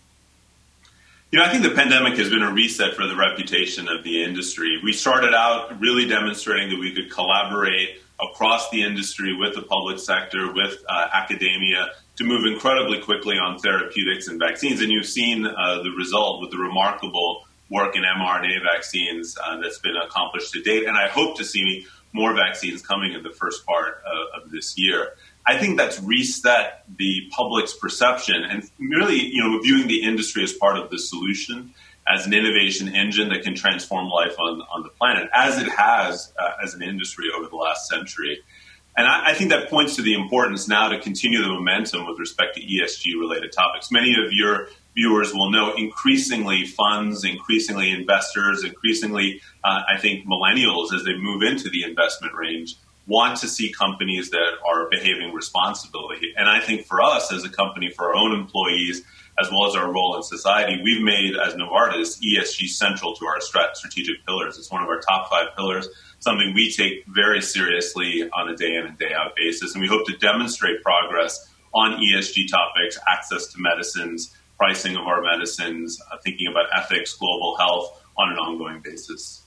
You 1.30 1.38
know, 1.38 1.44
I 1.44 1.48
think 1.48 1.62
the 1.62 1.70
pandemic 1.70 2.18
has 2.18 2.28
been 2.28 2.42
a 2.42 2.52
reset 2.52 2.94
for 2.94 3.06
the 3.06 3.14
reputation 3.14 3.86
of 3.86 4.02
the 4.02 4.24
industry. 4.24 4.80
We 4.82 4.92
started 4.92 5.32
out 5.32 5.78
really 5.80 6.08
demonstrating 6.08 6.70
that 6.70 6.80
we 6.80 6.92
could 6.92 7.08
collaborate 7.08 8.02
across 8.20 8.68
the 8.70 8.82
industry 8.82 9.36
with 9.38 9.54
the 9.54 9.62
public 9.62 10.00
sector, 10.00 10.52
with 10.52 10.82
uh, 10.88 11.06
academia, 11.12 11.86
to 12.16 12.24
move 12.24 12.46
incredibly 12.46 13.00
quickly 13.00 13.36
on 13.36 13.60
therapeutics 13.60 14.26
and 14.26 14.40
vaccines. 14.40 14.80
And 14.80 14.90
you've 14.90 15.06
seen 15.06 15.46
uh, 15.46 15.82
the 15.84 15.92
result 15.96 16.40
with 16.40 16.50
the 16.50 16.58
remarkable 16.58 17.44
work 17.70 17.94
in 17.94 18.02
mRNA 18.02 18.64
vaccines 18.74 19.38
uh, 19.38 19.60
that's 19.60 19.78
been 19.78 19.96
accomplished 20.04 20.52
to 20.54 20.62
date. 20.62 20.88
And 20.88 20.98
I 20.98 21.06
hope 21.06 21.36
to 21.36 21.44
see 21.44 21.86
more 22.12 22.34
vaccines 22.34 22.82
coming 22.82 23.12
in 23.12 23.22
the 23.22 23.30
first 23.30 23.64
part 23.64 24.02
uh, 24.04 24.40
of 24.42 24.50
this 24.50 24.74
year. 24.76 25.14
I 25.47 25.59
think 25.59 25.78
that's 25.78 26.01
reset 26.01 26.84
the 26.97 27.22
public's 27.30 27.74
perception 27.74 28.45
and 28.49 28.68
really, 28.78 29.16
you 29.16 29.43
know, 29.43 29.61
viewing 29.61 29.88
the 29.88 30.03
industry 30.03 30.45
as 30.45 30.53
part 30.53 30.76
of 30.76 30.91
the 30.91 30.99
solution, 30.99 31.74
as 32.09 32.26
an 32.26 32.34
innovation 32.34 32.95
engine 32.95 33.28
that 33.30 33.43
can 33.43 33.55
transform 33.55 34.09
life 34.09 34.38
on, 34.38 34.61
on 34.74 34.82
the 34.82 34.91
planet, 34.91 35.28
as 35.34 35.59
it 35.59 35.68
has 35.68 36.32
uh, 36.38 36.53
as 36.62 36.74
an 36.74 36.82
industry 36.82 37.26
over 37.36 37.49
the 37.49 37.57
last 37.57 37.88
century. 37.88 38.43
And 38.97 39.07
I, 39.07 39.30
I, 39.30 39.34
think 39.34 39.51
that 39.51 39.70
points 39.70 39.97
to 39.97 40.03
the 40.03 40.14
importance 40.14 40.66
now 40.66 40.88
to 40.88 41.01
continue 41.01 41.41
the 41.41 41.49
momentum 41.49 42.07
with 42.07 42.18
respect 42.18 42.57
to 42.57 42.61
ESG 42.61 43.18
related 43.18 43.53
topics. 43.53 43.91
Many 43.91 44.11
of 44.11 44.32
your 44.32 44.68
viewers 44.97 45.32
will 45.32 45.51
know 45.51 45.74
increasingly 45.74 46.66
funds, 46.66 47.24
increasingly 47.24 47.93
investors, 47.93 48.64
increasingly, 48.64 49.41
uh, 49.62 49.82
I 49.88 49.99
think, 49.99 50.26
millennials 50.26 50.93
as 50.93 51.05
they 51.05 51.16
move 51.16 51.43
into 51.43 51.70
the 51.70 51.84
investment 51.84 52.34
range 52.34 52.74
want 53.07 53.38
to 53.38 53.48
see 53.48 53.72
companies 53.72 54.30
that 54.30 54.53
are 54.68 54.88
behaving 54.90 55.32
responsibly. 55.32 56.18
And 56.36 56.48
I 56.48 56.61
think 56.61 56.86
for 56.86 57.03
us 57.03 57.32
as 57.32 57.44
a 57.44 57.48
company, 57.48 57.90
for 57.90 58.09
our 58.09 58.14
own 58.14 58.38
employees, 58.38 59.03
as 59.40 59.51
well 59.51 59.68
as 59.68 59.74
our 59.74 59.90
role 59.90 60.16
in 60.16 60.22
society, 60.22 60.80
we've 60.84 61.03
made 61.03 61.34
as 61.36 61.55
Novartis 61.55 62.20
ESG 62.20 62.68
central 62.68 63.14
to 63.16 63.26
our 63.26 63.40
strategic 63.40 64.24
pillars. 64.26 64.59
It's 64.59 64.70
one 64.70 64.82
of 64.82 64.88
our 64.88 65.01
top 65.01 65.30
five 65.30 65.48
pillars, 65.57 65.88
something 66.18 66.53
we 66.55 66.70
take 66.70 67.07
very 67.07 67.40
seriously 67.40 68.28
on 68.32 68.51
a 68.51 68.57
day 68.57 68.74
in 68.74 68.86
and 68.86 68.98
day 68.98 69.12
out 69.14 69.34
basis. 69.36 69.74
And 69.74 69.82
we 69.82 69.88
hope 69.88 70.07
to 70.07 70.16
demonstrate 70.18 70.82
progress 70.82 71.48
on 71.72 72.01
ESG 72.01 72.51
topics, 72.51 72.98
access 73.09 73.46
to 73.48 73.59
medicines, 73.59 74.36
pricing 74.59 74.96
of 74.96 75.07
our 75.07 75.22
medicines, 75.22 75.98
uh, 76.12 76.16
thinking 76.22 76.48
about 76.48 76.66
ethics, 76.76 77.14
global 77.14 77.57
health 77.57 78.03
on 78.18 78.30
an 78.30 78.38
ongoing 78.38 78.80
basis. 78.84 79.39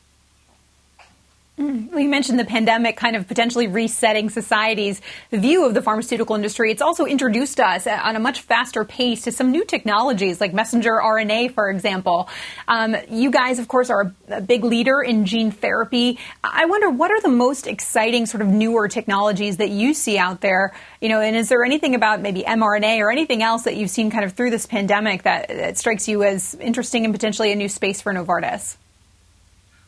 Mm. 1.59 1.91
Well, 1.91 1.99
you 1.99 2.09
mentioned 2.09 2.39
the 2.39 2.45
pandemic 2.45 2.97
kind 2.97 3.15
of 3.15 3.27
potentially 3.27 3.67
resetting 3.67 4.31
society's 4.31 5.01
view 5.31 5.67
of 5.67 5.75
the 5.75 5.83
pharmaceutical 5.83 6.35
industry. 6.35 6.71
It's 6.71 6.81
also 6.81 7.05
introduced 7.05 7.59
us 7.59 7.85
on 7.85 8.15
a 8.15 8.19
much 8.19 8.41
faster 8.41 8.83
pace 8.83 9.21
to 9.25 9.31
some 9.31 9.51
new 9.51 9.63
technologies 9.63 10.41
like 10.41 10.51
messenger 10.51 10.93
RNA, 10.93 11.53
for 11.53 11.69
example. 11.69 12.27
Um, 12.67 12.95
you 13.07 13.29
guys, 13.29 13.59
of 13.59 13.67
course, 13.67 13.91
are 13.91 14.13
a, 14.29 14.37
a 14.37 14.41
big 14.41 14.63
leader 14.63 15.03
in 15.03 15.27
gene 15.27 15.51
therapy. 15.51 16.17
I 16.43 16.65
wonder 16.65 16.89
what 16.89 17.11
are 17.11 17.21
the 17.21 17.29
most 17.29 17.67
exciting 17.67 18.25
sort 18.25 18.41
of 18.41 18.47
newer 18.47 18.87
technologies 18.87 19.57
that 19.57 19.69
you 19.69 19.93
see 19.93 20.17
out 20.17 20.41
there? 20.41 20.73
You 21.01 21.09
know, 21.09 21.21
and 21.21 21.35
is 21.35 21.49
there 21.49 21.63
anything 21.63 21.93
about 21.93 22.19
maybe 22.19 22.41
mRNA 22.41 22.97
or 22.97 23.11
anything 23.11 23.43
else 23.43 23.61
that 23.65 23.75
you've 23.75 23.91
seen 23.91 24.09
kind 24.09 24.25
of 24.25 24.33
through 24.33 24.49
this 24.49 24.65
pandemic 24.65 25.21
that, 25.21 25.49
that 25.49 25.77
strikes 25.77 26.07
you 26.07 26.23
as 26.23 26.55
interesting 26.55 27.05
and 27.05 27.13
potentially 27.13 27.51
a 27.51 27.55
new 27.55 27.69
space 27.69 28.01
for 28.01 28.11
Novartis? 28.11 28.77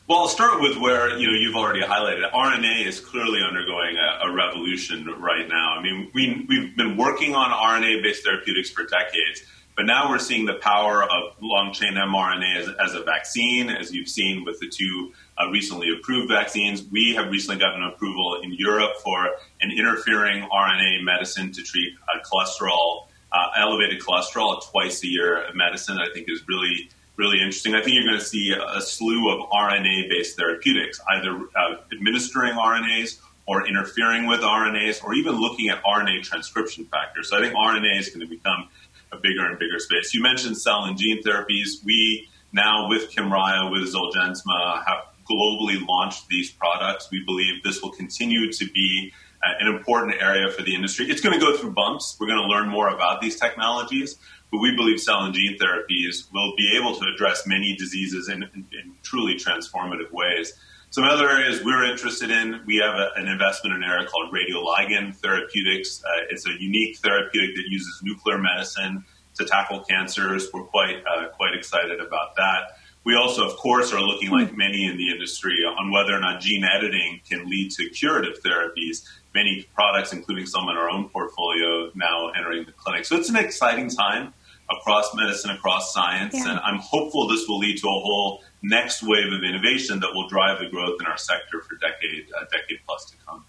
Well, 0.08 0.20
I'll 0.20 0.28
start 0.28 0.60
with 0.60 0.76
where 0.76 1.18
you 1.18 1.26
know 1.26 1.32
you've 1.32 1.56
already 1.56 1.80
highlighted. 1.80 2.30
RNA 2.30 2.86
is 2.86 3.00
clearly 3.00 3.40
undergoing 3.42 3.96
a, 3.96 4.28
a 4.28 4.32
revolution 4.32 5.04
right 5.18 5.48
now. 5.48 5.74
I 5.76 5.82
mean, 5.82 6.12
we 6.14 6.46
we've 6.48 6.76
been 6.76 6.96
working 6.96 7.34
on 7.34 7.50
RNA-based 7.50 8.22
therapeutics 8.22 8.70
for 8.70 8.84
decades, 8.84 9.42
but 9.76 9.84
now 9.84 10.08
we're 10.08 10.20
seeing 10.20 10.46
the 10.46 10.60
power 10.62 11.02
of 11.02 11.34
long-chain 11.40 11.94
mRNA 11.94 12.56
as, 12.56 12.68
as 12.78 12.94
a 12.94 13.02
vaccine, 13.02 13.68
as 13.68 13.92
you've 13.92 14.08
seen 14.08 14.44
with 14.44 14.60
the 14.60 14.68
two 14.68 15.12
uh, 15.38 15.50
recently 15.50 15.88
approved 15.98 16.30
vaccines. 16.30 16.84
We 16.84 17.14
have 17.16 17.28
recently 17.32 17.58
gotten 17.58 17.82
approval 17.82 18.38
in 18.44 18.52
Europe 18.52 18.92
for 19.02 19.30
an 19.60 19.72
interfering 19.76 20.42
RNA 20.42 21.02
medicine 21.02 21.50
to 21.50 21.62
treat 21.64 21.94
uh, 22.06 22.20
cholesterol, 22.22 23.08
uh, 23.32 23.48
elevated 23.56 24.00
cholesterol, 24.00 24.58
a 24.58 24.70
twice-a-year 24.70 25.48
medicine. 25.56 25.98
I 25.98 26.06
think 26.14 26.30
is 26.30 26.44
really 26.46 26.90
really 27.16 27.38
interesting. 27.38 27.74
I 27.74 27.82
think 27.82 27.94
you're 27.94 28.06
going 28.06 28.18
to 28.18 28.24
see 28.24 28.52
a, 28.52 28.80
slew 28.80 29.30
of 29.32 29.48
RNA 29.50 30.08
based 30.10 30.36
therapeutics, 30.36 31.00
either 31.10 31.38
uh, 31.56 31.76
administering 31.92 32.52
RNAs 32.52 33.20
or 33.46 33.66
interfering 33.66 34.26
with 34.26 34.40
RNAs 34.40 35.02
or 35.04 35.14
even 35.14 35.36
looking 35.36 35.68
at 35.68 35.82
RNA 35.84 36.22
transcription 36.22 36.84
factors. 36.86 37.30
So 37.30 37.38
I 37.38 37.40
think 37.40 37.54
RNA 37.54 38.00
is 38.00 38.08
going 38.08 38.20
to 38.20 38.28
become 38.28 38.68
a 39.12 39.16
bigger 39.16 39.46
and 39.46 39.58
bigger 39.58 39.78
space. 39.78 40.12
You 40.14 40.22
mentioned 40.22 40.58
cell 40.58 40.84
and 40.84 40.98
gene 40.98 41.22
therapies. 41.22 41.84
We 41.84 42.28
now, 42.52 42.88
with 42.88 43.14
Kymriah, 43.14 43.70
with 43.70 43.92
Zolgensma, 43.92 44.84
have 44.86 45.04
globally 45.30 45.84
launched 45.86 46.28
these 46.28 46.50
products. 46.50 47.08
We 47.10 47.24
believe 47.24 47.62
this 47.62 47.82
will 47.82 47.90
continue 47.90 48.50
to 48.52 48.66
be 48.70 49.12
uh, 49.44 49.50
an 49.60 49.74
important 49.74 50.14
area 50.20 50.50
for 50.50 50.62
the 50.62 50.74
industry. 50.74 51.06
It's 51.10 51.20
going 51.20 51.38
to 51.38 51.44
go 51.44 51.56
through 51.56 51.72
bumps. 51.72 52.16
We're 52.18 52.28
going 52.28 52.40
to 52.40 52.48
learn 52.48 52.68
more 52.68 52.88
about 52.88 53.20
these 53.20 53.38
technologies, 53.38 54.16
but 54.50 54.58
we 54.58 54.74
believe 54.74 55.00
cell 55.00 55.24
and 55.24 55.34
gene 55.34 55.58
therapies 55.58 56.32
will 56.32 56.54
be 56.56 56.76
able 56.78 56.94
to 56.96 57.06
address 57.12 57.46
many 57.46 57.76
diseases 57.76 58.28
in, 58.28 58.42
in, 58.42 58.66
in 58.72 58.94
truly 59.02 59.34
transformative 59.34 60.10
ways. 60.12 60.54
Some 60.90 61.04
other 61.04 61.28
areas 61.28 61.64
we're 61.64 61.84
interested 61.84 62.30
in, 62.30 62.62
we 62.64 62.76
have 62.76 62.94
a, 62.94 63.10
an 63.16 63.28
investment 63.28 63.76
in 63.76 63.82
an 63.82 63.90
area 63.90 64.06
called 64.06 64.32
radioligand 64.32 65.16
therapeutics. 65.16 66.02
Uh, 66.02 66.26
it's 66.30 66.46
a 66.46 66.52
unique 66.58 66.98
therapeutic 66.98 67.56
that 67.56 67.64
uses 67.68 68.00
nuclear 68.02 68.38
medicine 68.38 69.04
to 69.34 69.44
tackle 69.44 69.80
cancers. 69.80 70.48
We're 70.52 70.62
quite 70.62 71.02
uh, 71.04 71.28
quite 71.28 71.54
excited 71.54 72.00
about 72.00 72.36
that. 72.36 72.78
We 73.04 73.14
also, 73.14 73.48
of 73.48 73.56
course, 73.56 73.92
are 73.92 74.00
looking 74.00 74.30
like 74.30 74.56
many 74.56 74.86
in 74.86 74.96
the 74.96 75.10
industry 75.10 75.54
on 75.78 75.92
whether 75.92 76.12
or 76.12 76.20
not 76.20 76.40
gene 76.40 76.64
editing 76.64 77.20
can 77.28 77.48
lead 77.48 77.70
to 77.72 77.88
curative 77.90 78.42
therapies. 78.42 79.06
Many 79.36 79.66
products, 79.74 80.10
including 80.12 80.46
some 80.46 80.64
in 80.70 80.76
our 80.80 80.88
own 80.88 81.10
portfolio, 81.10 81.90
now 81.94 82.16
entering 82.38 82.64
the 82.64 82.72
clinic. 82.72 83.04
So 83.04 83.12
it's 83.18 83.28
an 83.28 83.36
exciting 83.36 83.88
time 83.90 84.32
across 84.76 85.14
medicine, 85.14 85.50
across 85.50 85.92
science. 85.92 86.34
Yeah. 86.34 86.50
And 86.50 86.58
I'm 86.60 86.78
hopeful 86.78 87.28
this 87.28 87.44
will 87.48 87.58
lead 87.58 87.76
to 87.78 87.86
a 87.86 88.00
whole 88.06 88.42
next 88.62 89.02
wave 89.02 89.30
of 89.36 89.42
innovation 89.50 90.00
that 90.00 90.10
will 90.14 90.28
drive 90.28 90.58
the 90.58 90.68
growth 90.74 90.96
in 91.00 91.06
our 91.06 91.18
sector 91.18 91.60
for 91.60 91.76
decade, 91.76 92.26
uh, 92.32 92.44
decade 92.50 92.80
plus 92.86 93.10
to 93.10 93.16
come. 93.26 93.44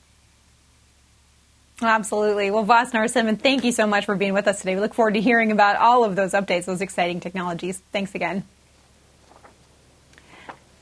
Absolutely. 1.81 2.49
Well, 2.51 2.63
Vas 2.63 2.91
Narasimhan, 2.91 3.39
thank 3.39 3.63
you 3.63 3.71
so 3.71 3.85
much 3.85 4.05
for 4.05 4.15
being 4.15 4.33
with 4.33 4.47
us 4.47 4.59
today. 4.59 4.75
We 4.75 4.81
look 4.81 4.95
forward 4.95 5.13
to 5.13 5.21
hearing 5.21 5.51
about 5.51 5.75
all 5.77 6.03
of 6.03 6.15
those 6.15 6.33
updates, 6.33 6.65
those 6.65 6.81
exciting 6.81 7.19
technologies. 7.19 7.81
Thanks 7.91 8.15
again. 8.15 8.43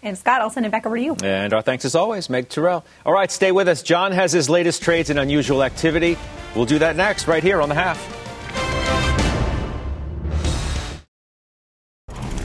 And 0.05 0.15
Scott, 0.15 0.39
I'll 0.39 0.51
send 0.51 0.67
it 0.67 0.71
back 0.71 0.85
over 0.85 0.95
to 0.95 1.01
you. 1.01 1.17
And 1.23 1.51
our 1.51 1.63
thanks 1.63 1.83
as 1.83 1.95
always, 1.95 2.29
Meg 2.29 2.47
Terrell. 2.47 2.85
All 3.07 3.13
right, 3.13 3.31
stay 3.31 3.51
with 3.51 3.67
us. 3.67 3.81
Jon 3.81 4.11
has 4.11 4.31
his 4.31 4.47
latest 4.51 4.83
trades 4.83 5.09
and 5.09 5.17
unusual 5.17 5.63
activity. 5.63 6.15
We'll 6.55 6.65
do 6.65 6.77
that 6.77 6.95
next, 6.95 7.27
right 7.27 7.41
here 7.41 7.59
on 7.59 7.69
the 7.69 7.75
half. 7.75 7.97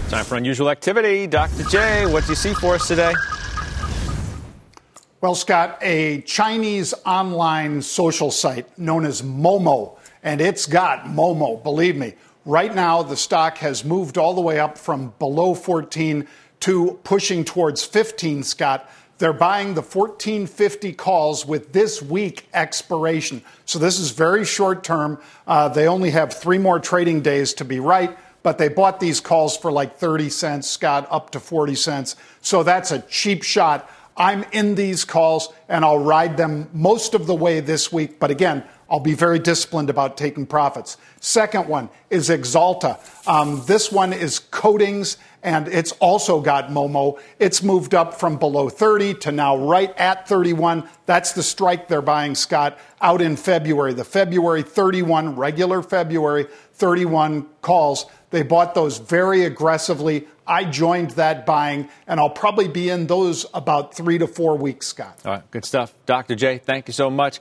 Time 0.08 0.24
for 0.24 0.36
unusual 0.36 0.70
activity. 0.70 1.26
Dr. 1.26 1.64
J, 1.64 2.06
what 2.06 2.24
do 2.24 2.30
you 2.30 2.34
see 2.34 2.54
for 2.54 2.76
us 2.76 2.88
today? 2.88 3.12
Well, 5.20 5.34
Scott, 5.34 5.76
a 5.82 6.22
Chinese 6.22 6.94
online 7.04 7.82
social 7.82 8.30
site 8.30 8.78
known 8.78 9.04
as 9.04 9.20
Momo, 9.20 9.98
and 10.22 10.40
it's 10.40 10.64
got 10.64 11.04
Momo, 11.04 11.62
believe 11.62 11.94
me. 11.94 12.14
Right 12.46 12.74
now, 12.74 13.02
the 13.02 13.18
stock 13.18 13.58
has 13.58 13.84
moved 13.84 14.16
all 14.16 14.32
the 14.32 14.40
way 14.40 14.58
up 14.58 14.78
from 14.78 15.12
below 15.18 15.52
14 15.52 16.26
to 16.60 16.98
pushing 17.04 17.44
towards 17.44 17.84
15, 17.84 18.42
Scott. 18.42 18.90
They're 19.18 19.32
buying 19.34 19.74
the 19.74 19.82
1450 19.82 20.94
calls 20.94 21.44
with 21.44 21.72
this 21.72 22.00
week 22.00 22.48
expiration. 22.54 23.42
So 23.66 23.78
this 23.78 23.98
is 23.98 24.12
very 24.12 24.46
short 24.46 24.82
term. 24.82 25.20
Uh, 25.46 25.68
they 25.68 25.86
only 25.86 26.10
have 26.10 26.32
three 26.32 26.56
more 26.56 26.80
trading 26.80 27.20
days 27.20 27.52
to 27.54 27.64
be 27.64 27.80
right, 27.80 28.16
but 28.42 28.56
they 28.56 28.68
bought 28.68 28.98
these 28.98 29.20
calls 29.20 29.58
for 29.58 29.70
like 29.70 29.98
30 29.98 30.30
cents, 30.30 30.70
Scott, 30.70 31.06
up 31.10 31.30
to 31.30 31.40
40 31.40 31.74
cents. 31.74 32.16
So 32.40 32.62
that's 32.62 32.92
a 32.92 33.00
cheap 33.02 33.42
shot. 33.42 33.90
I'm 34.16 34.44
in 34.52 34.74
these 34.74 35.04
calls 35.04 35.52
and 35.68 35.84
I'll 35.84 35.98
ride 35.98 36.36
them 36.36 36.68
most 36.72 37.14
of 37.14 37.26
the 37.26 37.34
way 37.34 37.60
this 37.60 37.92
week. 37.92 38.18
But 38.18 38.30
again, 38.30 38.64
I'll 38.90 39.00
be 39.00 39.14
very 39.14 39.38
disciplined 39.38 39.88
about 39.88 40.16
taking 40.16 40.46
profits. 40.46 40.96
Second 41.20 41.68
one 41.68 41.90
is 42.10 42.28
Axalta. 42.28 42.98
Um, 43.28 43.62
this 43.66 43.92
one 43.92 44.12
is 44.12 44.38
coatings 44.38 45.16
and 45.42 45.68
it's 45.68 45.92
also 45.92 46.40
got 46.40 46.68
Momo. 46.68 47.18
It's 47.38 47.62
moved 47.62 47.94
up 47.94 48.14
from 48.14 48.38
below 48.38 48.68
30 48.68 49.14
to 49.14 49.32
now 49.32 49.56
right 49.56 49.96
at 49.98 50.28
31. 50.28 50.88
That's 51.06 51.32
the 51.32 51.42
strike 51.42 51.88
they're 51.88 52.02
buying, 52.02 52.34
Scott, 52.34 52.78
out 53.00 53.22
in 53.22 53.36
February. 53.36 53.94
The 53.94 54.04
February 54.04 54.62
31, 54.62 55.36
regular 55.36 55.82
February 55.82 56.46
31 56.74 57.46
calls, 57.62 58.06
they 58.30 58.42
bought 58.42 58.74
those 58.74 58.98
very 58.98 59.44
aggressively. 59.44 60.26
I 60.46 60.64
joined 60.64 61.10
that 61.12 61.46
buying, 61.46 61.88
and 62.06 62.20
I'll 62.20 62.30
probably 62.30 62.68
be 62.68 62.90
in 62.90 63.06
those 63.06 63.46
about 63.54 63.94
three 63.94 64.18
to 64.18 64.26
four 64.26 64.56
weeks, 64.56 64.88
Scott. 64.88 65.18
All 65.24 65.32
right, 65.32 65.50
good 65.50 65.64
stuff. 65.64 65.94
Dr. 66.06 66.34
J, 66.34 66.58
thank 66.58 66.88
you 66.88 66.92
so 66.92 67.08
much. 67.10 67.40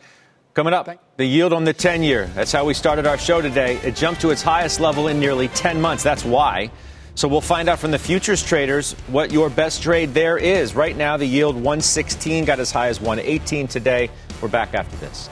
Coming 0.54 0.74
up, 0.74 0.90
the 1.18 1.26
yield 1.26 1.54
on 1.54 1.64
the 1.64 1.74
10 1.74 2.04
year. 2.04 2.26
That's 2.36 2.52
how 2.52 2.66
we 2.66 2.74
started 2.74 3.06
our 3.06 3.18
show 3.18 3.42
today. 3.42 3.78
It 3.78 3.96
jumped 3.96 4.22
to 4.22 4.32
its 4.32 4.42
highest 4.42 4.80
level 4.80 5.08
in 5.08 5.20
nearly 5.20 5.48
10 5.50 5.80
months. 5.80 6.04
That's 6.04 6.26
why. 6.26 6.72
So 7.20 7.28
we'll 7.28 7.42
find 7.42 7.68
out 7.68 7.80
from 7.80 7.92
the 7.92 8.00
futures 8.00 8.42
traders 8.42 8.94
what 9.08 9.30
your 9.30 9.50
best 9.50 9.84
trade 9.84 10.14
there 10.14 10.38
is. 10.38 10.74
Right 10.74 10.96
now, 10.96 11.18
the 11.18 11.26
yield 11.26 11.56
116 11.56 12.46
got 12.46 12.62
as 12.62 12.72
high 12.72 12.88
as 12.88 13.02
118 13.02 13.68
today. 13.68 14.10
We're 14.42 14.48
back 14.48 14.74
after 14.74 14.96
this. 14.96 15.28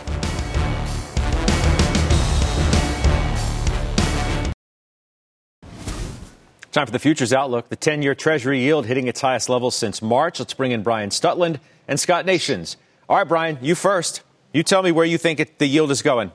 Time 6.73 6.85
for 6.85 6.91
the 6.91 6.99
futures 6.99 7.31
outlook. 7.31 7.69
The 7.69 7.77
10 7.77 8.01
year 8.01 8.13
Treasury 8.13 8.59
yield 8.59 8.85
hitting 8.85 9.07
its 9.07 9.21
highest 9.21 9.47
level 9.47 9.71
since 9.71 10.01
March. 10.01 10.39
Let's 10.39 10.53
bring 10.53 10.73
in 10.73 10.83
Brian 10.83 11.09
Stutland 11.09 11.61
and 11.87 11.97
Scott 11.97 12.25
Nations. 12.25 12.75
All 13.07 13.15
right, 13.15 13.25
Brian, 13.25 13.59
you 13.61 13.75
first. 13.75 14.23
You 14.51 14.61
tell 14.61 14.83
me 14.83 14.91
where 14.91 15.05
you 15.05 15.17
think 15.17 15.39
it, 15.39 15.57
the 15.57 15.67
yield 15.67 15.91
is 15.91 16.01
going. 16.01 16.33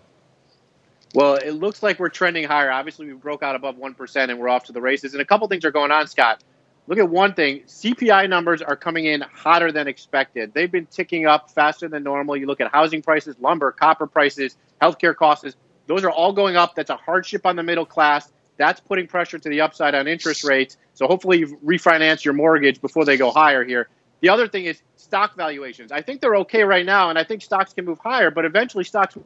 Well, 1.14 1.34
it 1.34 1.52
looks 1.52 1.82
like 1.82 1.98
we're 1.98 2.08
trending 2.08 2.44
higher. 2.44 2.70
Obviously, 2.70 3.06
we 3.06 3.12
broke 3.12 3.42
out 3.42 3.54
above 3.54 3.76
1% 3.76 4.30
and 4.30 4.38
we're 4.38 4.48
off 4.48 4.64
to 4.64 4.72
the 4.72 4.80
races. 4.80 5.12
And 5.12 5.20
a 5.20 5.24
couple 5.24 5.46
things 5.48 5.64
are 5.64 5.70
going 5.70 5.90
on, 5.90 6.06
Scott. 6.06 6.42
Look 6.88 6.98
at 6.98 7.08
one 7.08 7.34
thing 7.34 7.60
CPI 7.60 8.28
numbers 8.28 8.60
are 8.60 8.76
coming 8.76 9.04
in 9.04 9.20
hotter 9.20 9.70
than 9.70 9.86
expected. 9.86 10.52
They've 10.52 10.70
been 10.70 10.86
ticking 10.86 11.26
up 11.26 11.50
faster 11.50 11.88
than 11.88 12.02
normal. 12.02 12.36
You 12.36 12.46
look 12.46 12.60
at 12.60 12.72
housing 12.72 13.02
prices, 13.02 13.36
lumber, 13.40 13.70
copper 13.72 14.06
prices, 14.06 14.56
healthcare 14.80 15.14
costs. 15.14 15.54
Those 15.86 16.02
are 16.02 16.10
all 16.10 16.32
going 16.32 16.56
up. 16.56 16.74
That's 16.74 16.90
a 16.90 16.96
hardship 16.96 17.46
on 17.46 17.56
the 17.56 17.62
middle 17.62 17.86
class. 17.86 18.32
That's 18.56 18.80
putting 18.80 19.06
pressure 19.06 19.38
to 19.38 19.48
the 19.48 19.60
upside 19.60 19.94
on 19.94 20.08
interest 20.08 20.44
rates. 20.44 20.76
So 20.94 21.06
hopefully 21.06 21.38
you 21.40 21.58
refinance 21.64 22.24
your 22.24 22.34
mortgage 22.34 22.80
before 22.80 23.04
they 23.04 23.16
go 23.16 23.30
higher 23.30 23.64
here. 23.64 23.88
The 24.20 24.28
other 24.30 24.48
thing 24.48 24.64
is 24.64 24.80
stock 24.96 25.36
valuations. 25.36 25.92
I 25.92 26.02
think 26.02 26.20
they're 26.20 26.36
okay 26.36 26.62
right 26.62 26.86
now, 26.86 27.10
and 27.10 27.18
I 27.18 27.24
think 27.24 27.42
stocks 27.42 27.72
can 27.72 27.84
move 27.84 27.98
higher, 27.98 28.30
but 28.30 28.44
eventually 28.44 28.84
stocks 28.84 29.16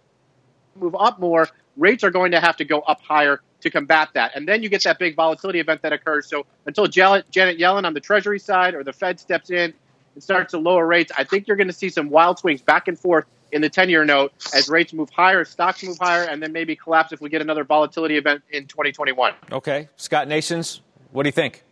move 0.75 0.97
up 0.99 1.19
more 1.19 1.49
rates 1.77 2.05
are 2.05 2.11
going 2.11 2.33
to 2.33 2.41
have 2.41 2.57
to 2.57 2.65
go 2.65 2.81
up 2.81 3.01
higher 3.01 3.41
to 3.61 3.71
combat 3.71 4.09
that. 4.15 4.33
And 4.35 4.47
then 4.47 4.63
you 4.63 4.69
get 4.69 4.83
that 4.85 4.99
big 4.99 5.17
volatility 5.17 5.61
event 5.61 5.83
that 5.83 5.93
occurs. 5.93 6.29
So 6.29 6.47
until 6.67 6.87
Janet 6.87 7.31
Yellen 7.33 7.85
on 7.85 7.95
the 7.95 8.01
Treasury 8.01 8.39
side 8.39 8.75
or 8.75 8.85
the 8.85 8.93
Fed 8.93 9.19
steps 9.21 9.51
in 9.51 9.75
and 10.15 10.23
starts 10.23 10.53
to 10.53 10.59
lower 10.59 10.87
rates, 10.87 11.13
I 11.17 11.25
think 11.25 11.47
you're 11.47 11.57
going 11.57 11.69
to 11.69 11.73
see 11.73 11.89
some 11.89 12.11
wild 12.11 12.39
swings 12.39 12.61
back 12.63 12.89
and 12.89 12.99
forth 12.99 13.27
in 13.53 13.63
the 13.63 13.69
10 13.69 13.89
year 13.89 14.05
note 14.05 14.33
as 14.55 14.69
rates 14.69 14.93
move 14.93 15.11
higher, 15.11 15.45
stocks 15.45 15.83
move 15.83 15.99
higher, 15.99 16.25
and 16.25 16.43
then 16.43 16.53
maybe 16.53 16.77
collapse 16.77 17.13
if 17.13 17.21
we 17.21 17.29
get 17.29 17.41
another 17.41 17.65
volatility 17.65 18.17
event 18.17 18.43
in 18.51 18.67
2021. 18.67 19.35
Okay. 19.53 19.89
Scott 19.97 20.29
Nations, 20.29 20.81
what 21.13 21.23
do 21.23 21.29
you 21.29 21.33
think? 21.33 21.63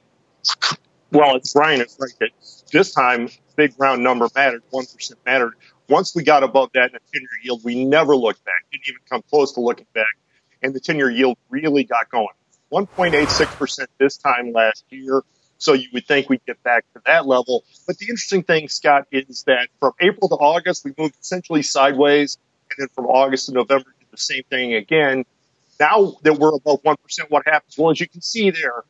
Well, 1.11 1.37
it's 1.37 1.53
Brian 1.53 1.81
is 1.81 1.97
right. 2.01 2.33
This 2.73 2.93
time, 2.93 3.29
big 3.57 3.75
round 3.79 4.03
number 4.03 4.29
mattered, 4.35 4.63
1% 4.73 5.13
mattered. 5.25 5.55
Once 5.89 6.15
we 6.15 6.23
got 6.23 6.43
above 6.43 6.71
that 6.75 6.87
in 6.87 6.93
the 6.93 7.19
10 7.19 7.23
year 7.23 7.31
yield, 7.43 7.61
we 7.65 7.85
never 7.85 8.17
looked 8.17 8.45
back, 8.45 8.65
didn't 8.73 8.89
even 8.89 9.01
come 9.09 9.23
close 9.31 9.53
to 9.53 9.61
looking 9.61 9.87
back. 9.95 10.17
And 10.63 10.75
the 10.75 10.81
10 10.81 10.97
year 10.97 11.11
yield 11.11 11.37
really 11.51 11.85
got 11.85 12.09
going. 12.11 12.29
1.86% 12.73 13.87
this 13.99 14.17
time 14.17 14.53
last 14.53 14.85
year. 14.91 15.23
So 15.59 15.73
you 15.73 15.89
would 15.93 16.07
think 16.07 16.29
we'd 16.29 16.45
get 16.47 16.63
back 16.63 16.85
to 16.95 17.03
that 17.07 17.27
level. 17.27 17.65
But 17.87 17.99
the 17.99 18.07
interesting 18.07 18.43
thing, 18.43 18.69
Scott, 18.69 19.07
is 19.13 19.45
that 19.47 19.69
from 19.79 19.93
April 20.01 20.29
to 20.29 20.35
August, 20.35 20.85
we 20.85 20.93
moved 20.99 21.15
essentially 21.21 21.63
sideways. 21.63 22.39
And 22.71 22.77
then 22.85 22.89
from 22.95 23.07
August 23.07 23.47
to 23.47 23.53
November, 23.53 23.95
did 23.99 24.09
the 24.11 24.17
same 24.17 24.43
thing 24.51 24.75
again. 24.75 25.25
Now 25.79 26.17
that 26.23 26.35
we're 26.35 26.55
above 26.55 26.83
1%, 26.83 26.97
what 27.29 27.47
happens? 27.47 27.77
Well, 27.79 27.91
as 27.91 28.01
you 28.01 28.09
can 28.09 28.23
see 28.23 28.51
there, 28.51 28.85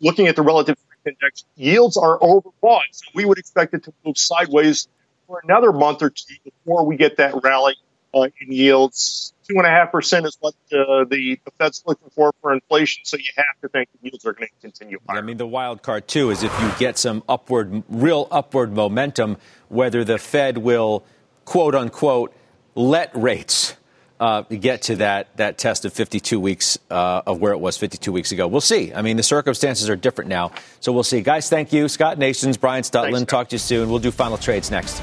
looking 0.00 0.28
at 0.28 0.36
the 0.36 0.42
relative 0.42 0.76
index, 1.04 1.44
yields 1.56 1.96
are 1.96 2.18
overbought. 2.18 2.82
So 2.92 3.10
we 3.14 3.24
would 3.24 3.38
expect 3.38 3.74
it 3.74 3.84
to 3.84 3.92
move 4.04 4.18
sideways 4.18 4.88
for 5.28 5.40
another 5.44 5.72
month 5.72 6.02
or 6.02 6.10
two 6.10 6.34
before 6.42 6.84
we 6.84 6.96
get 6.96 7.18
that 7.18 7.34
rally 7.44 7.76
uh, 8.14 8.22
in 8.40 8.50
yields. 8.50 9.32
Two 9.48 9.56
and 9.58 9.66
a 9.66 9.70
half 9.70 9.92
percent 9.92 10.26
is 10.26 10.36
what 10.40 10.54
uh, 10.72 11.04
the, 11.04 11.38
the 11.44 11.50
Fed's 11.58 11.82
looking 11.86 12.10
for 12.10 12.32
for 12.40 12.52
inflation. 12.52 13.04
So 13.04 13.16
you 13.16 13.30
have 13.36 13.46
to 13.62 13.68
think 13.68 13.88
the 13.92 14.08
yields 14.08 14.26
are 14.26 14.32
going 14.32 14.48
to 14.48 14.60
continue 14.60 14.98
higher. 15.08 15.18
I 15.18 15.22
mean, 15.22 15.36
the 15.36 15.46
wild 15.46 15.82
card 15.82 16.08
too 16.08 16.30
is 16.30 16.42
if 16.42 16.60
you 16.60 16.70
get 16.78 16.98
some 16.98 17.22
upward, 17.28 17.84
real 17.88 18.26
upward 18.30 18.72
momentum, 18.74 19.36
whether 19.68 20.02
the 20.04 20.18
Fed 20.18 20.58
will 20.58 21.04
quote 21.44 21.74
unquote 21.74 22.34
let 22.74 23.10
rates 23.14 23.76
uh, 24.20 24.42
get 24.42 24.82
to 24.82 24.96
that 24.96 25.36
that 25.36 25.58
test 25.58 25.84
of 25.84 25.92
52 25.92 26.40
weeks 26.40 26.78
uh, 26.90 27.22
of 27.26 27.40
where 27.40 27.52
it 27.52 27.58
was 27.58 27.76
52 27.76 28.12
weeks 28.12 28.32
ago. 28.32 28.46
We'll 28.46 28.60
see. 28.60 28.92
I 28.92 29.02
mean, 29.02 29.16
the 29.16 29.22
circumstances 29.22 29.88
are 29.88 29.96
different 29.96 30.28
now, 30.28 30.52
so 30.80 30.92
we'll 30.92 31.02
see. 31.02 31.20
Guys, 31.20 31.48
thank 31.48 31.72
you, 31.72 31.88
Scott 31.88 32.18
Nations, 32.18 32.56
Brian 32.56 32.82
Stutland. 32.82 33.12
Thanks, 33.12 33.30
Talk 33.30 33.48
to 33.50 33.54
you 33.54 33.58
soon. 33.58 33.88
We'll 33.90 33.98
do 33.98 34.10
final 34.10 34.36
trades 34.36 34.70
next. 34.70 35.02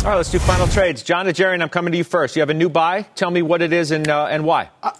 All 0.00 0.12
right, 0.12 0.16
let's 0.16 0.30
do 0.30 0.38
final 0.38 0.66
trades. 0.66 1.02
Jon 1.02 1.26
Najarian, 1.26 1.60
I'm 1.60 1.68
coming 1.68 1.92
to 1.92 1.98
you 1.98 2.04
first. 2.04 2.34
You 2.36 2.40
have 2.40 2.50
a 2.50 2.54
new 2.54 2.68
buy. 2.68 3.02
Tell 3.14 3.30
me 3.30 3.42
what 3.42 3.62
it 3.62 3.72
is 3.72 3.90
and 3.90 4.08
uh, 4.08 4.26
and 4.26 4.44
why. 4.44 4.70
Uh, 4.82 4.92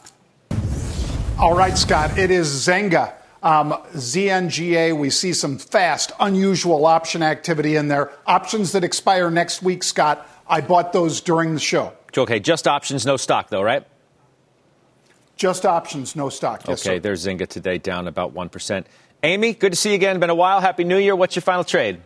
all 1.39 1.55
right, 1.55 1.79
Scott. 1.79 2.19
It 2.19 2.31
is 2.31 2.49
Zynga. 2.49 3.18
Um, 3.43 3.73
ZNGA, 3.95 4.97
we 4.97 5.11
see 5.11 5.33
some 5.33 5.59
fast, 5.59 6.13
unusual 6.19 6.87
option 6.87 7.23
activity 7.23 7.77
in 7.77 7.89
there. 7.89 8.13
Options 8.27 8.73
that 8.73 8.83
expire 8.85 9.31
next 9.31 9.63
week, 9.63 9.83
Scott. 9.83 10.29
I 10.49 10.61
bought 10.61 10.93
those 10.93 11.21
during 11.21 11.55
the 11.55 11.61
show. 11.61 11.93
Okay, 12.17 12.41
just 12.41 12.67
options, 12.67 13.07
no 13.07 13.17
stock, 13.17 13.49
though, 13.49 13.63
right? 13.63 13.87
Just 15.37 15.65
options, 15.65 16.17
no 16.17 16.31
stock. 16.31 16.63
Yes, 16.67 16.81
okay, 16.81 16.97
sir. 16.97 17.01
there's 17.01 17.25
Zynga 17.25 17.47
today, 17.47 17.79
down 17.79 18.09
about 18.09 18.35
1%. 18.35 18.85
Amy, 19.23 19.53
good 19.53 19.73
to 19.73 19.77
see 19.77 19.91
you 19.91 19.95
again. 19.95 20.19
Been 20.19 20.31
a 20.31 20.35
while. 20.35 20.61
Happy 20.61 20.83
New 20.83 20.99
Year. 20.99 21.15
What's 21.15 21.37
your 21.37 21.43
final 21.43 21.65
trade? 21.65 22.01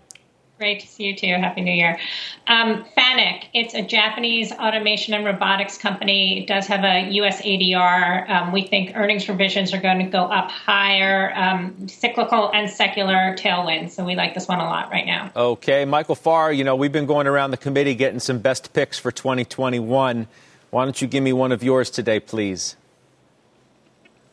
Great 0.58 0.80
to 0.80 0.86
see 0.86 1.04
you 1.04 1.16
too. 1.16 1.26
Happy 1.26 1.60
New 1.60 1.72
Year. 1.72 1.98
Um, 2.46 2.84
Fanuc, 2.96 3.44
it's 3.52 3.74
a 3.74 3.82
Japanese 3.82 4.52
automation 4.52 5.12
and 5.12 5.24
robotics 5.24 5.76
company. 5.76 6.40
It 6.40 6.46
does 6.46 6.66
have 6.66 6.84
a 6.84 7.10
US 7.10 7.42
ADR. 7.42 8.30
Um, 8.30 8.52
we 8.52 8.62
think 8.62 8.92
earnings 8.94 9.28
revisions 9.28 9.74
are 9.74 9.80
going 9.80 9.98
to 9.98 10.04
go 10.04 10.22
up 10.24 10.50
higher, 10.50 11.32
um, 11.34 11.88
cyclical 11.88 12.52
and 12.52 12.70
secular 12.70 13.34
tailwinds. 13.36 13.90
So 13.90 14.04
we 14.04 14.14
like 14.14 14.34
this 14.34 14.46
one 14.46 14.60
a 14.60 14.64
lot 14.64 14.90
right 14.90 15.06
now. 15.06 15.32
Okay. 15.34 15.84
Michael 15.84 16.14
Farr, 16.14 16.52
you 16.52 16.64
know, 16.64 16.76
we've 16.76 16.92
been 16.92 17.06
going 17.06 17.26
around 17.26 17.50
the 17.50 17.56
committee 17.56 17.94
getting 17.94 18.20
some 18.20 18.38
best 18.38 18.72
picks 18.72 18.98
for 18.98 19.10
2021. 19.10 20.28
Why 20.70 20.84
don't 20.84 21.02
you 21.02 21.08
give 21.08 21.24
me 21.24 21.32
one 21.32 21.50
of 21.50 21.64
yours 21.64 21.90
today, 21.90 22.20
please? 22.20 22.76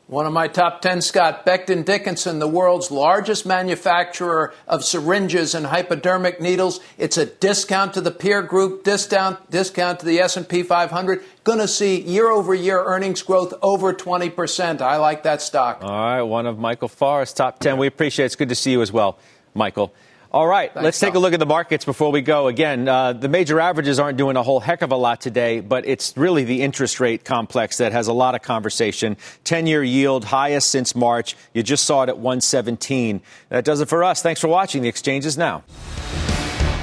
One 0.10 0.26
of 0.26 0.34
my 0.34 0.48
top 0.48 0.82
10, 0.82 1.02
Scott 1.02 1.46
Becton 1.46 1.86
Dickinson, 1.86 2.40
the 2.40 2.48
world's 2.48 2.90
largest 2.90 3.46
manufacturer 3.46 4.56
of 4.68 4.84
syringes 4.84 5.54
and 5.54 5.68
hypodermic 5.68 6.42
needles. 6.42 6.80
It's 6.98 7.16
a 7.16 7.28
discount 7.28 7.94
to 7.94 8.02
the 8.02 8.10
peer 8.10 8.42
group, 8.42 8.84
discount, 8.84 9.52
discount 9.52 10.00
to 10.00 10.08
the 10.08 10.20
S&P 10.20 10.64
500. 10.64 11.24
Going 11.44 11.60
to 11.60 11.68
see 11.68 12.02
year 12.02 12.28
over 12.28 12.56
year 12.56 12.84
earnings 12.84 13.22
growth 13.22 13.54
over 13.62 13.94
20%. 13.94 14.82
I 14.82 14.98
like 14.98 15.22
that 15.24 15.44
stock. 15.44 15.84
All 15.84 15.92
right, 15.92 16.24
one 16.24 16.48
of 16.48 16.58
Michael 16.58 16.88
Farr's 16.88 17.32
top 17.32 17.60
10. 17.60 17.78
We 17.78 17.86
appreciate 17.86 18.24
it. 18.24 18.30
It's 18.30 18.36
good 18.36 18.50
to 18.50 18.56
see 18.56 18.72
you 18.72 18.82
as 18.82 18.92
well, 18.92 19.20
Michael. 19.54 19.94
All 20.32 20.46
right, 20.46 20.72
Thanks, 20.72 20.84
let's 20.84 21.00
take 21.00 21.16
a 21.16 21.20
look 21.20 21.34
at 21.34 21.40
the 21.40 21.48
markets 21.48 21.86
before 21.86 22.12
we 22.12 22.22
go. 22.22 22.48
Again, 22.48 22.88
uh, 22.88 23.14
the 23.14 23.28
major 23.28 23.60
averages 23.60 24.00
aren't 24.00 24.20
doing 24.20 24.36
a 24.36 24.44
whole 24.44 24.60
heck 24.60 24.84
of 24.84 24.92
a 24.92 24.96
lot 24.96 25.22
today, 25.22 25.60
but 25.60 25.88
it's 25.88 26.16
really 26.16 26.44
the 26.44 26.62
interest 26.62 27.00
rate 27.00 27.26
complex 27.26 27.78
that 27.78 27.94
has 27.94 28.08
a 28.08 28.14
lot 28.14 28.36
of 28.36 28.44
conversation. 28.44 29.18
10 29.46 29.66
year 29.66 29.84
yield, 29.84 30.26
highest 30.26 30.70
since 30.70 30.96
March. 30.96 31.36
You 31.56 31.64
just 31.64 31.84
saw 31.86 32.04
it 32.04 32.10
at 32.10 32.20
117. 32.20 33.22
That 33.50 33.66
does 33.66 33.82
it 33.82 33.90
for 33.90 34.04
us. 34.04 34.22
Thanks 34.22 34.40
for 34.40 34.48
watching. 34.48 34.84
The 34.84 34.90
Exchanges 34.90 35.36
now. 35.36 35.64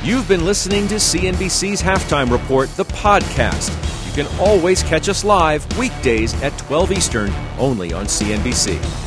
You've 0.02 0.26
been 0.26 0.44
listening 0.44 0.88
to 0.88 0.96
CNBC's 0.96 1.80
Halftime 1.80 2.32
Report, 2.32 2.68
the 2.70 2.84
podcast. 2.84 3.70
You 4.08 4.24
can 4.24 4.40
always 4.40 4.82
catch 4.82 5.08
us 5.08 5.22
live 5.22 5.64
weekdays 5.78 6.34
at 6.42 6.56
12 6.58 6.92
Eastern, 6.92 7.32
only 7.58 7.92
on 7.92 8.06
CNBC. 8.06 9.05